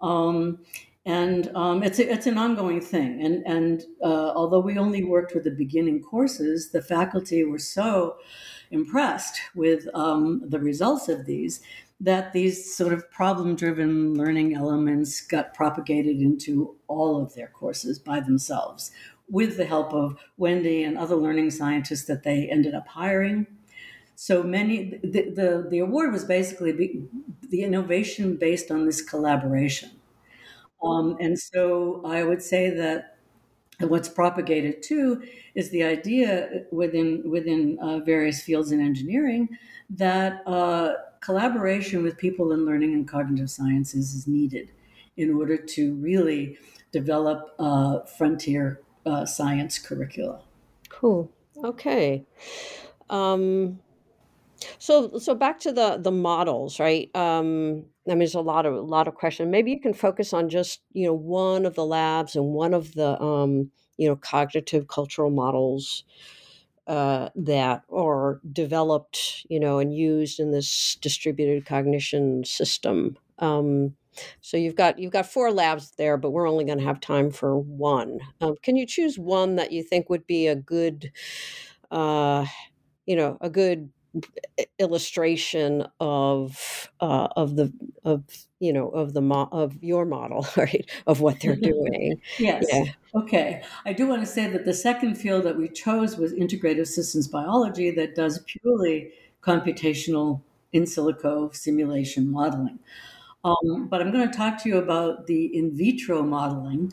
Um, 0.00 0.58
and 1.06 1.50
um, 1.54 1.82
it's, 1.82 1.98
a, 1.98 2.12
it's 2.12 2.26
an 2.26 2.38
ongoing 2.38 2.80
thing. 2.80 3.22
And, 3.24 3.46
and 3.46 3.82
uh, 4.02 4.32
although 4.34 4.60
we 4.60 4.76
only 4.76 5.02
worked 5.02 5.34
with 5.34 5.44
the 5.44 5.50
beginning 5.50 6.02
courses, 6.02 6.70
the 6.70 6.82
faculty 6.82 7.44
were 7.44 7.58
so 7.58 8.16
impressed 8.70 9.40
with 9.54 9.88
um, 9.94 10.42
the 10.46 10.60
results 10.60 11.08
of 11.08 11.26
these 11.26 11.60
that 12.02 12.32
these 12.32 12.74
sort 12.74 12.94
of 12.94 13.10
problem 13.10 13.54
driven 13.54 14.14
learning 14.14 14.54
elements 14.54 15.20
got 15.20 15.52
propagated 15.52 16.20
into 16.20 16.74
all 16.86 17.22
of 17.22 17.34
their 17.34 17.48
courses 17.48 17.98
by 17.98 18.20
themselves 18.20 18.90
with 19.28 19.56
the 19.56 19.64
help 19.64 19.92
of 19.92 20.18
Wendy 20.36 20.82
and 20.82 20.98
other 20.98 21.14
learning 21.14 21.50
scientists 21.50 22.06
that 22.06 22.24
they 22.24 22.48
ended 22.50 22.74
up 22.74 22.88
hiring. 22.88 23.46
So 24.20 24.42
many, 24.42 25.00
the, 25.02 25.30
the, 25.30 25.66
the 25.70 25.78
award 25.78 26.12
was 26.12 26.26
basically 26.26 26.72
the, 27.48 27.62
innovation 27.62 28.36
based 28.36 28.70
on 28.70 28.84
this 28.84 29.00
collaboration. 29.00 29.92
Um, 30.84 31.16
and 31.18 31.38
so 31.38 32.02
I 32.04 32.22
would 32.22 32.42
say 32.42 32.68
that 32.68 33.16
what's 33.80 34.10
propagated 34.10 34.82
too 34.82 35.22
is 35.54 35.70
the 35.70 35.84
idea 35.84 36.64
within 36.70 37.22
within 37.30 37.78
uh, 37.80 38.00
various 38.00 38.42
fields 38.42 38.72
in 38.72 38.80
engineering 38.82 39.48
that 39.88 40.46
uh, 40.46 40.92
collaboration 41.22 42.02
with 42.02 42.18
people 42.18 42.52
in 42.52 42.66
learning 42.66 42.92
and 42.92 43.08
cognitive 43.08 43.50
sciences 43.50 44.14
is 44.14 44.28
needed 44.28 44.70
in 45.16 45.32
order 45.32 45.56
to 45.56 45.94
really 45.94 46.58
develop 46.92 47.54
uh, 47.58 48.00
frontier 48.18 48.82
uh, 49.06 49.24
science 49.24 49.78
curricula. 49.78 50.42
Cool. 50.90 51.32
Okay. 51.64 52.26
Um, 53.08 53.80
so 54.78 55.18
so 55.18 55.34
back 55.34 55.60
to 55.60 55.72
the 55.72 55.98
the 55.98 56.10
models, 56.10 56.80
right? 56.80 57.14
Um, 57.14 57.84
I 58.06 58.10
mean, 58.10 58.20
there's 58.20 58.34
a 58.34 58.40
lot 58.40 58.66
of 58.66 58.74
a 58.74 58.80
lot 58.80 59.08
of 59.08 59.14
questions. 59.14 59.50
Maybe 59.50 59.70
you 59.70 59.80
can 59.80 59.94
focus 59.94 60.32
on 60.32 60.48
just 60.48 60.80
you 60.92 61.06
know 61.06 61.14
one 61.14 61.66
of 61.66 61.74
the 61.74 61.84
labs 61.84 62.36
and 62.36 62.46
one 62.46 62.74
of 62.74 62.94
the 62.94 63.20
um, 63.20 63.70
you 63.96 64.08
know 64.08 64.16
cognitive 64.16 64.88
cultural 64.88 65.30
models 65.30 66.04
uh, 66.86 67.28
that 67.36 67.82
are 67.92 68.40
developed, 68.52 69.46
you 69.48 69.60
know, 69.60 69.78
and 69.78 69.94
used 69.94 70.40
in 70.40 70.50
this 70.50 70.96
distributed 71.00 71.64
cognition 71.64 72.44
system. 72.44 73.16
Um, 73.38 73.94
so 74.40 74.56
you've 74.56 74.74
got 74.74 74.98
you've 74.98 75.12
got 75.12 75.26
four 75.26 75.52
labs 75.52 75.92
there, 75.92 76.16
but 76.16 76.30
we're 76.30 76.48
only 76.48 76.64
going 76.64 76.78
to 76.78 76.84
have 76.84 77.00
time 77.00 77.30
for 77.30 77.56
one. 77.56 78.18
Um, 78.40 78.56
can 78.62 78.76
you 78.76 78.86
choose 78.86 79.18
one 79.18 79.56
that 79.56 79.72
you 79.72 79.82
think 79.82 80.10
would 80.10 80.26
be 80.26 80.48
a 80.48 80.56
good, 80.56 81.12
uh, 81.90 82.46
you 83.06 83.14
know, 83.14 83.38
a 83.40 83.48
good 83.48 83.90
illustration 84.78 85.86
of 86.00 86.90
uh, 87.00 87.28
of 87.36 87.56
the 87.56 87.72
of 88.04 88.24
you 88.58 88.72
know 88.72 88.88
of 88.88 89.12
the 89.14 89.20
mo- 89.20 89.48
of 89.52 89.82
your 89.82 90.04
model 90.04 90.46
right 90.56 90.88
of 91.06 91.20
what 91.20 91.40
they're 91.40 91.56
doing. 91.56 92.20
Yes. 92.38 92.66
Yeah. 92.68 92.84
okay. 93.14 93.62
I 93.84 93.92
do 93.92 94.06
want 94.06 94.22
to 94.22 94.26
say 94.26 94.46
that 94.48 94.64
the 94.64 94.74
second 94.74 95.16
field 95.16 95.44
that 95.44 95.56
we 95.56 95.68
chose 95.68 96.16
was 96.16 96.32
integrative 96.32 96.86
systems 96.86 97.28
biology 97.28 97.90
that 97.92 98.14
does 98.14 98.44
purely 98.46 99.10
computational 99.42 100.42
in 100.72 100.84
silico 100.84 101.54
simulation 101.54 102.30
modeling 102.30 102.78
um, 103.44 103.88
but 103.88 104.02
I'm 104.02 104.10
going 104.10 104.30
to 104.30 104.36
talk 104.36 104.62
to 104.62 104.68
you 104.68 104.78
about 104.78 105.26
the 105.26 105.46
in 105.56 105.76
vitro 105.76 106.22
modeling 106.22 106.92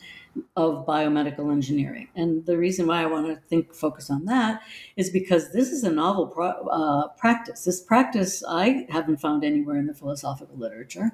of 0.56 0.86
biomedical 0.86 1.52
engineering. 1.52 2.08
And 2.14 2.46
the 2.46 2.56
reason 2.56 2.86
why 2.86 3.02
I 3.02 3.06
want 3.06 3.26
to 3.26 3.36
think 3.48 3.74
focus 3.74 4.08
on 4.08 4.24
that 4.26 4.62
is 4.96 5.10
because 5.10 5.52
this 5.52 5.70
is 5.70 5.84
a 5.84 5.90
novel 5.90 6.26
pro, 6.26 6.48
uh, 6.48 7.08
practice. 7.18 7.64
This 7.64 7.80
practice 7.80 8.42
I 8.48 8.86
haven't 8.88 9.18
found 9.18 9.44
anywhere 9.44 9.76
in 9.76 9.86
the 9.86 9.94
philosophical 9.94 10.56
literature. 10.56 11.12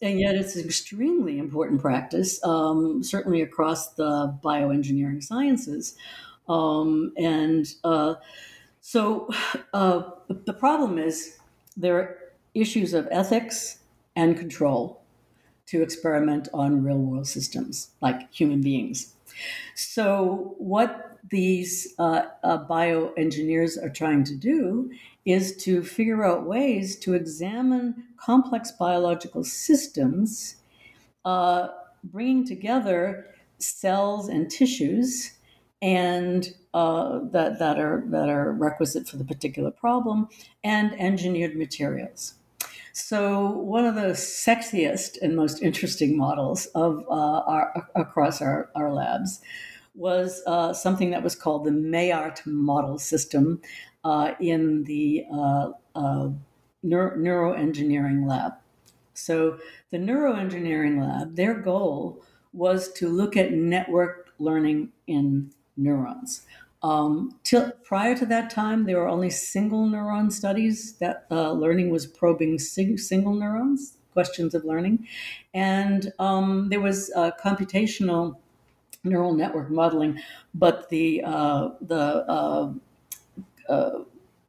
And 0.00 0.20
yet, 0.20 0.36
it's 0.36 0.54
an 0.54 0.64
extremely 0.64 1.38
important 1.38 1.80
practice, 1.80 2.42
um, 2.44 3.02
certainly 3.02 3.42
across 3.42 3.94
the 3.94 4.38
bioengineering 4.44 5.24
sciences. 5.24 5.96
Um, 6.48 7.12
and 7.16 7.66
uh, 7.82 8.14
so, 8.80 9.28
uh, 9.74 10.02
the 10.28 10.52
problem 10.52 10.98
is 10.98 11.38
there 11.76 11.96
are 11.96 12.18
issues 12.54 12.94
of 12.94 13.08
ethics 13.10 13.78
and 14.18 14.36
control 14.36 15.00
to 15.66 15.80
experiment 15.80 16.48
on 16.52 16.82
real 16.82 16.98
world 16.98 17.28
systems 17.28 17.90
like 18.02 18.32
human 18.32 18.60
beings. 18.60 19.14
So, 19.76 20.56
what 20.58 21.18
these 21.30 21.94
uh, 21.98 22.22
uh, 22.42 22.66
bioengineers 22.66 23.80
are 23.82 23.90
trying 23.90 24.24
to 24.24 24.34
do 24.34 24.90
is 25.24 25.56
to 25.58 25.84
figure 25.84 26.24
out 26.24 26.46
ways 26.46 26.96
to 26.96 27.14
examine 27.14 28.04
complex 28.16 28.72
biological 28.72 29.44
systems, 29.44 30.56
uh, 31.24 31.68
bringing 32.02 32.44
together 32.44 33.26
cells 33.58 34.28
and 34.28 34.50
tissues 34.50 35.32
and 35.80 36.54
uh, 36.74 37.20
that, 37.30 37.60
that 37.60 37.78
are 37.78 38.02
that 38.06 38.28
are 38.28 38.52
requisite 38.52 39.06
for 39.08 39.16
the 39.16 39.24
particular 39.24 39.70
problem, 39.70 40.28
and 40.64 40.92
engineered 40.98 41.54
materials. 41.54 42.34
So, 42.92 43.50
one 43.50 43.84
of 43.84 43.94
the 43.94 44.12
sexiest 44.12 45.18
and 45.20 45.36
most 45.36 45.62
interesting 45.62 46.16
models 46.16 46.66
of 46.74 47.04
uh, 47.08 47.40
our, 47.46 47.88
across 47.94 48.42
our, 48.42 48.70
our 48.74 48.92
labs 48.92 49.40
was 49.94 50.42
uh, 50.46 50.72
something 50.72 51.10
that 51.10 51.22
was 51.22 51.34
called 51.34 51.64
the 51.64 51.72
MEART 51.72 52.42
model 52.46 52.98
system 52.98 53.60
uh, 54.04 54.32
in 54.40 54.84
the 54.84 55.24
uh, 55.32 55.70
uh, 55.94 56.30
neuro- 56.82 57.16
neuroengineering 57.16 58.26
lab. 58.26 58.52
So, 59.14 59.58
the 59.90 59.98
neuroengineering 59.98 61.00
lab, 61.00 61.36
their 61.36 61.54
goal 61.54 62.22
was 62.52 62.92
to 62.94 63.08
look 63.08 63.36
at 63.36 63.52
network 63.52 64.30
learning 64.38 64.92
in 65.06 65.52
neurons. 65.76 66.46
Um, 66.82 67.38
till, 67.42 67.72
prior 67.84 68.16
to 68.16 68.26
that 68.26 68.50
time, 68.50 68.84
there 68.84 68.98
were 68.98 69.08
only 69.08 69.30
single 69.30 69.86
neuron 69.86 70.30
studies 70.30 70.94
that 70.98 71.26
uh, 71.30 71.52
learning 71.52 71.90
was 71.90 72.06
probing 72.06 72.58
sing, 72.58 72.96
single 72.98 73.34
neurons, 73.34 73.96
questions 74.12 74.54
of 74.54 74.64
learning. 74.64 75.06
And 75.54 76.12
um, 76.18 76.68
there 76.68 76.80
was 76.80 77.10
uh, 77.16 77.32
computational 77.42 78.36
neural 79.04 79.34
network 79.34 79.70
modeling, 79.70 80.20
but 80.54 80.88
the, 80.88 81.22
uh, 81.24 81.70
the 81.80 82.24
uh, 82.28 82.72
uh, 83.68 83.90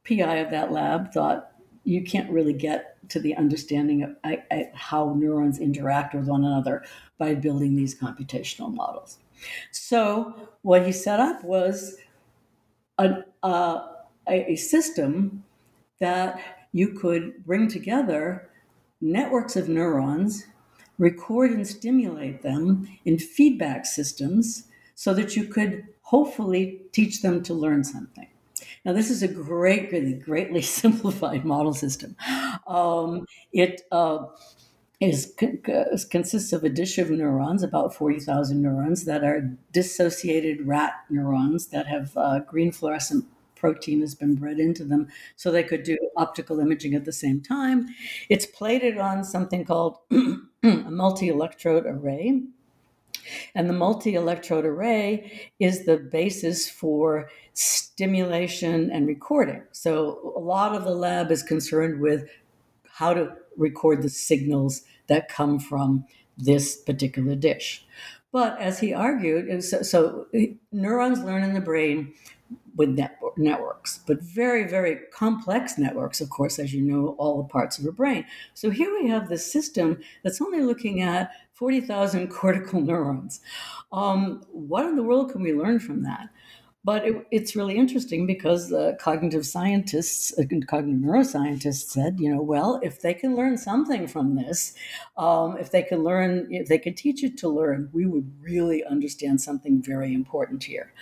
PI 0.04 0.36
of 0.36 0.50
that 0.50 0.72
lab 0.72 1.12
thought 1.12 1.52
you 1.84 2.02
can't 2.02 2.30
really 2.30 2.52
get 2.52 2.96
to 3.08 3.20
the 3.20 3.34
understanding 3.36 4.02
of 4.02 4.16
how 4.74 5.14
neurons 5.14 5.58
interact 5.58 6.14
with 6.14 6.26
one 6.26 6.44
another 6.44 6.84
by 7.18 7.34
building 7.34 7.74
these 7.74 7.98
computational 7.98 8.72
models. 8.72 9.18
So, 9.72 10.48
what 10.62 10.86
he 10.86 10.92
set 10.92 11.18
up 11.18 11.42
was 11.42 11.96
a, 13.00 13.24
uh, 13.42 13.86
a, 14.28 14.56
system 14.56 15.44
that 16.00 16.40
you 16.72 16.88
could 16.88 17.44
bring 17.44 17.68
together 17.68 18.50
networks 19.00 19.56
of 19.56 19.68
neurons, 19.68 20.46
record 20.98 21.50
and 21.50 21.66
stimulate 21.66 22.42
them 22.42 22.88
in 23.04 23.18
feedback 23.18 23.86
systems 23.86 24.64
so 24.94 25.14
that 25.14 25.34
you 25.34 25.44
could 25.44 25.84
hopefully 26.02 26.82
teach 26.92 27.22
them 27.22 27.42
to 27.42 27.54
learn 27.54 27.82
something. 27.82 28.28
Now, 28.84 28.92
this 28.92 29.10
is 29.10 29.22
a 29.22 29.28
great, 29.28 29.90
really 29.92 30.14
greatly 30.14 30.62
simplified 30.80 31.44
model 31.44 31.72
system. 31.72 32.16
Um, 32.66 33.26
it 33.52 33.82
uh, 33.90 34.26
is, 35.00 35.34
consists 36.10 36.52
of 36.52 36.62
a 36.62 36.68
dish 36.68 36.98
of 36.98 37.10
neurons, 37.10 37.62
about 37.62 37.94
40,000 37.94 38.60
neurons, 38.60 39.06
that 39.06 39.24
are 39.24 39.56
dissociated 39.72 40.66
rat 40.66 40.92
neurons 41.08 41.68
that 41.68 41.86
have 41.86 42.16
uh, 42.16 42.40
green 42.40 42.70
fluorescent 42.70 43.24
protein 43.56 44.00
has 44.00 44.14
been 44.14 44.34
bred 44.34 44.58
into 44.58 44.84
them 44.84 45.06
so 45.36 45.50
they 45.50 45.62
could 45.62 45.82
do 45.82 45.98
optical 46.16 46.60
imaging 46.60 46.94
at 46.94 47.04
the 47.04 47.12
same 47.12 47.40
time. 47.40 47.86
It's 48.28 48.46
plated 48.46 48.98
on 48.98 49.22
something 49.22 49.64
called 49.64 49.98
a 50.10 50.70
multi 50.90 51.28
electrode 51.28 51.84
array. 51.86 52.42
And 53.54 53.68
the 53.68 53.74
multi 53.74 54.14
electrode 54.14 54.64
array 54.64 55.50
is 55.60 55.84
the 55.84 55.98
basis 55.98 56.68
for 56.68 57.28
stimulation 57.52 58.90
and 58.90 59.06
recording. 59.06 59.62
So 59.72 60.32
a 60.36 60.40
lot 60.40 60.74
of 60.74 60.84
the 60.84 60.94
lab 60.94 61.30
is 61.30 61.42
concerned 61.42 62.00
with 62.00 62.28
how 63.00 63.14
to 63.14 63.32
record 63.56 64.02
the 64.02 64.10
signals 64.10 64.82
that 65.06 65.26
come 65.26 65.58
from 65.58 66.04
this 66.36 66.76
particular 66.76 67.34
dish. 67.34 67.86
But 68.30 68.60
as 68.60 68.78
he 68.80 68.92
argued, 68.92 69.64
so, 69.64 69.80
so 69.80 70.26
neurons 70.70 71.20
learn 71.20 71.42
in 71.42 71.54
the 71.54 71.62
brain 71.62 72.12
with 72.76 72.90
network, 72.90 73.38
networks, 73.38 74.00
but 74.06 74.20
very, 74.20 74.64
very 74.68 74.98
complex 75.12 75.78
networks, 75.78 76.20
of 76.20 76.28
course, 76.28 76.58
as 76.58 76.74
you 76.74 76.82
know, 76.82 77.16
all 77.18 77.38
the 77.38 77.48
parts 77.48 77.78
of 77.78 77.84
your 77.84 77.92
brain. 77.94 78.26
So 78.52 78.68
here 78.68 78.94
we 79.00 79.08
have 79.08 79.30
this 79.30 79.50
system 79.50 79.98
that's 80.22 80.42
only 80.42 80.60
looking 80.60 81.00
at 81.00 81.32
40,000 81.54 82.28
cortical 82.28 82.80
neurons. 82.82 83.40
Um, 83.92 84.42
what 84.52 84.84
in 84.84 84.96
the 84.96 85.02
world 85.02 85.32
can 85.32 85.42
we 85.42 85.54
learn 85.54 85.80
from 85.80 86.02
that? 86.02 86.28
But 86.82 87.06
it, 87.06 87.26
it's 87.30 87.54
really 87.54 87.76
interesting 87.76 88.26
because 88.26 88.72
uh, 88.72 88.94
cognitive 88.98 89.44
scientists, 89.44 90.32
uh, 90.38 90.44
cognitive 90.66 91.02
neuroscientists 91.02 91.90
said, 91.90 92.16
you 92.18 92.34
know, 92.34 92.40
well, 92.40 92.80
if 92.82 93.02
they 93.02 93.12
can 93.12 93.36
learn 93.36 93.58
something 93.58 94.08
from 94.08 94.34
this, 94.34 94.72
um, 95.18 95.58
if 95.58 95.70
they 95.70 95.82
can 95.82 96.02
learn, 96.02 96.48
if 96.50 96.68
they 96.68 96.78
could 96.78 96.96
teach 96.96 97.22
it 97.22 97.36
to 97.38 97.48
learn, 97.50 97.90
we 97.92 98.06
would 98.06 98.32
really 98.40 98.82
understand 98.84 99.42
something 99.42 99.82
very 99.82 100.14
important 100.14 100.64
here. 100.64 100.94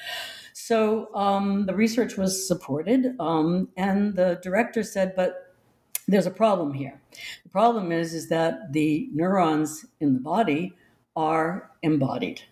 So 0.52 1.14
um, 1.14 1.66
the 1.66 1.74
research 1.74 2.16
was 2.16 2.46
supported, 2.48 3.14
um, 3.20 3.68
and 3.76 4.16
the 4.16 4.40
director 4.42 4.82
said, 4.82 5.14
but 5.14 5.54
there's 6.08 6.26
a 6.26 6.32
problem 6.32 6.72
here. 6.72 7.00
The 7.44 7.50
problem 7.50 7.92
is, 7.92 8.14
is 8.14 8.28
that 8.30 8.72
the 8.72 9.08
neurons 9.12 9.86
in 10.00 10.14
the 10.14 10.20
body 10.20 10.74
are 11.14 11.70
embodied 11.82 12.42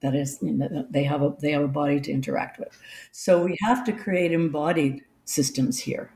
that 0.00 0.14
is 0.14 0.38
they 0.40 1.04
have 1.04 1.22
a 1.22 1.34
they 1.40 1.52
have 1.52 1.62
a 1.62 1.68
body 1.68 2.00
to 2.00 2.12
interact 2.12 2.58
with. 2.58 2.78
So 3.12 3.44
we 3.44 3.56
have 3.62 3.84
to 3.84 3.92
create 3.92 4.32
embodied 4.32 5.02
systems 5.24 5.80
here. 5.80 6.10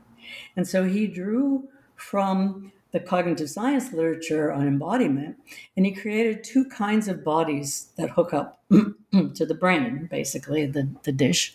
And 0.55 0.67
so 0.67 0.85
he 0.85 1.07
drew 1.07 1.67
from 1.95 2.71
the 2.91 2.99
cognitive 2.99 3.49
science 3.49 3.93
literature 3.93 4.51
on 4.51 4.67
embodiment 4.67 5.37
and 5.77 5.85
he 5.85 5.93
created 5.93 6.43
two 6.43 6.65
kinds 6.65 7.07
of 7.07 7.23
bodies 7.23 7.87
that 7.97 8.09
hook 8.09 8.33
up 8.33 8.61
to 8.69 9.45
the 9.45 9.55
brain 9.55 10.07
basically 10.11 10.65
the, 10.65 10.89
the 11.03 11.11
dish. 11.11 11.53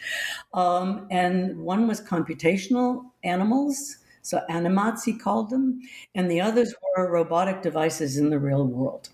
Um, 0.54 1.06
and 1.10 1.58
one 1.58 1.86
was 1.86 2.00
computational 2.00 3.10
animals 3.22 3.98
so 4.22 4.40
animats 4.50 5.04
he 5.04 5.12
called 5.12 5.50
them 5.50 5.80
and 6.14 6.30
the 6.30 6.40
others 6.40 6.74
were 6.96 7.10
robotic 7.10 7.62
devices 7.62 8.16
in 8.16 8.30
the 8.30 8.38
real 8.38 8.66
world 8.66 9.10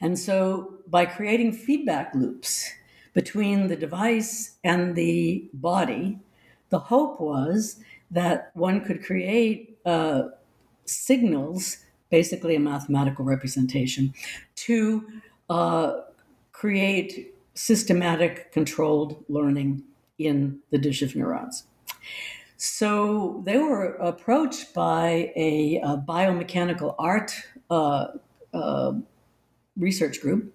and 0.00 0.18
so 0.18 0.74
by 0.88 1.06
creating 1.06 1.52
feedback 1.52 2.14
loops 2.14 2.70
between 3.14 3.68
the 3.68 3.76
device 3.76 4.56
and 4.64 4.94
the 4.94 5.48
body, 5.52 6.18
the 6.70 6.78
hope 6.78 7.20
was 7.20 7.80
that 8.10 8.50
one 8.54 8.84
could 8.84 9.04
create 9.04 9.78
uh, 9.84 10.24
signals, 10.84 11.78
basically 12.10 12.54
a 12.56 12.60
mathematical 12.60 13.24
representation, 13.24 14.14
to 14.54 15.06
uh, 15.50 16.00
create 16.52 17.34
systematic 17.54 18.52
controlled 18.52 19.24
learning 19.28 19.82
in 20.18 20.58
the 20.70 20.78
dish 20.78 21.02
of 21.02 21.14
neurons. 21.14 21.64
So 22.56 23.42
they 23.44 23.58
were 23.58 23.94
approached 23.96 24.72
by 24.72 25.32
a, 25.34 25.80
a 25.82 25.96
biomechanical 25.96 26.94
art 26.98 27.34
uh, 27.70 28.08
uh, 28.54 28.92
research 29.76 30.20
group 30.20 30.54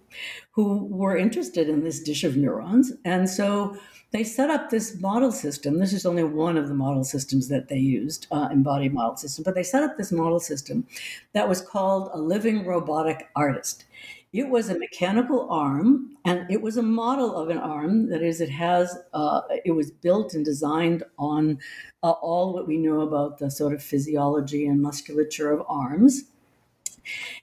who 0.51 0.86
were 0.86 1.18
interested 1.18 1.70
in 1.70 1.84
this 1.84 1.99
dish 1.99 2.24
of 2.24 2.38
neurons. 2.38 2.93
And 3.03 3.30
so 3.30 3.78
they 4.11 4.24
set 4.24 4.49
up 4.49 4.70
this 4.70 4.99
model 5.01 5.32
system. 5.32 5.80
This 5.80 5.93
is 5.93 6.05
only 6.05 6.24
one 6.24 6.57
of 6.57 6.68
the 6.68 6.74
model 6.74 7.03
systems 7.03 7.49
that 7.49 7.68
they 7.68 7.78
used, 7.78 8.28
uh, 8.32 8.47
embodied 8.51 8.93
model 8.93 9.18
system, 9.18 9.43
but 9.43 9.55
they 9.55 9.63
set 9.63 9.84
up 9.84 9.97
this 9.97 10.11
model 10.11 10.39
system 10.39 10.88
that 11.34 11.49
was 11.49 11.61
called 11.61 12.09
a 12.13 12.20
living 12.20 12.65
robotic 12.65 13.28
artist. 13.36 13.86
It 14.34 14.49
was 14.49 14.70
a 14.70 14.78
mechanical 14.78 15.49
arm, 15.49 16.18
and 16.26 16.49
it 16.49 16.61
was 16.61 16.78
a 16.78 16.84
model 16.84 17.36
of 17.36 17.49
an 17.49 17.57
arm. 17.57 18.09
That 18.09 18.22
is, 18.22 18.39
it 18.39 18.49
has, 18.49 18.95
uh, 19.13 19.41
it 19.65 19.72
was 19.72 19.89
built 19.89 20.34
and 20.34 20.43
designed 20.43 21.03
on 21.18 21.59
uh, 22.03 22.11
all 22.11 22.53
what 22.53 22.68
we 22.68 22.78
know 22.78 23.01
about 23.01 23.39
the 23.39 23.49
sort 23.49 23.74
of 23.74 23.82
physiology 23.82 24.68
and 24.68 24.82
musculature 24.82 25.51
of 25.51 25.65
arms. 25.68 26.24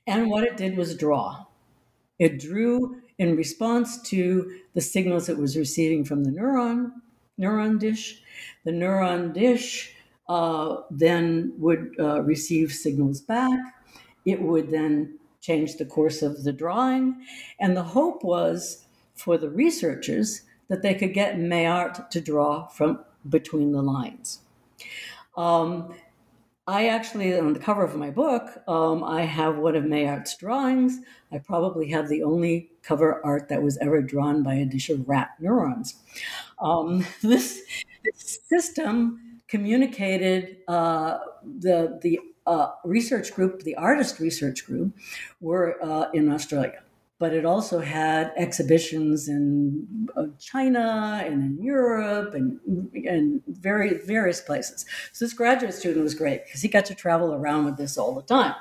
And 0.06 0.30
what 0.30 0.44
it 0.44 0.56
did 0.56 0.76
was 0.76 0.94
draw. 0.94 1.46
It 2.18 2.38
drew 2.38 3.02
in 3.18 3.36
response 3.36 4.00
to 4.10 4.60
the 4.74 4.80
signals 4.80 5.28
it 5.28 5.38
was 5.38 5.56
receiving 5.56 6.04
from 6.04 6.24
the 6.24 6.30
neuron 6.30 6.92
neuron 7.38 7.78
dish. 7.78 8.22
The 8.64 8.72
neuron 8.72 9.32
dish 9.32 9.94
uh, 10.28 10.76
then 10.90 11.52
would 11.58 11.94
uh, 11.98 12.22
receive 12.22 12.72
signals 12.72 13.20
back. 13.20 13.58
It 14.24 14.40
would 14.40 14.70
then 14.70 15.18
change 15.40 15.76
the 15.76 15.84
course 15.84 16.22
of 16.22 16.44
the 16.44 16.52
drawing. 16.52 17.26
And 17.60 17.76
the 17.76 17.82
hope 17.82 18.24
was 18.24 18.86
for 19.14 19.36
the 19.36 19.50
researchers 19.50 20.42
that 20.68 20.82
they 20.82 20.94
could 20.94 21.12
get 21.12 21.38
MEART 21.38 22.10
to 22.10 22.20
draw 22.20 22.66
from 22.68 23.04
between 23.28 23.72
the 23.72 23.82
lines. 23.82 24.40
Um, 25.36 25.94
I 26.66 26.88
actually, 26.88 27.38
on 27.38 27.52
the 27.52 27.58
cover 27.58 27.84
of 27.84 27.94
my 27.94 28.10
book, 28.10 28.62
um, 28.66 29.04
I 29.04 29.22
have 29.22 29.58
one 29.58 29.76
of 29.76 29.84
MEART's 29.84 30.34
drawings. 30.36 30.98
I 31.30 31.38
probably 31.38 31.90
have 31.90 32.08
the 32.08 32.22
only 32.22 32.70
cover 32.82 33.20
art 33.24 33.48
that 33.50 33.62
was 33.62 33.76
ever 33.78 34.00
drawn 34.00 34.42
by 34.42 34.54
a 34.54 34.64
dish 34.64 34.88
of 34.88 35.06
rat 35.06 35.32
neurons. 35.38 35.96
Um, 36.58 37.04
this, 37.22 37.62
this, 38.02 38.40
system 38.48 39.40
communicated 39.48 40.58
uh, 40.68 41.18
the 41.42 41.98
the 42.00 42.20
uh, 42.46 42.68
research 42.84 43.34
group, 43.34 43.62
the 43.62 43.74
artist 43.74 44.18
research 44.18 44.64
group, 44.64 44.96
were 45.40 45.76
uh, 45.82 46.10
in 46.12 46.30
Australia 46.30 46.83
but 47.24 47.32
it 47.32 47.46
also 47.46 47.80
had 47.80 48.34
exhibitions 48.36 49.30
in 49.30 50.10
uh, 50.14 50.26
China 50.38 51.22
and 51.24 51.42
in 51.42 51.64
Europe 51.64 52.34
and, 52.34 52.60
and 52.92 53.40
very, 53.46 53.94
various 54.04 54.42
places. 54.42 54.84
So 55.10 55.24
this 55.24 55.32
graduate 55.32 55.72
student 55.72 56.02
was 56.02 56.14
great 56.14 56.44
because 56.44 56.60
he 56.60 56.68
got 56.68 56.84
to 56.84 56.94
travel 56.94 57.32
around 57.32 57.64
with 57.64 57.78
this 57.78 57.96
all 57.96 58.14
the 58.14 58.20
time. 58.20 58.54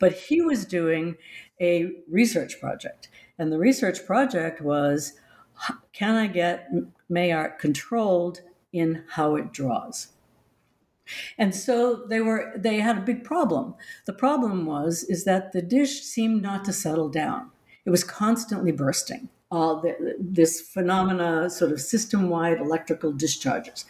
But 0.00 0.12
he 0.12 0.40
was 0.40 0.64
doing 0.64 1.16
a 1.60 1.90
research 2.08 2.58
project. 2.58 3.10
And 3.38 3.52
the 3.52 3.58
research 3.58 4.06
project 4.06 4.62
was 4.62 5.12
can 5.92 6.14
I 6.14 6.26
get 6.26 6.70
MEART 7.10 7.58
controlled 7.58 8.40
in 8.72 9.04
how 9.10 9.36
it 9.36 9.52
draws? 9.52 10.08
And 11.36 11.54
so 11.54 12.06
they 12.08 12.22
were 12.22 12.54
they 12.56 12.80
had 12.80 12.96
a 12.96 13.02
big 13.02 13.24
problem. 13.24 13.74
The 14.06 14.14
problem 14.14 14.64
was 14.64 15.04
is 15.04 15.24
that 15.24 15.52
the 15.52 15.60
dish 15.60 16.00
seemed 16.00 16.40
not 16.40 16.64
to 16.64 16.72
settle 16.72 17.10
down. 17.10 17.50
It 17.86 17.90
was 17.90 18.04
constantly 18.04 18.72
bursting. 18.72 19.28
Uh, 19.52 19.80
the, 19.80 20.16
this 20.18 20.60
phenomena, 20.60 21.48
sort 21.48 21.70
of 21.70 21.80
system 21.80 22.28
wide 22.28 22.58
electrical 22.58 23.12
discharges. 23.12 23.84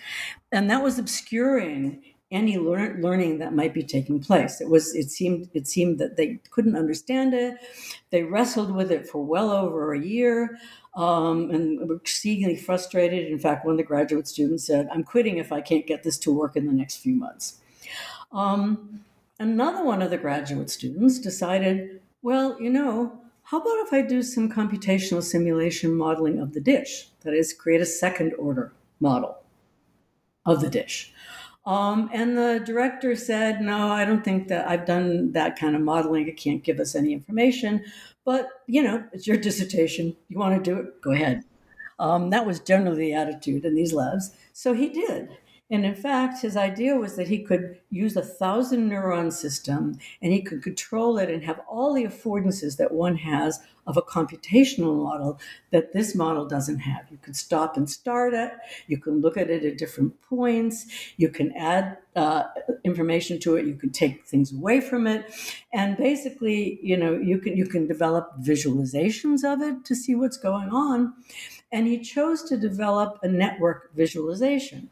And 0.52 0.70
that 0.70 0.82
was 0.82 0.98
obscuring 0.98 2.02
any 2.30 2.58
lear- 2.58 2.98
learning 3.00 3.38
that 3.38 3.54
might 3.54 3.72
be 3.72 3.82
taking 3.82 4.20
place. 4.20 4.60
It 4.60 4.68
was 4.68 4.94
it 4.94 5.10
seemed 5.10 5.48
it 5.54 5.66
seemed 5.66 5.98
that 5.98 6.16
they 6.16 6.40
couldn't 6.50 6.76
understand 6.76 7.34
it. 7.34 7.56
They 8.10 8.22
wrestled 8.22 8.74
with 8.74 8.90
it 8.90 9.08
for 9.08 9.24
well 9.24 9.50
over 9.50 9.94
a 9.94 10.00
year 10.00 10.58
um, 10.94 11.50
and 11.50 11.88
were 11.88 11.96
exceedingly 11.96 12.56
frustrated. 12.56 13.28
In 13.28 13.38
fact, 13.38 13.64
one 13.64 13.72
of 13.72 13.78
the 13.78 13.84
graduate 13.84 14.26
students 14.26 14.66
said, 14.66 14.88
"I'm 14.92 15.04
quitting 15.04 15.38
if 15.38 15.52
I 15.52 15.60
can't 15.60 15.86
get 15.86 16.02
this 16.02 16.18
to 16.18 16.32
work 16.32 16.56
in 16.56 16.66
the 16.66 16.72
next 16.72 16.96
few 16.96 17.14
months." 17.14 17.60
Um, 18.32 19.04
another 19.38 19.84
one 19.84 20.02
of 20.02 20.10
the 20.10 20.18
graduate 20.18 20.68
students 20.70 21.18
decided, 21.18 22.00
"Well, 22.22 22.60
you 22.60 22.70
know." 22.70 23.20
How 23.46 23.60
about 23.60 23.86
if 23.86 23.92
I 23.92 24.02
do 24.02 24.24
some 24.24 24.50
computational 24.50 25.22
simulation 25.22 25.96
modeling 25.96 26.40
of 26.40 26.52
the 26.52 26.60
dish? 26.60 27.10
That 27.20 27.32
is, 27.32 27.52
create 27.52 27.80
a 27.80 27.86
second 27.86 28.34
order 28.40 28.72
model 28.98 29.36
of 30.44 30.60
the 30.60 30.68
dish. 30.68 31.12
Um, 31.64 32.10
and 32.12 32.36
the 32.36 32.60
director 32.64 33.14
said, 33.14 33.60
No, 33.60 33.88
I 33.88 34.04
don't 34.04 34.24
think 34.24 34.48
that 34.48 34.68
I've 34.68 34.84
done 34.84 35.30
that 35.32 35.56
kind 35.56 35.76
of 35.76 35.82
modeling. 35.82 36.26
It 36.26 36.36
can't 36.36 36.64
give 36.64 36.80
us 36.80 36.96
any 36.96 37.12
information. 37.12 37.84
But, 38.24 38.48
you 38.66 38.82
know, 38.82 39.04
it's 39.12 39.28
your 39.28 39.36
dissertation. 39.36 40.16
You 40.28 40.38
want 40.38 40.56
to 40.56 40.70
do 40.70 40.80
it? 40.80 41.00
Go 41.00 41.12
ahead. 41.12 41.44
Um, 42.00 42.30
that 42.30 42.46
was 42.46 42.58
generally 42.58 42.98
the 42.98 43.14
attitude 43.14 43.64
in 43.64 43.76
these 43.76 43.92
labs. 43.92 44.34
So 44.52 44.72
he 44.72 44.88
did. 44.88 45.28
And 45.68 45.84
in 45.84 45.96
fact, 45.96 46.42
his 46.42 46.56
idea 46.56 46.96
was 46.96 47.16
that 47.16 47.26
he 47.26 47.42
could 47.42 47.78
use 47.90 48.16
a 48.16 48.22
thousand 48.22 48.88
neuron 48.88 49.32
system 49.32 49.98
and 50.22 50.32
he 50.32 50.40
could 50.40 50.62
control 50.62 51.18
it 51.18 51.28
and 51.28 51.42
have 51.42 51.60
all 51.68 51.92
the 51.92 52.04
affordances 52.04 52.76
that 52.76 52.92
one 52.92 53.16
has 53.16 53.60
of 53.84 53.96
a 53.96 54.02
computational 54.02 55.02
model 55.02 55.40
that 55.70 55.92
this 55.92 56.14
model 56.14 56.46
doesn't 56.46 56.78
have. 56.80 57.06
You 57.10 57.18
can 57.18 57.34
stop 57.34 57.76
and 57.76 57.90
start 57.90 58.32
it, 58.34 58.52
you 58.86 58.98
can 58.98 59.20
look 59.20 59.36
at 59.36 59.50
it 59.50 59.64
at 59.64 59.78
different 59.78 60.20
points, 60.22 60.86
you 61.16 61.28
can 61.28 61.52
add 61.56 61.98
uh, 62.14 62.44
information 62.84 63.38
to 63.40 63.56
it, 63.56 63.66
you 63.66 63.74
can 63.74 63.90
take 63.90 64.24
things 64.24 64.52
away 64.52 64.80
from 64.80 65.06
it. 65.06 65.32
And 65.72 65.96
basically, 65.96 66.78
you 66.82 66.96
know, 66.96 67.14
you 67.14 67.38
can 67.38 67.56
you 67.56 67.66
can 67.66 67.88
develop 67.88 68.32
visualizations 68.40 69.44
of 69.44 69.62
it 69.62 69.84
to 69.84 69.96
see 69.96 70.14
what's 70.14 70.36
going 70.36 70.70
on. 70.70 71.14
And 71.72 71.88
he 71.88 71.98
chose 71.98 72.42
to 72.44 72.56
develop 72.56 73.18
a 73.22 73.28
network 73.28 73.94
visualization 73.94 74.90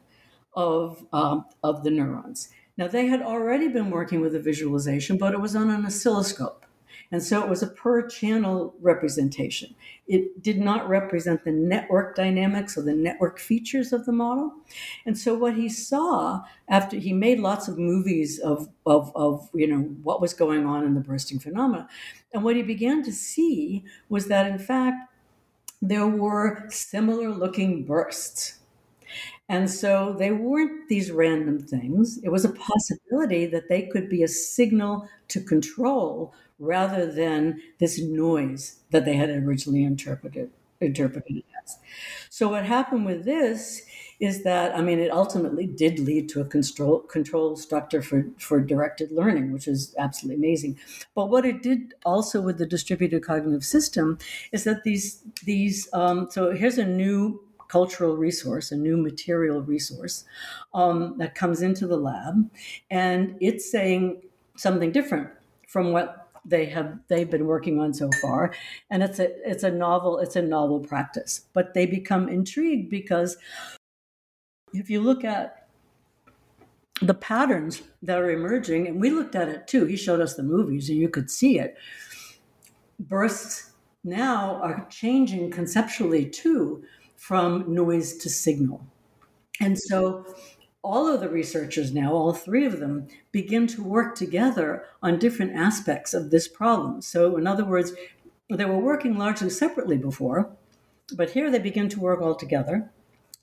of, 0.55 1.05
um, 1.13 1.45
of 1.63 1.83
the 1.83 1.91
neurons. 1.91 2.49
Now, 2.77 2.87
they 2.87 3.07
had 3.07 3.21
already 3.21 3.69
been 3.69 3.89
working 3.89 4.19
with 4.19 4.35
a 4.35 4.39
visualization, 4.39 5.17
but 5.17 5.33
it 5.33 5.39
was 5.39 5.55
on 5.55 5.69
an 5.69 5.85
oscilloscope. 5.85 6.65
And 7.11 7.23
so 7.23 7.43
it 7.43 7.49
was 7.49 7.61
a 7.61 7.67
per 7.67 8.07
channel 8.07 8.75
representation. 8.81 9.75
It 10.07 10.41
did 10.41 10.59
not 10.59 10.89
represent 10.89 11.43
the 11.43 11.51
network 11.51 12.15
dynamics 12.15 12.77
or 12.77 12.81
the 12.81 12.93
network 12.93 13.39
features 13.39 13.93
of 13.93 14.05
the 14.05 14.11
model. 14.11 14.51
And 15.05 15.17
so 15.17 15.35
what 15.35 15.55
he 15.55 15.69
saw 15.69 16.41
after 16.67 16.97
he 16.97 17.13
made 17.13 17.39
lots 17.39 17.67
of 17.67 17.77
movies 17.77 18.39
of, 18.39 18.69
of, 18.85 19.11
of 19.15 19.49
you 19.53 19.67
know 19.67 19.81
what 20.03 20.21
was 20.21 20.33
going 20.33 20.65
on 20.65 20.83
in 20.83 20.93
the 20.93 20.99
bursting 21.01 21.39
phenomena. 21.39 21.87
And 22.33 22.43
what 22.43 22.55
he 22.55 22.63
began 22.63 23.03
to 23.03 23.13
see 23.13 23.83
was 24.09 24.27
that 24.27 24.47
in 24.49 24.59
fact 24.59 25.11
there 25.81 26.07
were 26.07 26.65
similar 26.69 27.29
looking 27.29 27.85
bursts 27.85 28.59
and 29.47 29.69
so 29.69 30.13
they 30.17 30.31
weren't 30.31 30.89
these 30.89 31.11
random 31.11 31.59
things. 31.59 32.19
It 32.23 32.29
was 32.29 32.45
a 32.45 32.53
possibility 32.53 33.45
that 33.45 33.69
they 33.69 33.83
could 33.83 34.09
be 34.09 34.23
a 34.23 34.27
signal 34.27 35.07
to 35.29 35.41
control 35.41 36.33
rather 36.57 37.11
than 37.11 37.61
this 37.79 38.01
noise 38.01 38.79
that 38.91 39.05
they 39.05 39.15
had 39.15 39.29
originally 39.29 39.83
interpreted 39.83 40.51
interpreted 40.81 41.43
as. 41.63 41.77
So 42.29 42.49
what 42.49 42.65
happened 42.65 43.05
with 43.05 43.23
this 43.25 43.85
is 44.19 44.43
that 44.43 44.75
I 44.75 44.81
mean 44.81 44.99
it 44.99 45.11
ultimately 45.11 45.67
did 45.67 45.99
lead 45.99 46.29
to 46.29 46.41
a 46.41 46.45
control 46.45 46.99
control 47.01 47.55
structure 47.55 48.01
for 48.01 48.25
for 48.39 48.59
directed 48.61 49.11
learning, 49.11 49.51
which 49.51 49.67
is 49.67 49.93
absolutely 49.97 50.43
amazing. 50.43 50.79
But 51.13 51.27
what 51.29 51.45
it 51.45 51.61
did 51.61 51.93
also 52.05 52.41
with 52.41 52.57
the 52.57 52.65
distributed 52.65 53.23
cognitive 53.23 53.65
system 53.65 54.17
is 54.51 54.63
that 54.63 54.83
these 54.83 55.21
these 55.43 55.89
um, 55.93 56.29
so 56.31 56.51
here's 56.51 56.77
a 56.77 56.85
new 56.85 57.41
cultural 57.67 58.15
resource, 58.17 58.71
a 58.71 58.75
new 58.75 58.97
material 58.97 59.61
resource 59.61 60.25
um, 60.73 61.15
that 61.17 61.35
comes 61.35 61.61
into 61.61 61.87
the 61.87 61.97
lab, 61.97 62.49
and 62.89 63.35
it's 63.41 63.69
saying 63.69 64.21
something 64.55 64.91
different 64.91 65.29
from 65.67 65.91
what 65.91 66.29
they 66.45 66.65
have 66.67 66.99
they've 67.07 67.29
been 67.29 67.47
working 67.47 67.79
on 67.79 67.93
so 67.93 68.09
far. 68.21 68.53
And 68.89 69.01
it's 69.01 69.19
a 69.19 69.29
it's 69.49 69.63
a 69.63 69.71
novel 69.71 70.19
it's 70.19 70.35
a 70.35 70.41
novel 70.41 70.79
practice. 70.79 71.45
But 71.53 71.73
they 71.73 71.85
become 71.85 72.29
intrigued 72.29 72.89
because 72.89 73.37
if 74.73 74.89
you 74.89 75.01
look 75.01 75.23
at 75.23 75.67
the 77.01 77.13
patterns 77.13 77.81
that 78.01 78.17
are 78.17 78.29
emerging 78.29 78.87
and 78.87 79.01
we 79.01 79.09
looked 79.09 79.35
at 79.35 79.49
it 79.49 79.67
too 79.67 79.85
he 79.85 79.97
showed 79.97 80.21
us 80.21 80.35
the 80.35 80.43
movies 80.43 80.89
and 80.89 80.97
you 80.97 81.09
could 81.09 81.29
see 81.29 81.59
it 81.59 81.75
bursts 82.99 83.73
now 84.05 84.55
are 84.61 84.87
changing 84.89 85.51
conceptually 85.51 86.25
too 86.25 86.81
from 87.15 87.73
noise 87.73 88.17
to 88.17 88.29
signal. 88.29 88.85
And 89.59 89.79
so 89.79 90.25
all 90.85 91.07
of 91.07 91.19
the 91.19 91.29
researchers 91.29 91.93
now, 91.93 92.13
all 92.13 92.33
three 92.33 92.65
of 92.65 92.79
them, 92.79 93.07
begin 93.31 93.65
to 93.67 93.83
work 93.83 94.15
together 94.15 94.85
on 95.01 95.17
different 95.17 95.55
aspects 95.55 96.13
of 96.13 96.29
this 96.29 96.47
problem. 96.47 97.01
So, 97.01 97.37
in 97.37 97.47
other 97.47 97.65
words, 97.65 97.93
they 98.49 98.65
were 98.65 98.77
working 98.77 99.17
largely 99.17 99.49
separately 99.49 99.97
before, 99.97 100.55
but 101.15 101.31
here 101.31 101.49
they 101.49 101.57
begin 101.57 101.89
to 101.89 101.99
work 101.99 102.21
all 102.21 102.35
together. 102.35 102.91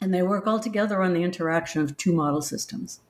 And 0.01 0.13
they 0.13 0.23
work 0.23 0.47
all 0.47 0.59
together 0.59 1.01
on 1.03 1.15
the 1.15 1.23
interaction 1.23 1.81
of 1.83 1.97
two 1.97 2.13
model 2.13 2.43
systems. 2.43 3.01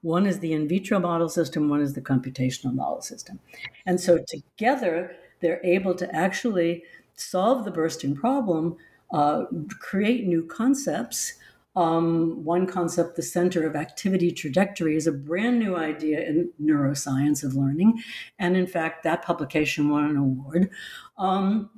One 0.00 0.26
is 0.26 0.38
the 0.40 0.52
in 0.52 0.68
vitro 0.68 0.98
model 0.98 1.28
system, 1.28 1.68
one 1.68 1.80
is 1.80 1.94
the 1.94 2.00
computational 2.00 2.74
model 2.74 3.02
system. 3.02 3.40
And 3.84 4.00
so 4.00 4.18
together, 4.26 5.16
they're 5.40 5.60
able 5.64 5.94
to 5.94 6.14
actually 6.14 6.84
solve 7.14 7.64
the 7.64 7.70
bursting 7.70 8.14
problem 8.14 8.76
uh, 9.12 9.44
create 9.80 10.26
new 10.26 10.44
concepts. 10.44 11.34
Um, 11.74 12.42
one 12.42 12.66
concept, 12.66 13.16
the 13.16 13.22
center 13.22 13.66
of 13.66 13.76
activity 13.76 14.32
trajectory, 14.32 14.96
is 14.96 15.06
a 15.06 15.12
brand 15.12 15.58
new 15.58 15.76
idea 15.76 16.20
in 16.20 16.50
neuroscience 16.60 17.44
of 17.44 17.54
learning. 17.54 18.02
And 18.38 18.56
in 18.56 18.66
fact, 18.66 19.04
that 19.04 19.22
publication 19.22 19.90
won 19.90 20.04
an 20.04 20.16
award. 20.16 20.70
Um, 21.18 21.70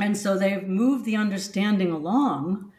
and 0.00 0.16
so 0.16 0.36
they've 0.36 0.66
moved 0.66 1.04
the 1.04 1.16
understanding 1.16 1.92
along. 1.92 2.72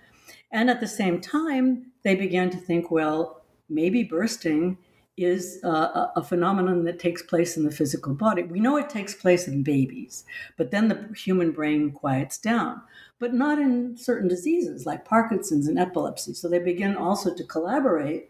And 0.52 0.70
at 0.70 0.82
the 0.82 0.88
same 0.88 1.22
time, 1.22 1.92
they 2.04 2.16
began 2.16 2.50
to 2.50 2.58
think 2.58 2.92
well, 2.92 3.44
maybe 3.70 4.04
bursting 4.04 4.78
is 5.18 5.60
uh, 5.64 6.08
a 6.16 6.24
phenomenon 6.24 6.84
that 6.86 7.00
takes 7.00 7.24
place 7.24 7.58
in 7.58 7.64
the 7.64 7.72
physical 7.72 8.14
body. 8.14 8.44
We 8.44 8.60
know 8.60 8.78
it 8.78 8.90
takes 8.90 9.16
place 9.16 9.48
in 9.48 9.64
babies, 9.64 10.24
but 10.58 10.70
then 10.70 10.90
the 10.90 11.10
human 11.18 11.52
brain 11.52 11.92
quiets 11.92 12.38
down, 12.38 12.82
but 13.20 13.34
not 13.34 13.60
in 13.60 13.98
certain 13.98 14.28
diseases 14.28 14.86
like 14.86 15.06
Parkinson's 15.06 15.68
and 15.68 15.80
epilepsy. 15.80 16.34
So 16.34 16.48
they 16.48 16.60
begin 16.60 16.96
also 16.96 17.34
to 17.34 17.44
collaborate 17.44 18.30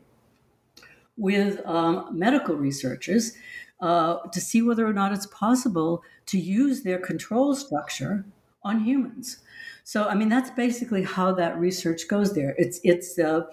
with 1.17 1.65
um, 1.65 2.07
medical 2.11 2.55
researchers 2.55 3.33
uh, 3.81 4.17
to 4.31 4.39
see 4.39 4.61
whether 4.61 4.87
or 4.87 4.93
not 4.93 5.11
it's 5.11 5.27
possible 5.27 6.03
to 6.27 6.39
use 6.39 6.83
their 6.83 6.99
control 6.99 7.55
structure 7.55 8.25
on 8.63 8.81
humans. 8.81 9.39
So, 9.83 10.07
I 10.07 10.15
mean, 10.15 10.29
that's 10.29 10.49
basically 10.51 11.03
how 11.03 11.31
that 11.33 11.57
research 11.57 12.07
goes 12.07 12.33
there. 12.33 12.55
It's 12.57 12.79
it's 12.83 13.17
uh, 13.17 13.45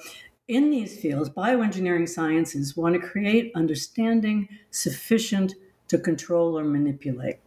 in 0.48 0.70
these 0.70 1.00
fields, 1.00 1.30
bioengineering 1.30 2.08
sciences 2.08 2.76
want 2.76 2.94
to 2.94 3.00
create 3.00 3.52
understanding 3.54 4.48
sufficient 4.70 5.54
to 5.88 5.98
control 5.98 6.58
or 6.58 6.64
manipulate. 6.64 7.38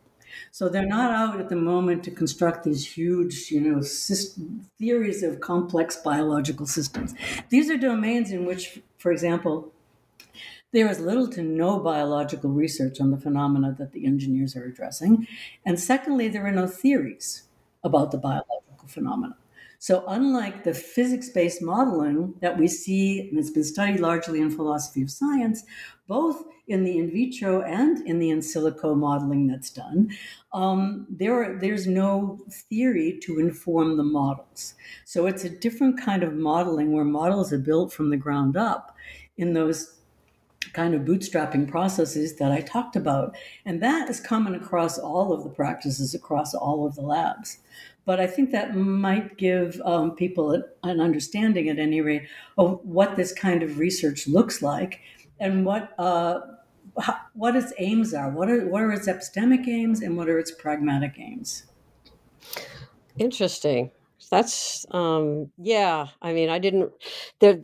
So 0.51 0.69
they're 0.69 0.85
not 0.85 1.11
out 1.11 1.39
at 1.39 1.49
the 1.49 1.55
moment 1.55 2.03
to 2.05 2.11
construct 2.11 2.63
these 2.63 2.85
huge, 2.97 3.51
you 3.51 3.61
know, 3.61 3.81
system, 3.81 4.69
theories 4.77 5.23
of 5.23 5.39
complex 5.39 5.95
biological 5.97 6.65
systems. 6.65 7.13
These 7.49 7.69
are 7.69 7.77
domains 7.77 8.31
in 8.31 8.45
which, 8.45 8.81
for 8.97 9.11
example, 9.11 9.71
there 10.71 10.89
is 10.89 10.99
little 10.99 11.27
to 11.29 11.41
no 11.41 11.79
biological 11.79 12.49
research 12.51 12.99
on 12.99 13.11
the 13.11 13.17
phenomena 13.17 13.75
that 13.79 13.93
the 13.93 14.05
engineers 14.05 14.55
are 14.55 14.65
addressing. 14.65 15.27
And 15.65 15.79
secondly, 15.79 16.27
there 16.27 16.45
are 16.45 16.51
no 16.51 16.67
theories 16.67 17.43
about 17.83 18.11
the 18.11 18.17
biological 18.17 18.87
phenomena. 18.87 19.37
So, 19.79 20.03
unlike 20.07 20.63
the 20.63 20.73
physics 20.73 21.29
based 21.29 21.61
modeling 21.61 22.33
that 22.41 22.57
we 22.57 22.67
see 22.67 23.27
and 23.29 23.37
has 23.37 23.51
been 23.51 23.63
studied 23.63 23.99
largely 23.99 24.41
in 24.41 24.49
philosophy 24.49 25.03
of 25.03 25.11
science, 25.11 25.63
both 26.07 26.43
in 26.67 26.83
the 26.83 26.97
in 26.97 27.11
vitro 27.11 27.61
and 27.61 28.05
in 28.07 28.17
the 28.17 28.31
in 28.31 28.39
silico 28.39 28.97
modeling 28.97 29.47
that's 29.47 29.69
done, 29.69 30.09
um, 30.51 31.05
there 31.09 31.33
are, 31.43 31.59
there's 31.59 31.85
no 31.85 32.39
theory 32.49 33.19
to 33.23 33.39
inform 33.39 33.97
the 33.97 34.03
models. 34.03 34.73
So, 35.05 35.27
it's 35.27 35.43
a 35.43 35.49
different 35.49 36.01
kind 36.01 36.23
of 36.23 36.33
modeling 36.33 36.91
where 36.91 37.05
models 37.05 37.53
are 37.53 37.59
built 37.59 37.93
from 37.93 38.09
the 38.09 38.17
ground 38.17 38.57
up 38.57 38.95
in 39.37 39.53
those 39.53 39.97
kind 40.73 40.93
of 40.93 41.01
bootstrapping 41.01 41.69
processes 41.69 42.35
that 42.37 42.51
I 42.51 42.61
talked 42.61 42.95
about. 42.95 43.35
And 43.65 43.81
that 43.81 44.09
is 44.09 44.19
common 44.19 44.55
across 44.55 44.97
all 44.97 45.31
of 45.31 45.43
the 45.43 45.49
practices, 45.49 46.13
across 46.13 46.53
all 46.53 46.85
of 46.85 46.95
the 46.95 47.01
labs. 47.01 47.59
But 48.07 48.21
I 48.21 48.25
think 48.25 48.51
that 48.51 48.73
might 48.73 49.35
give 49.35 49.81
um, 49.83 50.15
people 50.15 50.63
an 50.83 51.01
understanding, 51.01 51.67
at 51.67 51.77
any 51.77 51.99
rate, 51.99 52.23
of 52.57 52.79
what 52.85 53.17
this 53.17 53.33
kind 53.33 53.61
of 53.61 53.79
research 53.79 54.29
looks 54.29 54.61
like 54.61 55.01
and 55.41 55.65
what 55.65 55.93
uh, 55.99 56.39
how, 57.01 57.17
what 57.33 57.57
its 57.57 57.73
aims 57.79 58.13
are. 58.13 58.29
What 58.29 58.49
are 58.49 58.65
what 58.65 58.81
are 58.81 58.93
its 58.93 59.09
epistemic 59.09 59.67
aims 59.67 60.01
and 60.01 60.15
what 60.15 60.29
are 60.29 60.39
its 60.39 60.51
pragmatic 60.51 61.15
aims? 61.19 61.65
Interesting. 63.17 63.91
That's 64.29 64.85
um, 64.91 65.51
yeah. 65.57 66.07
I 66.21 66.33
mean, 66.33 66.49
I 66.49 66.59
didn't. 66.59 66.91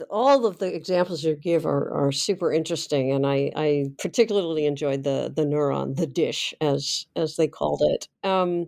All 0.10 0.46
of 0.46 0.60
the 0.60 0.74
examples 0.74 1.24
you 1.24 1.36
give 1.36 1.66
are, 1.66 1.92
are 1.92 2.12
super 2.14 2.54
interesting, 2.54 3.12
and 3.12 3.28
I, 3.28 3.52
I 3.56 3.86
particularly 3.98 4.66
enjoyed 4.66 5.04
the 5.04 5.32
the 5.36 5.44
neuron, 5.44 5.96
the 5.98 6.08
dish, 6.08 6.54
as 6.62 7.06
as 7.18 7.36
they 7.36 7.48
called 7.50 7.82
it. 7.84 8.08
Um, 8.28 8.68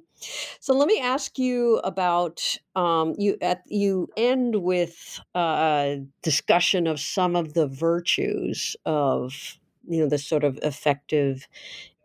so 0.60 0.74
let 0.76 0.88
me 0.88 1.00
ask 1.00 1.40
you 1.40 1.78
about 1.86 2.42
um, 2.76 3.16
you. 3.18 3.38
At 3.42 3.62
you 3.68 4.10
end 4.18 4.64
with 4.64 5.20
a 5.36 6.02
discussion 6.22 6.88
of 6.88 7.00
some 7.00 7.36
of 7.36 7.54
the 7.54 7.68
virtues 7.68 8.76
of 8.86 9.58
you 9.88 10.00
know 10.02 10.10
this 10.10 10.28
sort 10.28 10.44
of 10.44 10.60
effective 10.64 11.48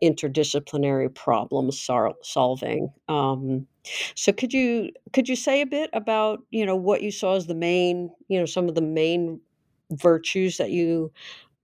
interdisciplinary 0.03 1.13
problem 1.13 1.71
solving. 1.71 2.91
Um, 3.07 3.67
so 4.15 4.31
could 4.31 4.53
you 4.53 4.91
could 5.13 5.27
you 5.27 5.35
say 5.35 5.61
a 5.61 5.65
bit 5.65 5.89
about 5.93 6.43
you 6.51 6.65
know 6.65 6.75
what 6.75 7.01
you 7.01 7.11
saw 7.11 7.35
as 7.35 7.47
the 7.47 7.55
main 7.55 8.11
you 8.27 8.39
know 8.39 8.45
some 8.45 8.69
of 8.69 8.75
the 8.75 8.81
main 8.81 9.39
virtues 9.91 10.57
that 10.57 10.71
you 10.71 11.11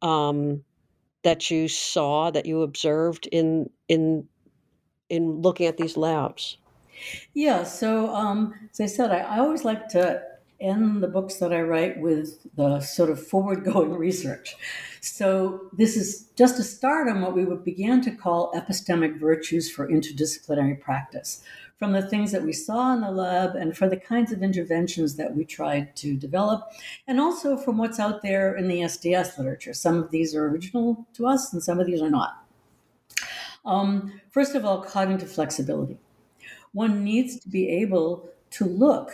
um, 0.01 0.63
that 1.23 1.49
you 1.49 1.67
saw 1.67 2.31
that 2.31 2.45
you 2.45 2.61
observed 2.61 3.27
in 3.31 3.69
in 3.87 4.27
in 5.09 5.41
looking 5.41 5.65
at 5.65 5.77
these 5.77 5.97
labs? 5.97 6.57
Yeah, 7.33 7.63
so 7.63 8.13
um, 8.13 8.53
as 8.71 8.81
I 8.81 8.85
said, 8.87 9.11
I, 9.11 9.19
I 9.19 9.39
always 9.39 9.63
like 9.63 9.87
to 9.89 10.21
end 10.59 11.03
the 11.03 11.07
books 11.07 11.35
that 11.35 11.53
I 11.53 11.61
write 11.61 11.99
with 11.99 12.47
the 12.55 12.79
sort 12.79 13.11
of 13.11 13.25
forward 13.25 13.63
going 13.63 13.91
research. 13.97 14.55
So, 15.01 15.69
this 15.73 15.95
is 15.95 16.29
just 16.35 16.59
a 16.59 16.63
start 16.63 17.07
on 17.07 17.21
what 17.21 17.35
we 17.35 17.45
began 17.63 18.01
to 18.01 18.11
call 18.11 18.51
epistemic 18.53 19.19
virtues 19.19 19.69
for 19.71 19.87
interdisciplinary 19.87 20.81
practice 20.81 21.43
from 21.77 21.91
the 21.91 22.01
things 22.01 22.31
that 22.31 22.43
we 22.43 22.53
saw 22.53 22.93
in 22.93 23.01
the 23.01 23.11
lab 23.11 23.55
and 23.55 23.77
for 23.77 23.87
the 23.87 23.97
kinds 23.97 24.31
of 24.31 24.41
interventions 24.41 25.15
that 25.15 25.35
we 25.35 25.45
tried 25.45 25.95
to 25.95 26.15
develop, 26.15 26.71
and 27.07 27.19
also 27.19 27.55
from 27.55 27.77
what's 27.77 27.99
out 27.99 28.23
there 28.23 28.55
in 28.55 28.67
the 28.67 28.87
STS 28.87 29.37
literature. 29.37 29.73
Some 29.73 29.97
of 29.97 30.09
these 30.09 30.35
are 30.35 30.47
original 30.47 31.05
to 31.13 31.27
us, 31.27 31.53
and 31.53 31.61
some 31.61 31.79
of 31.79 31.85
these 31.85 32.01
are 32.01 32.09
not. 32.09 32.43
Um, 33.65 34.21
first 34.31 34.55
of 34.55 34.65
all, 34.65 34.81
cognitive 34.81 35.31
flexibility. 35.31 35.99
One 36.71 37.03
needs 37.03 37.39
to 37.41 37.49
be 37.49 37.69
able 37.69 38.29
to 38.51 38.65
look 38.65 39.11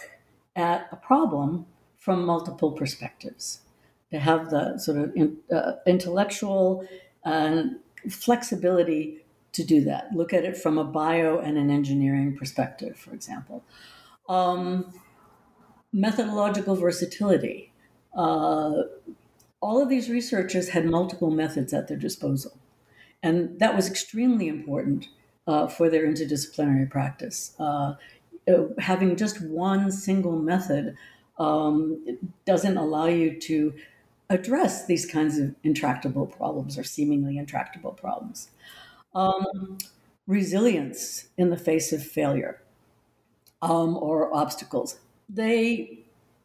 at 0.55 0.87
a 0.91 0.95
problem 0.95 1.65
from 1.97 2.25
multiple 2.25 2.71
perspectives, 2.71 3.61
to 4.11 4.19
have 4.19 4.49
the 4.51 4.77
sort 4.77 4.97
of 4.97 5.15
in, 5.15 5.37
uh, 5.51 5.73
intellectual 5.87 6.87
and 7.25 7.77
flexibility 8.09 9.22
to 9.53 9.63
do 9.63 9.81
that. 9.81 10.11
Look 10.13 10.33
at 10.33 10.43
it 10.43 10.57
from 10.57 10.77
a 10.77 10.83
bio 10.83 11.39
and 11.39 11.57
an 11.57 11.69
engineering 11.69 12.35
perspective, 12.35 12.97
for 12.97 13.13
example. 13.13 13.63
Um, 14.27 14.93
methodological 15.91 16.75
versatility. 16.75 17.71
Uh, 18.15 18.83
all 19.61 19.81
of 19.81 19.89
these 19.89 20.09
researchers 20.09 20.69
had 20.69 20.85
multiple 20.85 21.31
methods 21.31 21.73
at 21.73 21.87
their 21.87 21.97
disposal. 21.97 22.57
And 23.21 23.59
that 23.59 23.75
was 23.75 23.89
extremely 23.89 24.47
important 24.47 25.07
uh, 25.47 25.67
for 25.67 25.89
their 25.89 26.05
interdisciplinary 26.05 26.89
practice. 26.89 27.55
Uh, 27.59 27.95
uh 28.45 28.65
having 28.79 29.15
just 29.15 29.41
one 29.41 29.89
single 29.89 30.37
method 30.37 30.97
um, 31.39 32.17
doesn't 32.45 32.77
allow 32.77 33.05
you 33.05 33.39
to 33.39 33.73
address 34.29 34.85
these 34.85 35.05
kinds 35.05 35.37
of 35.37 35.55
intractable 35.63 36.25
problems 36.25 36.77
or 36.77 36.83
seemingly 36.83 37.37
intractable 37.37 37.91
problems. 37.91 38.49
Um, 39.15 39.77
resilience 40.25 41.27
in 41.37 41.49
the 41.49 41.57
face 41.57 41.91
of 41.91 42.01
failure 42.03 42.61
um, 43.61 43.97
or 43.97 44.33
obstacles. 44.35 44.99
They 45.29 45.99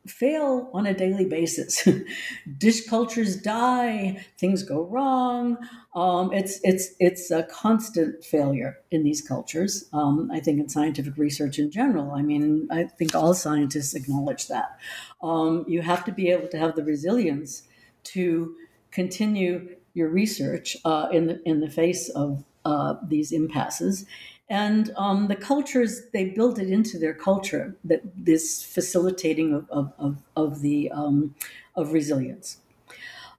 fail 0.07 0.71
on 0.73 0.87
a 0.87 0.95
daily 0.95 1.27
basis. 1.27 1.87
Dish 2.59 2.87
cultures 2.87 3.37
die, 3.37 4.25
things 4.39 4.63
go 4.63 4.85
wrong. 4.85 5.59
Um, 5.95 6.33
it's 6.33 6.61
it's 6.63 6.95
it's 6.99 7.31
a 7.31 7.43
constant 7.45 8.25
failure 8.25 8.79
in 8.91 9.03
these 9.05 9.21
cultures. 9.21 9.89
Um, 9.93 10.31
I 10.33 10.41
think 10.41 10.61
in 10.61 10.69
scientific 10.69 11.17
research 11.19 11.59
in 11.59 11.71
general. 11.71 12.13
I 12.13 12.23
mean, 12.23 12.69
I 12.71 12.85
think 12.85 13.15
all 13.15 13.35
scientists 13.35 13.95
acknowledge 13.95 14.49
that. 14.49 14.79
Um, 15.23 15.65
you 15.69 15.83
have 15.83 16.05
to 16.05 16.13
be 16.13 16.31
able 16.31 16.49
to 16.49 16.59
have 16.59 16.75
the 16.75 16.85
resilience 16.85 17.65
to 18.05 18.55
continue 18.91 19.77
your 19.95 20.09
research 20.09 20.77
uh, 20.85 21.09
in 21.13 21.27
the 21.27 21.43
in 21.47 21.61
the 21.61 21.71
face 21.71 22.09
of 22.11 22.45
uh, 22.69 22.97
these 23.03 23.33
impasses. 23.33 24.05
And 24.51 24.93
um, 24.97 25.29
the 25.29 25.37
cultures, 25.37 26.03
they 26.13 26.27
built 26.27 26.59
it 26.59 26.69
into 26.69 26.99
their 26.99 27.15
culture 27.15 27.77
that 27.85 28.03
this 28.15 28.63
facilitating 28.63 29.55
of, 29.55 29.67
of, 29.71 29.93
of, 29.99 30.23
of 30.37 30.61
the 30.61 30.91
um, 30.91 31.35
of 31.77 31.93
resilience. 31.93 32.59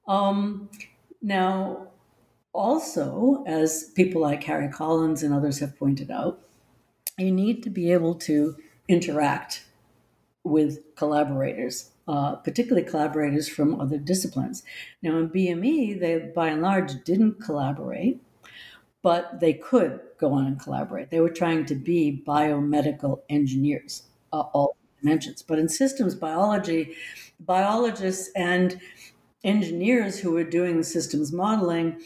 Um, 0.07 0.69
now, 1.21 1.87
also, 2.53 3.43
as 3.45 3.91
people 3.95 4.21
like 4.21 4.43
Harry 4.45 4.69
Collins 4.69 5.21
and 5.21 5.33
others 5.33 5.59
have 5.59 5.77
pointed 5.77 6.09
out, 6.09 6.41
you 7.17 7.31
need 7.31 7.61
to 7.63 7.69
be 7.69 7.91
able 7.91 8.15
to 8.29 8.55
interact 8.87 9.65
with 10.43 10.79
collaborators, 10.95 11.91
uh, 12.07 12.35
particularly 12.37 12.87
collaborators 12.87 13.47
from 13.47 13.79
other 13.79 13.97
disciplines. 13.97 14.63
Now, 15.03 15.17
in 15.17 15.29
BME, 15.29 15.99
they 15.99 16.31
by 16.35 16.47
and 16.47 16.61
large 16.63 17.03
didn't 17.03 17.43
collaborate 17.43 18.21
but 19.01 19.39
they 19.39 19.53
could 19.53 19.99
go 20.17 20.33
on 20.33 20.45
and 20.45 20.59
collaborate. 20.59 21.09
They 21.09 21.21
were 21.21 21.29
trying 21.29 21.65
to 21.67 21.75
be 21.75 22.23
biomedical 22.27 23.21
engineers, 23.29 24.03
uh, 24.33 24.41
all 24.53 24.75
dimensions. 25.01 25.41
But 25.41 25.59
in 25.59 25.69
systems 25.69 26.15
biology, 26.15 26.95
biologists 27.39 28.29
and 28.35 28.79
engineers 29.43 30.19
who 30.19 30.31
were 30.31 30.43
doing 30.43 30.83
systems 30.83 31.31
modeling 31.31 32.01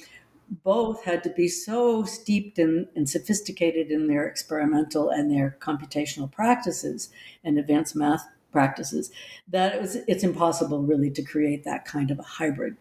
both 0.63 1.03
had 1.03 1.23
to 1.23 1.29
be 1.31 1.47
so 1.47 2.03
steeped 2.03 2.59
in, 2.59 2.87
and 2.95 3.09
sophisticated 3.09 3.89
in 3.89 4.07
their 4.07 4.27
experimental 4.27 5.09
and 5.09 5.31
their 5.31 5.57
computational 5.59 6.31
practices 6.31 7.09
and 7.43 7.57
advanced 7.57 7.95
math 7.95 8.27
practices 8.51 9.09
that 9.47 9.73
it 9.73 9.81
was, 9.81 9.95
it's 10.07 10.23
impossible 10.23 10.83
really 10.83 11.09
to 11.09 11.23
create 11.23 11.63
that 11.63 11.85
kind 11.85 12.11
of 12.11 12.19
a 12.19 12.23
hybrid 12.23 12.77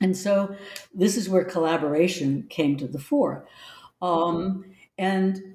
and 0.00 0.16
so 0.16 0.56
this 0.92 1.16
is 1.16 1.28
where 1.28 1.44
collaboration 1.44 2.46
came 2.50 2.76
to 2.76 2.86
the 2.86 2.98
fore. 2.98 3.46
Um, 4.02 4.66
and 4.98 5.54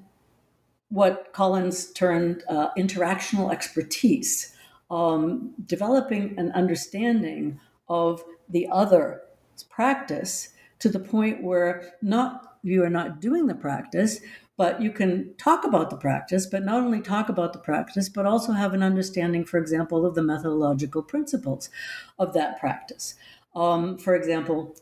what 0.90 1.32
Collins 1.34 1.92
termed 1.92 2.44
uh, 2.50 2.70
interactional 2.78 3.52
expertise, 3.52 4.56
um, 4.90 5.54
developing 5.66 6.38
an 6.38 6.52
understanding 6.54 7.60
of 7.88 8.24
the 8.50 8.68
other 8.72 9.22
practice 9.70 10.50
to 10.80 10.90
the 10.90 11.00
point 11.00 11.44
where 11.44 11.94
not 12.02 12.58
you 12.64 12.84
are 12.84 12.90
not 12.90 13.22
doing 13.22 13.48
the 13.48 13.56
practice, 13.56 14.20
but 14.58 14.82
you 14.82 14.92
can 14.92 15.34
talk 15.38 15.64
about 15.64 15.90
the 15.90 15.96
practice, 15.96 16.46
but 16.46 16.66
not 16.66 16.82
only 16.82 17.00
talk 17.00 17.30
about 17.30 17.54
the 17.54 17.60
practice, 17.60 18.10
but 18.10 18.26
also 18.26 18.52
have 18.52 18.74
an 18.74 18.84
understanding, 18.84 19.46
for 19.46 19.58
example, 19.58 20.06
of 20.06 20.16
the 20.16 20.24
methodological 20.24 21.02
principles 21.02 21.70
of 22.18 22.34
that 22.34 22.60
practice. 22.60 23.16
Um, 23.56 23.98
for 23.98 24.16
example, 24.16 24.76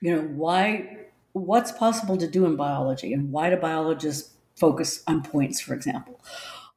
you 0.00 0.14
know, 0.14 0.22
why 0.22 0.98
what's 1.32 1.72
possible 1.72 2.16
to 2.16 2.28
do 2.28 2.46
in 2.46 2.56
biology 2.56 3.12
and 3.12 3.32
why 3.32 3.50
do 3.50 3.56
biologists 3.56 4.34
focus 4.54 5.02
on 5.06 5.22
points, 5.22 5.60
for 5.60 5.74
example? 5.74 6.20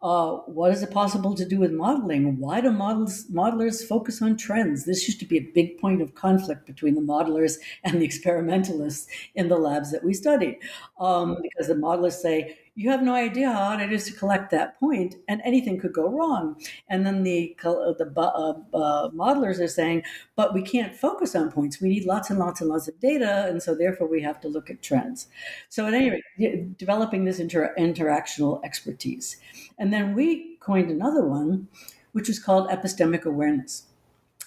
Uh, 0.02 0.38
what 0.46 0.72
is 0.72 0.84
it 0.84 0.92
possible 0.92 1.34
to 1.34 1.44
do 1.44 1.60
with 1.60 1.72
modeling? 1.72 2.40
Why 2.40 2.62
do 2.62 2.72
models, 2.72 3.26
modelers 3.32 3.84
focus 3.88 4.22
on 4.22 4.38
trends? 4.38 4.86
This 4.86 5.08
used 5.08 5.20
to 5.22 5.26
be 5.26 5.38
a 5.38 5.52
big 5.56 5.80
point 5.80 6.02
of 6.04 6.14
conflict 6.14 6.68
between 6.68 6.94
the 6.94 7.02
modelers 7.02 7.56
and 7.84 8.00
the 8.00 8.06
experimentalists 8.06 9.08
in 9.34 9.48
the 9.48 9.58
labs 9.58 9.92
that 9.92 10.04
we 10.04 10.14
studied, 10.14 10.60
um, 11.00 11.38
because 11.42 11.68
the 11.68 11.74
modelers 11.74 12.14
say, 12.14 12.58
you 12.78 12.92
have 12.92 13.02
no 13.02 13.16
idea 13.16 13.52
how 13.52 13.66
hard 13.66 13.82
it 13.82 13.92
is 13.92 14.06
to 14.06 14.14
collect 14.14 14.52
that 14.52 14.80
point, 14.80 15.16
and 15.28 15.42
anything 15.44 15.80
could 15.80 15.94
go 15.94 16.08
wrong. 16.08 16.62
And 16.88 17.04
then 17.08 17.24
the 17.24 17.58
uh, 17.64 17.94
the 17.98 18.14
uh, 18.16 18.54
uh, 18.72 19.10
modelers 19.10 19.60
are 19.60 19.68
saying, 19.68 20.04
but 20.36 20.54
we 20.54 20.62
can't 20.62 20.96
focus 20.96 21.36
on 21.36 21.52
points. 21.52 21.82
We 21.82 21.90
need 21.90 22.06
lots 22.06 22.30
and 22.30 22.38
lots 22.38 22.62
and 22.62 22.70
lots 22.70 22.88
of 22.88 23.00
data, 23.00 23.48
and 23.50 23.64
so 23.64 23.74
therefore 23.74 24.08
we 24.08 24.22
have 24.22 24.40
to 24.42 24.48
look 24.48 24.70
at 24.70 24.84
trends. 24.84 25.28
So 25.70 25.88
at 25.88 25.96
any 25.96 26.22
rate, 26.38 26.78
developing 26.78 27.26
this 27.26 27.40
inter- 27.40 27.74
interactional 27.80 28.64
expertise, 28.64 29.38
and 29.80 29.92
then 29.92 30.14
we 30.14 30.58
coined 30.60 30.92
another 30.92 31.26
one, 31.26 31.68
which 32.12 32.28
was 32.28 32.38
called 32.38 32.70
epistemic 32.70 33.26
awareness. 33.26 33.88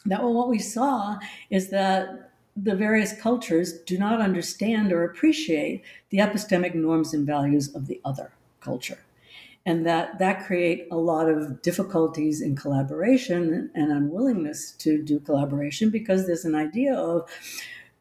Now, 0.06 0.30
what 0.30 0.48
we 0.48 0.60
saw 0.60 1.18
is 1.50 1.70
that 1.70 2.29
the 2.56 2.74
various 2.74 3.18
cultures 3.18 3.72
do 3.72 3.98
not 3.98 4.20
understand 4.20 4.92
or 4.92 5.04
appreciate 5.04 5.82
the 6.10 6.18
epistemic 6.18 6.74
norms 6.74 7.14
and 7.14 7.26
values 7.26 7.74
of 7.74 7.86
the 7.86 8.00
other 8.04 8.32
culture. 8.60 8.98
And 9.66 9.86
that 9.86 10.18
that 10.18 10.46
create 10.46 10.86
a 10.90 10.96
lot 10.96 11.28
of 11.28 11.62
difficulties 11.62 12.40
in 12.40 12.56
collaboration 12.56 13.70
and 13.74 13.92
unwillingness 13.92 14.72
to 14.78 15.02
do 15.02 15.20
collaboration 15.20 15.90
because 15.90 16.26
there's 16.26 16.46
an 16.46 16.54
idea 16.54 16.94
of 16.94 17.28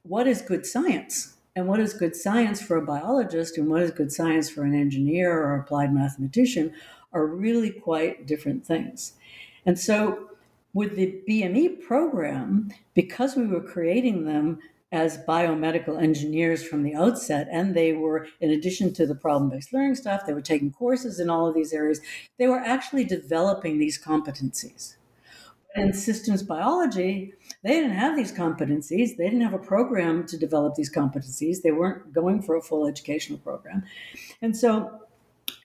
what 0.03 0.27
is 0.27 0.41
good 0.41 0.65
science? 0.65 1.35
And 1.55 1.67
what 1.67 1.79
is 1.79 1.93
good 1.93 2.15
science 2.15 2.61
for 2.61 2.77
a 2.77 2.85
biologist 2.85 3.57
and 3.57 3.69
what 3.69 3.81
is 3.81 3.91
good 3.91 4.11
science 4.13 4.49
for 4.49 4.63
an 4.63 4.73
engineer 4.73 5.37
or 5.37 5.55
applied 5.55 5.93
mathematician 5.93 6.73
are 7.11 7.25
really 7.25 7.71
quite 7.71 8.25
different 8.25 8.65
things. 8.65 9.13
And 9.65 9.77
so 9.77 10.28
with 10.73 10.95
the 10.95 11.21
BME 11.27 11.81
program, 11.81 12.71
because 12.93 13.35
we 13.35 13.47
were 13.47 13.61
creating 13.61 14.25
them 14.25 14.59
as 14.91 15.19
biomedical 15.19 16.01
engineers 16.01 16.63
from 16.63 16.81
the 16.83 16.95
outset, 16.95 17.47
and 17.51 17.75
they 17.75 17.93
were, 17.93 18.27
in 18.41 18.49
addition 18.49 18.91
to 18.93 19.05
the 19.05 19.15
problem 19.15 19.49
based 19.49 19.71
learning 19.71 19.95
stuff, 19.95 20.25
they 20.25 20.33
were 20.33 20.41
taking 20.41 20.71
courses 20.71 21.19
in 21.19 21.29
all 21.29 21.47
of 21.47 21.53
these 21.53 21.73
areas, 21.73 22.01
they 22.37 22.47
were 22.47 22.59
actually 22.59 23.03
developing 23.03 23.77
these 23.77 24.01
competencies. 24.03 24.95
In 25.75 25.93
systems 25.93 26.41
biology, 26.41 27.33
they 27.63 27.69
didn't 27.69 27.91
have 27.91 28.15
these 28.15 28.31
competencies. 28.31 29.15
They 29.15 29.25
didn't 29.25 29.41
have 29.41 29.53
a 29.53 29.59
program 29.59 30.25
to 30.25 30.37
develop 30.37 30.73
these 30.73 30.91
competencies. 30.91 31.61
They 31.61 31.71
weren't 31.71 32.11
going 32.11 32.41
for 32.41 32.55
a 32.55 32.61
full 32.61 32.87
educational 32.87 33.37
program. 33.37 33.83
And 34.41 34.57
so, 34.57 35.01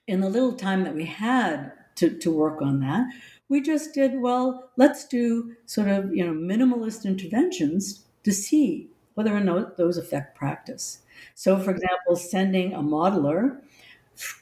in 0.05 0.21
the 0.21 0.29
little 0.29 0.53
time 0.53 0.83
that 0.83 0.93
we 0.93 1.05
had 1.05 1.71
to, 1.95 2.15
to 2.19 2.31
work 2.31 2.61
on 2.61 2.81
that, 2.81 3.07
We 3.47 3.61
just 3.61 3.93
did, 3.93 4.19
well, 4.19 4.71
let's 4.75 5.07
do 5.07 5.55
sort 5.65 5.87
of, 5.87 6.15
you 6.15 6.25
know, 6.25 6.33
minimalist 6.33 7.05
interventions 7.05 8.05
to 8.23 8.31
see 8.31 8.89
whether 9.13 9.35
or 9.35 9.39
not 9.39 9.77
those 9.77 9.97
affect 9.97 10.35
practice. 10.35 11.01
So, 11.35 11.59
for 11.59 11.71
example, 11.71 12.15
sending 12.15 12.73
a 12.73 12.79
modeler 12.79 13.61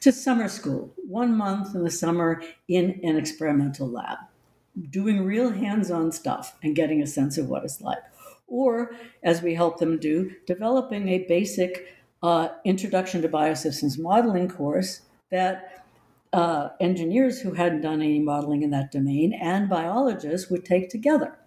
to 0.01 0.11
summer 0.11 0.47
school, 0.47 0.93
one 1.07 1.35
month 1.35 1.75
in 1.75 1.83
the 1.83 1.91
summer 1.91 2.41
in 2.67 2.99
an 3.03 3.17
experimental 3.17 3.87
lab, 3.89 4.19
doing 4.89 5.25
real 5.25 5.51
hands 5.51 5.91
on 5.91 6.11
stuff 6.11 6.57
and 6.63 6.75
getting 6.75 7.01
a 7.01 7.07
sense 7.07 7.37
of 7.37 7.49
what 7.49 7.63
it's 7.63 7.81
like. 7.81 8.03
Or, 8.47 8.91
as 9.23 9.41
we 9.41 9.55
help 9.55 9.79
them 9.79 9.97
do, 9.97 10.31
developing 10.45 11.09
a 11.09 11.25
basic 11.27 11.87
uh, 12.21 12.49
introduction 12.65 13.21
to 13.21 13.29
biosystems 13.29 13.99
modeling 13.99 14.47
course 14.47 15.01
that 15.29 15.82
uh, 16.33 16.69
engineers 16.79 17.39
who 17.39 17.53
hadn't 17.53 17.81
done 17.81 18.01
any 18.01 18.19
modeling 18.19 18.63
in 18.63 18.71
that 18.71 18.91
domain 18.91 19.33
and 19.33 19.69
biologists 19.69 20.49
would 20.49 20.65
take 20.65 20.89
together. 20.89 21.37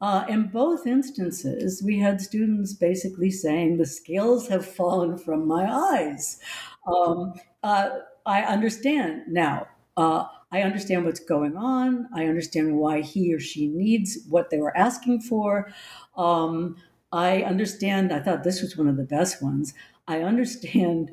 Uh, 0.00 0.24
in 0.28 0.48
both 0.48 0.86
instances, 0.86 1.82
we 1.82 1.98
had 1.98 2.20
students 2.20 2.74
basically 2.74 3.30
saying, 3.30 3.76
The 3.76 3.86
scales 3.86 4.48
have 4.48 4.66
fallen 4.66 5.16
from 5.16 5.46
my 5.46 5.66
eyes. 5.70 6.38
Um, 6.86 7.34
uh, 7.62 7.90
I 8.26 8.42
understand 8.42 9.22
now. 9.28 9.68
Uh, 9.96 10.26
I 10.52 10.62
understand 10.62 11.04
what's 11.04 11.20
going 11.20 11.56
on. 11.56 12.08
I 12.14 12.26
understand 12.26 12.76
why 12.76 13.00
he 13.00 13.34
or 13.34 13.40
she 13.40 13.68
needs 13.68 14.18
what 14.28 14.50
they 14.50 14.58
were 14.58 14.76
asking 14.76 15.22
for. 15.22 15.72
Um, 16.16 16.76
I 17.12 17.42
understand, 17.42 18.12
I 18.12 18.20
thought 18.20 18.44
this 18.44 18.60
was 18.60 18.76
one 18.76 18.88
of 18.88 18.96
the 18.96 19.04
best 19.04 19.42
ones. 19.42 19.72
I 20.06 20.20
understand 20.20 21.10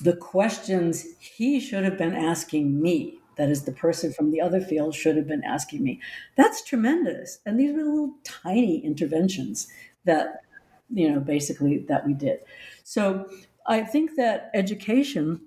the 0.00 0.16
questions 0.16 1.06
he 1.18 1.60
should 1.60 1.84
have 1.84 1.98
been 1.98 2.14
asking 2.14 2.80
me. 2.80 3.18
That 3.36 3.48
is, 3.48 3.64
the 3.64 3.72
person 3.72 4.12
from 4.12 4.30
the 4.30 4.40
other 4.40 4.60
field 4.60 4.94
should 4.94 5.16
have 5.16 5.26
been 5.26 5.44
asking 5.44 5.82
me. 5.82 6.00
That's 6.36 6.62
tremendous. 6.62 7.38
And 7.46 7.58
these 7.58 7.74
were 7.74 7.84
little 7.84 8.14
tiny 8.24 8.84
interventions 8.84 9.68
that, 10.04 10.42
you 10.90 11.10
know, 11.10 11.20
basically 11.20 11.78
that 11.88 12.06
we 12.06 12.12
did. 12.12 12.40
So 12.84 13.30
I 13.66 13.82
think 13.82 14.16
that 14.16 14.50
education 14.52 15.40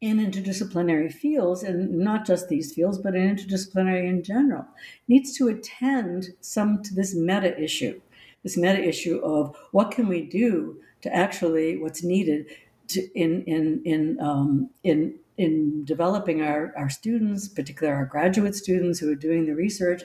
in 0.00 0.18
interdisciplinary 0.18 1.10
fields, 1.10 1.62
and 1.62 1.98
not 1.98 2.26
just 2.26 2.48
these 2.48 2.74
fields, 2.74 2.98
but 2.98 3.14
in 3.14 3.34
interdisciplinary 3.34 4.06
in 4.06 4.22
general, 4.22 4.66
needs 5.08 5.34
to 5.38 5.48
attend 5.48 6.28
some 6.40 6.82
to 6.82 6.94
this 6.94 7.14
meta 7.14 7.58
issue, 7.58 7.98
this 8.42 8.58
meta 8.58 8.82
issue 8.82 9.18
of 9.24 9.56
what 9.70 9.90
can 9.90 10.06
we 10.06 10.20
do 10.20 10.78
to 11.00 11.14
actually 11.14 11.78
what's 11.78 12.02
needed 12.02 12.46
to, 12.88 13.18
in 13.18 13.42
in 13.44 13.82
in 13.84 14.20
um, 14.20 14.70
in 14.82 15.18
in 15.36 15.84
developing 15.84 16.42
our, 16.42 16.72
our 16.76 16.88
students, 16.88 17.48
particularly 17.48 17.96
our 17.96 18.06
graduate 18.06 18.54
students 18.54 19.00
who 19.00 19.10
are 19.10 19.16
doing 19.16 19.46
the 19.46 19.54
research, 19.54 20.02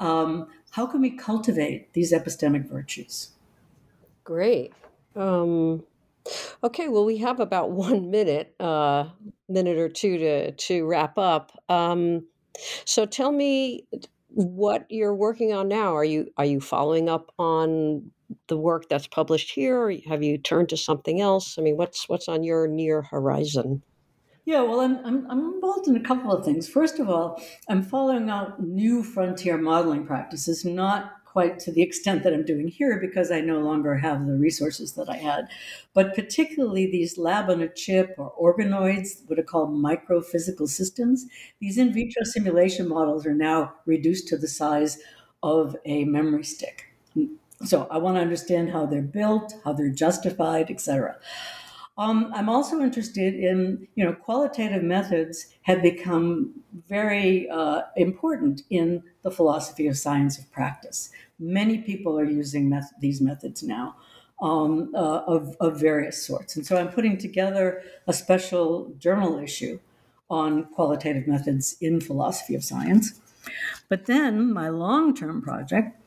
um, 0.00 0.48
how 0.70 0.86
can 0.86 1.00
we 1.00 1.10
cultivate 1.10 1.92
these 1.92 2.12
epistemic 2.12 2.68
virtues? 2.68 3.30
Great. 4.24 4.72
Um, 5.14 5.84
okay, 6.64 6.88
well, 6.88 7.04
we 7.04 7.18
have 7.18 7.40
about 7.40 7.70
one 7.70 8.10
minute, 8.10 8.54
uh, 8.60 9.10
minute 9.48 9.78
or 9.78 9.88
two 9.88 10.18
to 10.18 10.52
to 10.52 10.84
wrap 10.84 11.16
up. 11.16 11.52
Um, 11.68 12.26
so, 12.84 13.06
tell 13.06 13.32
me 13.32 13.86
what 14.28 14.86
you're 14.90 15.14
working 15.14 15.52
on 15.52 15.68
now. 15.68 15.94
Are 15.94 16.04
you 16.04 16.30
are 16.36 16.44
you 16.44 16.60
following 16.60 17.08
up 17.08 17.32
on 17.38 18.10
the 18.48 18.56
work 18.56 18.88
that's 18.88 19.06
published 19.06 19.52
here? 19.52 19.90
have 20.08 20.22
you 20.22 20.38
turned 20.38 20.68
to 20.70 20.76
something 20.76 21.20
else? 21.20 21.58
I 21.58 21.62
mean, 21.62 21.76
what's 21.76 22.08
what's 22.08 22.28
on 22.28 22.42
your 22.42 22.66
near 22.66 23.02
horizon? 23.02 23.82
Yeah, 24.44 24.62
well, 24.62 24.80
I'm, 24.80 25.04
I'm, 25.04 25.26
I'm 25.28 25.54
involved 25.54 25.88
in 25.88 25.96
a 25.96 26.00
couple 26.00 26.32
of 26.32 26.44
things. 26.44 26.68
First 26.68 27.00
of 27.00 27.10
all, 27.10 27.42
I'm 27.68 27.82
following 27.82 28.30
out 28.30 28.62
new 28.62 29.02
frontier 29.02 29.58
modeling 29.58 30.06
practices, 30.06 30.64
not 30.64 31.14
quite 31.24 31.58
to 31.58 31.72
the 31.72 31.82
extent 31.82 32.22
that 32.22 32.32
I'm 32.32 32.46
doing 32.46 32.68
here 32.68 32.98
because 32.98 33.30
I 33.30 33.42
no 33.42 33.58
longer 33.58 33.96
have 33.96 34.26
the 34.26 34.38
resources 34.38 34.92
that 34.92 35.10
I 35.10 35.16
had, 35.16 35.48
but 35.92 36.14
particularly 36.14 36.86
these 36.86 37.18
lab 37.18 37.50
on 37.50 37.60
a 37.60 37.68
chip 37.68 38.14
or 38.16 38.32
organoids, 38.40 39.20
what 39.26 39.38
are 39.38 39.42
called 39.42 39.70
microphysical 39.70 40.66
systems. 40.66 41.26
These 41.60 41.76
in 41.76 41.92
vitro 41.92 42.22
simulation 42.22 42.88
models 42.88 43.26
are 43.26 43.34
now 43.34 43.74
reduced 43.84 44.28
to 44.28 44.38
the 44.38 44.48
size 44.48 44.98
of 45.42 45.76
a 45.84 46.04
memory 46.04 46.44
stick. 46.44 46.94
So 47.64 47.86
I 47.90 47.98
want 47.98 48.16
to 48.16 48.20
understand 48.20 48.70
how 48.70 48.86
they're 48.86 49.02
built, 49.02 49.54
how 49.64 49.72
they're 49.72 49.88
justified, 49.88 50.70
etc. 50.70 51.16
Um, 51.98 52.30
I'm 52.34 52.50
also 52.50 52.80
interested 52.80 53.34
in, 53.34 53.88
you 53.94 54.04
know, 54.04 54.12
qualitative 54.12 54.82
methods 54.82 55.46
have 55.62 55.80
become 55.80 56.52
very 56.86 57.48
uh, 57.48 57.82
important 57.96 58.62
in 58.68 59.02
the 59.22 59.30
philosophy 59.30 59.86
of 59.86 59.96
science 59.96 60.38
of 60.38 60.50
practice. 60.52 61.10
Many 61.38 61.78
people 61.78 62.18
are 62.18 62.24
using 62.24 62.68
met- 62.68 63.00
these 63.00 63.22
methods 63.22 63.62
now 63.62 63.96
um, 64.42 64.92
uh, 64.94 65.22
of, 65.26 65.56
of 65.58 65.80
various 65.80 66.24
sorts. 66.24 66.56
And 66.56 66.66
so 66.66 66.76
I'm 66.76 66.88
putting 66.88 67.16
together 67.16 67.82
a 68.06 68.12
special 68.12 68.92
journal 68.98 69.38
issue 69.38 69.78
on 70.28 70.64
qualitative 70.64 71.26
methods 71.26 71.76
in 71.80 72.00
philosophy 72.00 72.54
of 72.54 72.62
science. 72.62 73.20
But 73.88 74.04
then 74.04 74.52
my 74.52 74.68
long 74.68 75.14
term 75.14 75.40
project 75.40 75.98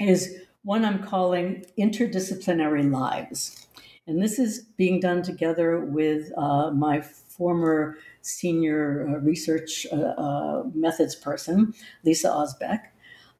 is 0.00 0.40
one 0.62 0.84
I'm 0.84 1.02
calling 1.02 1.64
Interdisciplinary 1.78 2.90
Lives. 2.90 3.66
And 4.06 4.22
this 4.22 4.38
is 4.38 4.60
being 4.76 5.00
done 5.00 5.22
together 5.22 5.80
with 5.80 6.32
uh, 6.36 6.70
my 6.70 7.00
former 7.00 7.96
senior 8.22 9.06
uh, 9.08 9.18
research 9.20 9.86
uh, 9.92 9.96
uh 9.96 10.62
methods 10.74 11.14
person, 11.14 11.74
Lisa 12.04 12.28
Osbeck. 12.28 12.88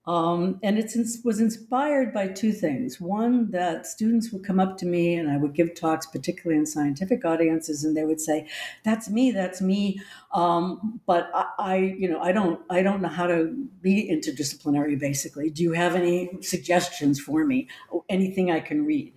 Um, 0.09 0.59
and 0.63 0.79
it 0.79 0.91
was 1.23 1.39
inspired 1.39 2.15
by 2.15 2.29
two 2.29 2.51
things. 2.51 2.99
One, 2.99 3.51
that 3.51 3.87
students 3.87 4.33
would 4.33 4.43
come 4.43 4.59
up 4.59 4.79
to 4.79 4.87
me 4.87 5.15
and 5.15 5.31
I 5.31 5.37
would 5.37 5.53
give 5.53 5.75
talks, 5.75 6.07
particularly 6.07 6.59
in 6.59 6.65
scientific 6.65 7.27
audiences, 7.27 7.85
and 7.85 7.95
they 7.95 8.05
would 8.05 8.19
say, 8.19 8.49
"That's 8.85 9.11
me, 9.11 9.33
that's 9.33 9.61
me," 9.61 10.01
um, 10.33 11.03
but 11.05 11.31
I, 11.35 11.45
I, 11.59 11.77
you 11.77 12.09
know, 12.09 12.21
I 12.21 12.33
don't, 12.33 12.59
I 12.71 12.83
don't 12.83 13.03
know 13.03 13.09
how 13.09 13.27
to 13.27 13.55
be 13.83 14.11
interdisciplinary. 14.11 14.99
Basically, 14.99 15.51
do 15.51 15.63
you 15.63 15.73
have 15.73 15.95
any 15.95 16.31
suggestions 16.41 17.21
for 17.21 17.45
me? 17.45 17.69
Anything 18.09 18.51
I 18.51 18.61
can 18.61 18.87
read? 18.87 19.13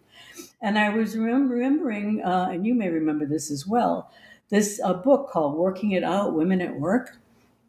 And 0.61 0.77
I 0.77 0.89
was 0.89 1.17
remembering, 1.17 2.21
uh, 2.21 2.49
and 2.51 2.67
you 2.67 2.75
may 2.75 2.89
remember 2.89 3.25
this 3.25 3.49
as 3.49 3.65
well, 3.65 4.11
this 4.49 4.81
uh, 4.83 4.93
book 4.93 5.29
called 5.29 5.55
"Working 5.57 5.91
It 5.91 6.03
Out: 6.03 6.33
Women 6.35 6.59
at 6.59 6.77
Work," 6.77 7.17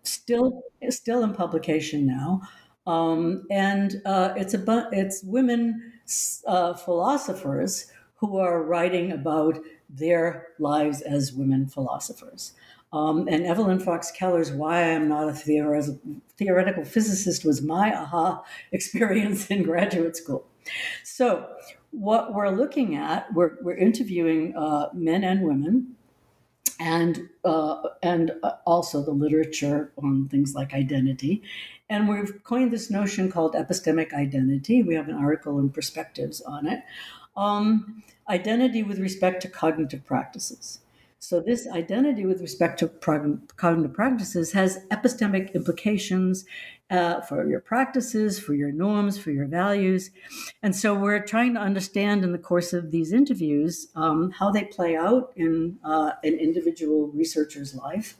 still, 0.02 0.64
still 0.90 1.22
in 1.22 1.34
publication 1.34 2.04
now. 2.04 2.42
Um, 2.86 3.46
and 3.50 4.02
uh, 4.04 4.34
it's 4.36 4.54
about 4.54 4.92
it's 4.92 5.22
women 5.22 5.92
uh, 6.46 6.74
philosophers 6.74 7.90
who 8.16 8.38
are 8.38 8.62
writing 8.62 9.12
about 9.12 9.58
their 9.88 10.48
lives 10.58 11.00
as 11.02 11.32
women 11.32 11.66
philosophers. 11.66 12.52
Um, 12.92 13.26
and 13.28 13.46
Evelyn 13.46 13.80
Fox 13.80 14.10
Keller's 14.10 14.52
"Why 14.52 14.92
I'm 14.92 15.08
Not 15.08 15.28
a 15.28 15.32
Theoretical, 15.32 15.98
Theoretical 16.36 16.84
Physicist" 16.84 17.44
was 17.44 17.62
my 17.62 17.94
aha 17.94 18.44
experience 18.72 19.46
in 19.50 19.62
graduate 19.62 20.16
school. 20.16 20.46
So, 21.04 21.48
what 21.90 22.34
we're 22.34 22.50
looking 22.50 22.96
at, 22.96 23.32
we're, 23.32 23.56
we're 23.62 23.76
interviewing 23.76 24.54
uh, 24.56 24.88
men 24.92 25.24
and 25.24 25.42
women 25.42 25.96
and 26.78 27.28
uh, 27.44 27.82
and 28.02 28.32
uh, 28.42 28.52
also 28.66 29.02
the 29.02 29.12
literature 29.12 29.92
on 30.02 30.28
things 30.28 30.54
like 30.54 30.74
identity. 30.74 31.42
And 31.92 32.08
we've 32.08 32.42
coined 32.42 32.70
this 32.70 32.90
notion 32.90 33.30
called 33.30 33.52
epistemic 33.52 34.14
identity. 34.14 34.82
We 34.82 34.94
have 34.94 35.08
an 35.10 35.14
article 35.14 35.58
in 35.58 35.68
Perspectives 35.68 36.40
on 36.40 36.66
it. 36.66 36.82
Um, 37.36 38.02
identity 38.30 38.82
with 38.82 38.98
respect 38.98 39.42
to 39.42 39.48
cognitive 39.48 40.02
practices. 40.06 40.78
So, 41.18 41.38
this 41.38 41.68
identity 41.68 42.24
with 42.24 42.40
respect 42.40 42.78
to 42.78 42.86
prog- 42.86 43.54
cognitive 43.58 43.92
practices 43.92 44.52
has 44.52 44.86
epistemic 44.90 45.52
implications 45.52 46.46
uh, 46.90 47.20
for 47.20 47.46
your 47.46 47.60
practices, 47.60 48.40
for 48.40 48.54
your 48.54 48.72
norms, 48.72 49.18
for 49.18 49.30
your 49.30 49.46
values. 49.46 50.10
And 50.62 50.74
so, 50.74 50.94
we're 50.94 51.22
trying 51.22 51.52
to 51.54 51.60
understand 51.60 52.24
in 52.24 52.32
the 52.32 52.38
course 52.38 52.72
of 52.72 52.90
these 52.90 53.12
interviews 53.12 53.88
um, 53.94 54.30
how 54.30 54.50
they 54.50 54.64
play 54.64 54.96
out 54.96 55.30
in 55.36 55.78
uh, 55.84 56.12
an 56.24 56.38
individual 56.38 57.08
researcher's 57.08 57.74
life 57.74 58.16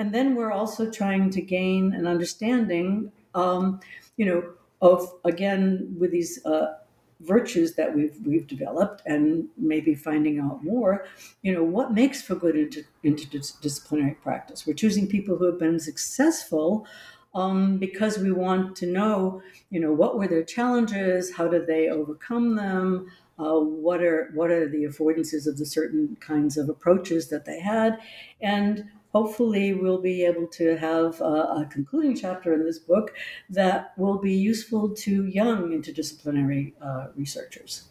and 0.00 0.14
then 0.14 0.34
we're 0.34 0.50
also 0.50 0.90
trying 0.90 1.28
to 1.28 1.42
gain 1.42 1.92
an 1.92 2.06
understanding, 2.06 3.12
um, 3.34 3.80
you 4.16 4.24
know, 4.24 4.42
of 4.80 5.12
again 5.26 5.94
with 5.98 6.10
these 6.10 6.42
uh, 6.46 6.78
virtues 7.20 7.74
that 7.74 7.94
we've 7.94 8.16
we've 8.24 8.46
developed, 8.46 9.02
and 9.04 9.48
maybe 9.58 9.94
finding 9.94 10.40
out 10.40 10.64
more. 10.64 11.04
You 11.42 11.52
know, 11.52 11.62
what 11.62 11.92
makes 11.92 12.22
for 12.22 12.34
good 12.34 12.56
inter- 12.56 12.88
interdisciplinary 13.04 14.16
practice? 14.22 14.66
We're 14.66 14.72
choosing 14.84 15.06
people 15.06 15.36
who 15.36 15.44
have 15.44 15.58
been 15.58 15.78
successful. 15.78 16.86
Um, 17.32 17.78
because 17.78 18.18
we 18.18 18.32
want 18.32 18.74
to 18.78 18.86
know, 18.86 19.40
you 19.70 19.78
know, 19.78 19.92
what 19.92 20.18
were 20.18 20.26
their 20.26 20.42
challenges, 20.42 21.32
how 21.32 21.46
did 21.46 21.68
they 21.68 21.88
overcome 21.88 22.56
them, 22.56 23.06
uh, 23.38 23.60
what 23.60 24.02
are 24.02 24.30
what 24.34 24.50
are 24.50 24.68
the 24.68 24.84
affordances 24.84 25.46
of 25.46 25.56
the 25.56 25.64
certain 25.64 26.16
kinds 26.20 26.56
of 26.56 26.68
approaches 26.68 27.28
that 27.28 27.44
they 27.44 27.60
had, 27.60 27.98
and 28.40 28.84
hopefully 29.12 29.72
we'll 29.72 30.00
be 30.00 30.24
able 30.24 30.46
to 30.46 30.76
have 30.76 31.20
a, 31.20 31.24
a, 31.24 31.68
concluding 31.70 32.16
chapter 32.16 32.52
in 32.52 32.64
this 32.64 32.78
book 32.78 33.12
that 33.48 33.92
will 33.96 34.18
be 34.18 34.32
useful 34.32 34.90
to 34.90 35.26
young 35.26 35.70
interdisciplinary 35.70 36.72
uh, 36.80 37.08
researchers. 37.16 37.88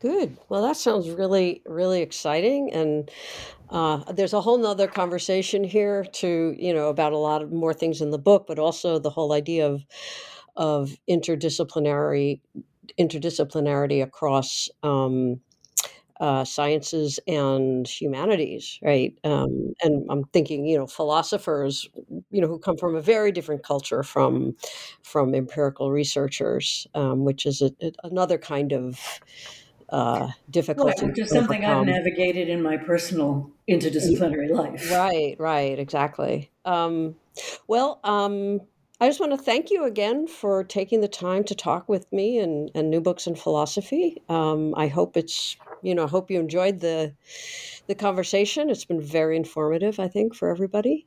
Good. 0.00 0.36
Well, 0.48 0.62
that 0.62 0.76
sounds 0.76 1.08
really, 1.08 1.62
really 1.64 2.02
exciting. 2.02 2.70
And 2.72 3.10
uh, 3.70 4.12
there's 4.12 4.34
a 4.34 4.40
whole 4.40 4.58
nother 4.58 4.86
conversation 4.86 5.64
here 5.64 6.04
to, 6.04 6.54
you 6.58 6.74
know, 6.74 6.88
about 6.88 7.12
a 7.12 7.18
lot 7.18 7.42
of 7.42 7.50
more 7.52 7.72
things 7.72 8.02
in 8.02 8.10
the 8.10 8.18
book, 8.18 8.44
but 8.46 8.58
also 8.58 8.98
the 8.98 9.10
whole 9.10 9.32
idea 9.32 9.66
of 9.66 9.84
of 10.56 10.96
interdisciplinary 11.10 12.40
interdisciplinarity 12.98 14.02
across 14.02 14.68
um, 14.82 15.40
uh, 16.20 16.44
sciences 16.44 17.18
and 17.26 17.88
humanities, 17.88 18.78
right? 18.82 19.16
Um, 19.24 19.74
and 19.82 20.06
I'm 20.08 20.24
thinking, 20.24 20.66
you 20.66 20.78
know, 20.78 20.86
philosophers, 20.86 21.88
you 22.30 22.40
know, 22.40 22.46
who 22.46 22.58
come 22.58 22.76
from 22.76 22.94
a 22.94 23.00
very 23.00 23.32
different 23.32 23.64
culture 23.64 24.02
from 24.02 24.56
from 25.02 25.34
empirical 25.34 25.90
researchers, 25.90 26.86
um, 26.94 27.24
which 27.24 27.46
is 27.46 27.62
a, 27.62 27.70
a, 27.82 27.92
another 28.04 28.38
kind 28.38 28.72
of 28.72 29.00
uh, 29.88 30.28
difficulty. 30.50 31.06
Which 31.06 31.18
is 31.18 31.30
something 31.30 31.64
I've 31.64 31.86
navigated 31.86 32.48
in 32.48 32.62
my 32.62 32.76
personal 32.76 33.50
interdisciplinary 33.68 34.50
life. 34.50 34.90
Right, 34.90 35.36
right, 35.38 35.78
exactly. 35.78 36.50
Um, 36.64 37.16
well, 37.66 38.00
um, 38.04 38.60
I 39.00 39.08
just 39.08 39.20
want 39.20 39.32
to 39.32 39.38
thank 39.38 39.70
you 39.70 39.84
again 39.84 40.26
for 40.26 40.62
taking 40.64 41.00
the 41.00 41.08
time 41.08 41.44
to 41.44 41.54
talk 41.54 41.88
with 41.88 42.10
me 42.12 42.38
and, 42.38 42.70
and 42.74 42.90
New 42.90 43.00
Books 43.00 43.26
in 43.26 43.34
Philosophy. 43.34 44.22
Um, 44.28 44.74
I 44.76 44.86
hope 44.86 45.16
it's 45.16 45.56
you 45.84 45.94
know, 45.94 46.04
I 46.04 46.08
hope 46.08 46.30
you 46.30 46.40
enjoyed 46.40 46.80
the 46.80 47.14
the 47.86 47.94
conversation. 47.94 48.70
It's 48.70 48.84
been 48.84 49.00
very 49.00 49.36
informative, 49.36 50.00
I 50.00 50.08
think, 50.08 50.34
for 50.34 50.48
everybody. 50.50 51.06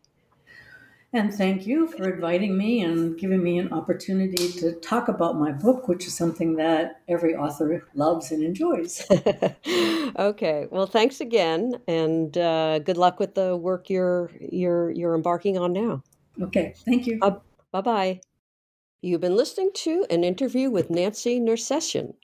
And 1.14 1.34
thank 1.34 1.66
you 1.66 1.88
for 1.88 2.14
inviting 2.14 2.58
me 2.58 2.82
and 2.82 3.18
giving 3.18 3.42
me 3.42 3.58
an 3.60 3.72
opportunity 3.72 4.52
to 4.60 4.74
talk 4.74 5.08
about 5.08 5.38
my 5.38 5.52
book, 5.52 5.88
which 5.88 6.06
is 6.06 6.14
something 6.14 6.58
that 6.58 7.02
every 7.08 7.34
author 7.34 7.88
loves 7.96 8.32
and 8.32 8.44
enjoys. 8.44 9.06
okay. 10.20 10.68
Well, 10.70 10.86
thanks 10.86 11.22
again, 11.22 11.76
and 11.88 12.38
uh, 12.38 12.80
good 12.80 12.98
luck 12.98 13.20
with 13.20 13.36
the 13.36 13.56
work 13.56 13.90
you're 13.90 14.30
you're 14.40 14.92
you're 14.92 15.16
embarking 15.16 15.58
on 15.58 15.74
now. 15.74 16.04
Okay. 16.42 16.74
Thank 16.86 17.08
you. 17.08 17.20
Uh, 17.22 17.38
bye 17.72 17.82
bye. 17.82 18.22
You've 19.02 19.22
been 19.22 19.38
listening 19.38 19.72
to 19.76 20.06
an 20.10 20.24
interview 20.24 20.70
with 20.70 20.90
Nancy 20.90 21.40
Nersessian. 21.40 22.16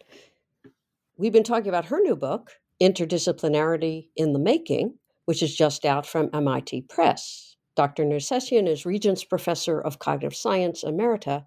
We've 1.16 1.32
been 1.32 1.44
talking 1.44 1.70
about 1.70 1.86
her 1.86 2.00
new 2.00 2.16
book, 2.16 2.54
Interdisciplinarity 2.82 4.08
in 4.16 4.34
the 4.34 4.40
Making, 4.40 4.96
which 5.26 5.44
is 5.44 5.56
just 5.56 5.86
out 5.86 6.08
from 6.08 6.32
MIT 6.34 6.86
Press. 6.90 7.56
Dr. 7.76 8.04
Nersessian 8.04 8.68
is 8.68 8.84
Regents 8.84 9.24
Professor 9.24 9.80
of 9.80 10.00
Cognitive 10.00 10.36
Science 10.36 10.84
Emerita 10.84 11.46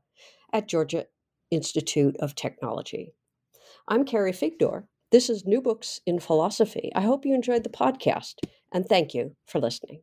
at 0.52 0.68
Georgia 0.68 1.06
Institute 1.50 2.16
of 2.20 2.36
Technology. 2.36 3.12
I'm 3.88 4.04
Carrie 4.04 4.30
Figdor. 4.30 4.84
This 5.10 5.28
is 5.28 5.44
New 5.44 5.60
Books 5.60 6.00
in 6.06 6.20
Philosophy. 6.20 6.92
I 6.94 7.00
hope 7.00 7.26
you 7.26 7.34
enjoyed 7.34 7.64
the 7.64 7.68
podcast, 7.68 8.34
and 8.72 8.86
thank 8.86 9.14
you 9.14 9.34
for 9.46 9.60
listening. 9.60 10.00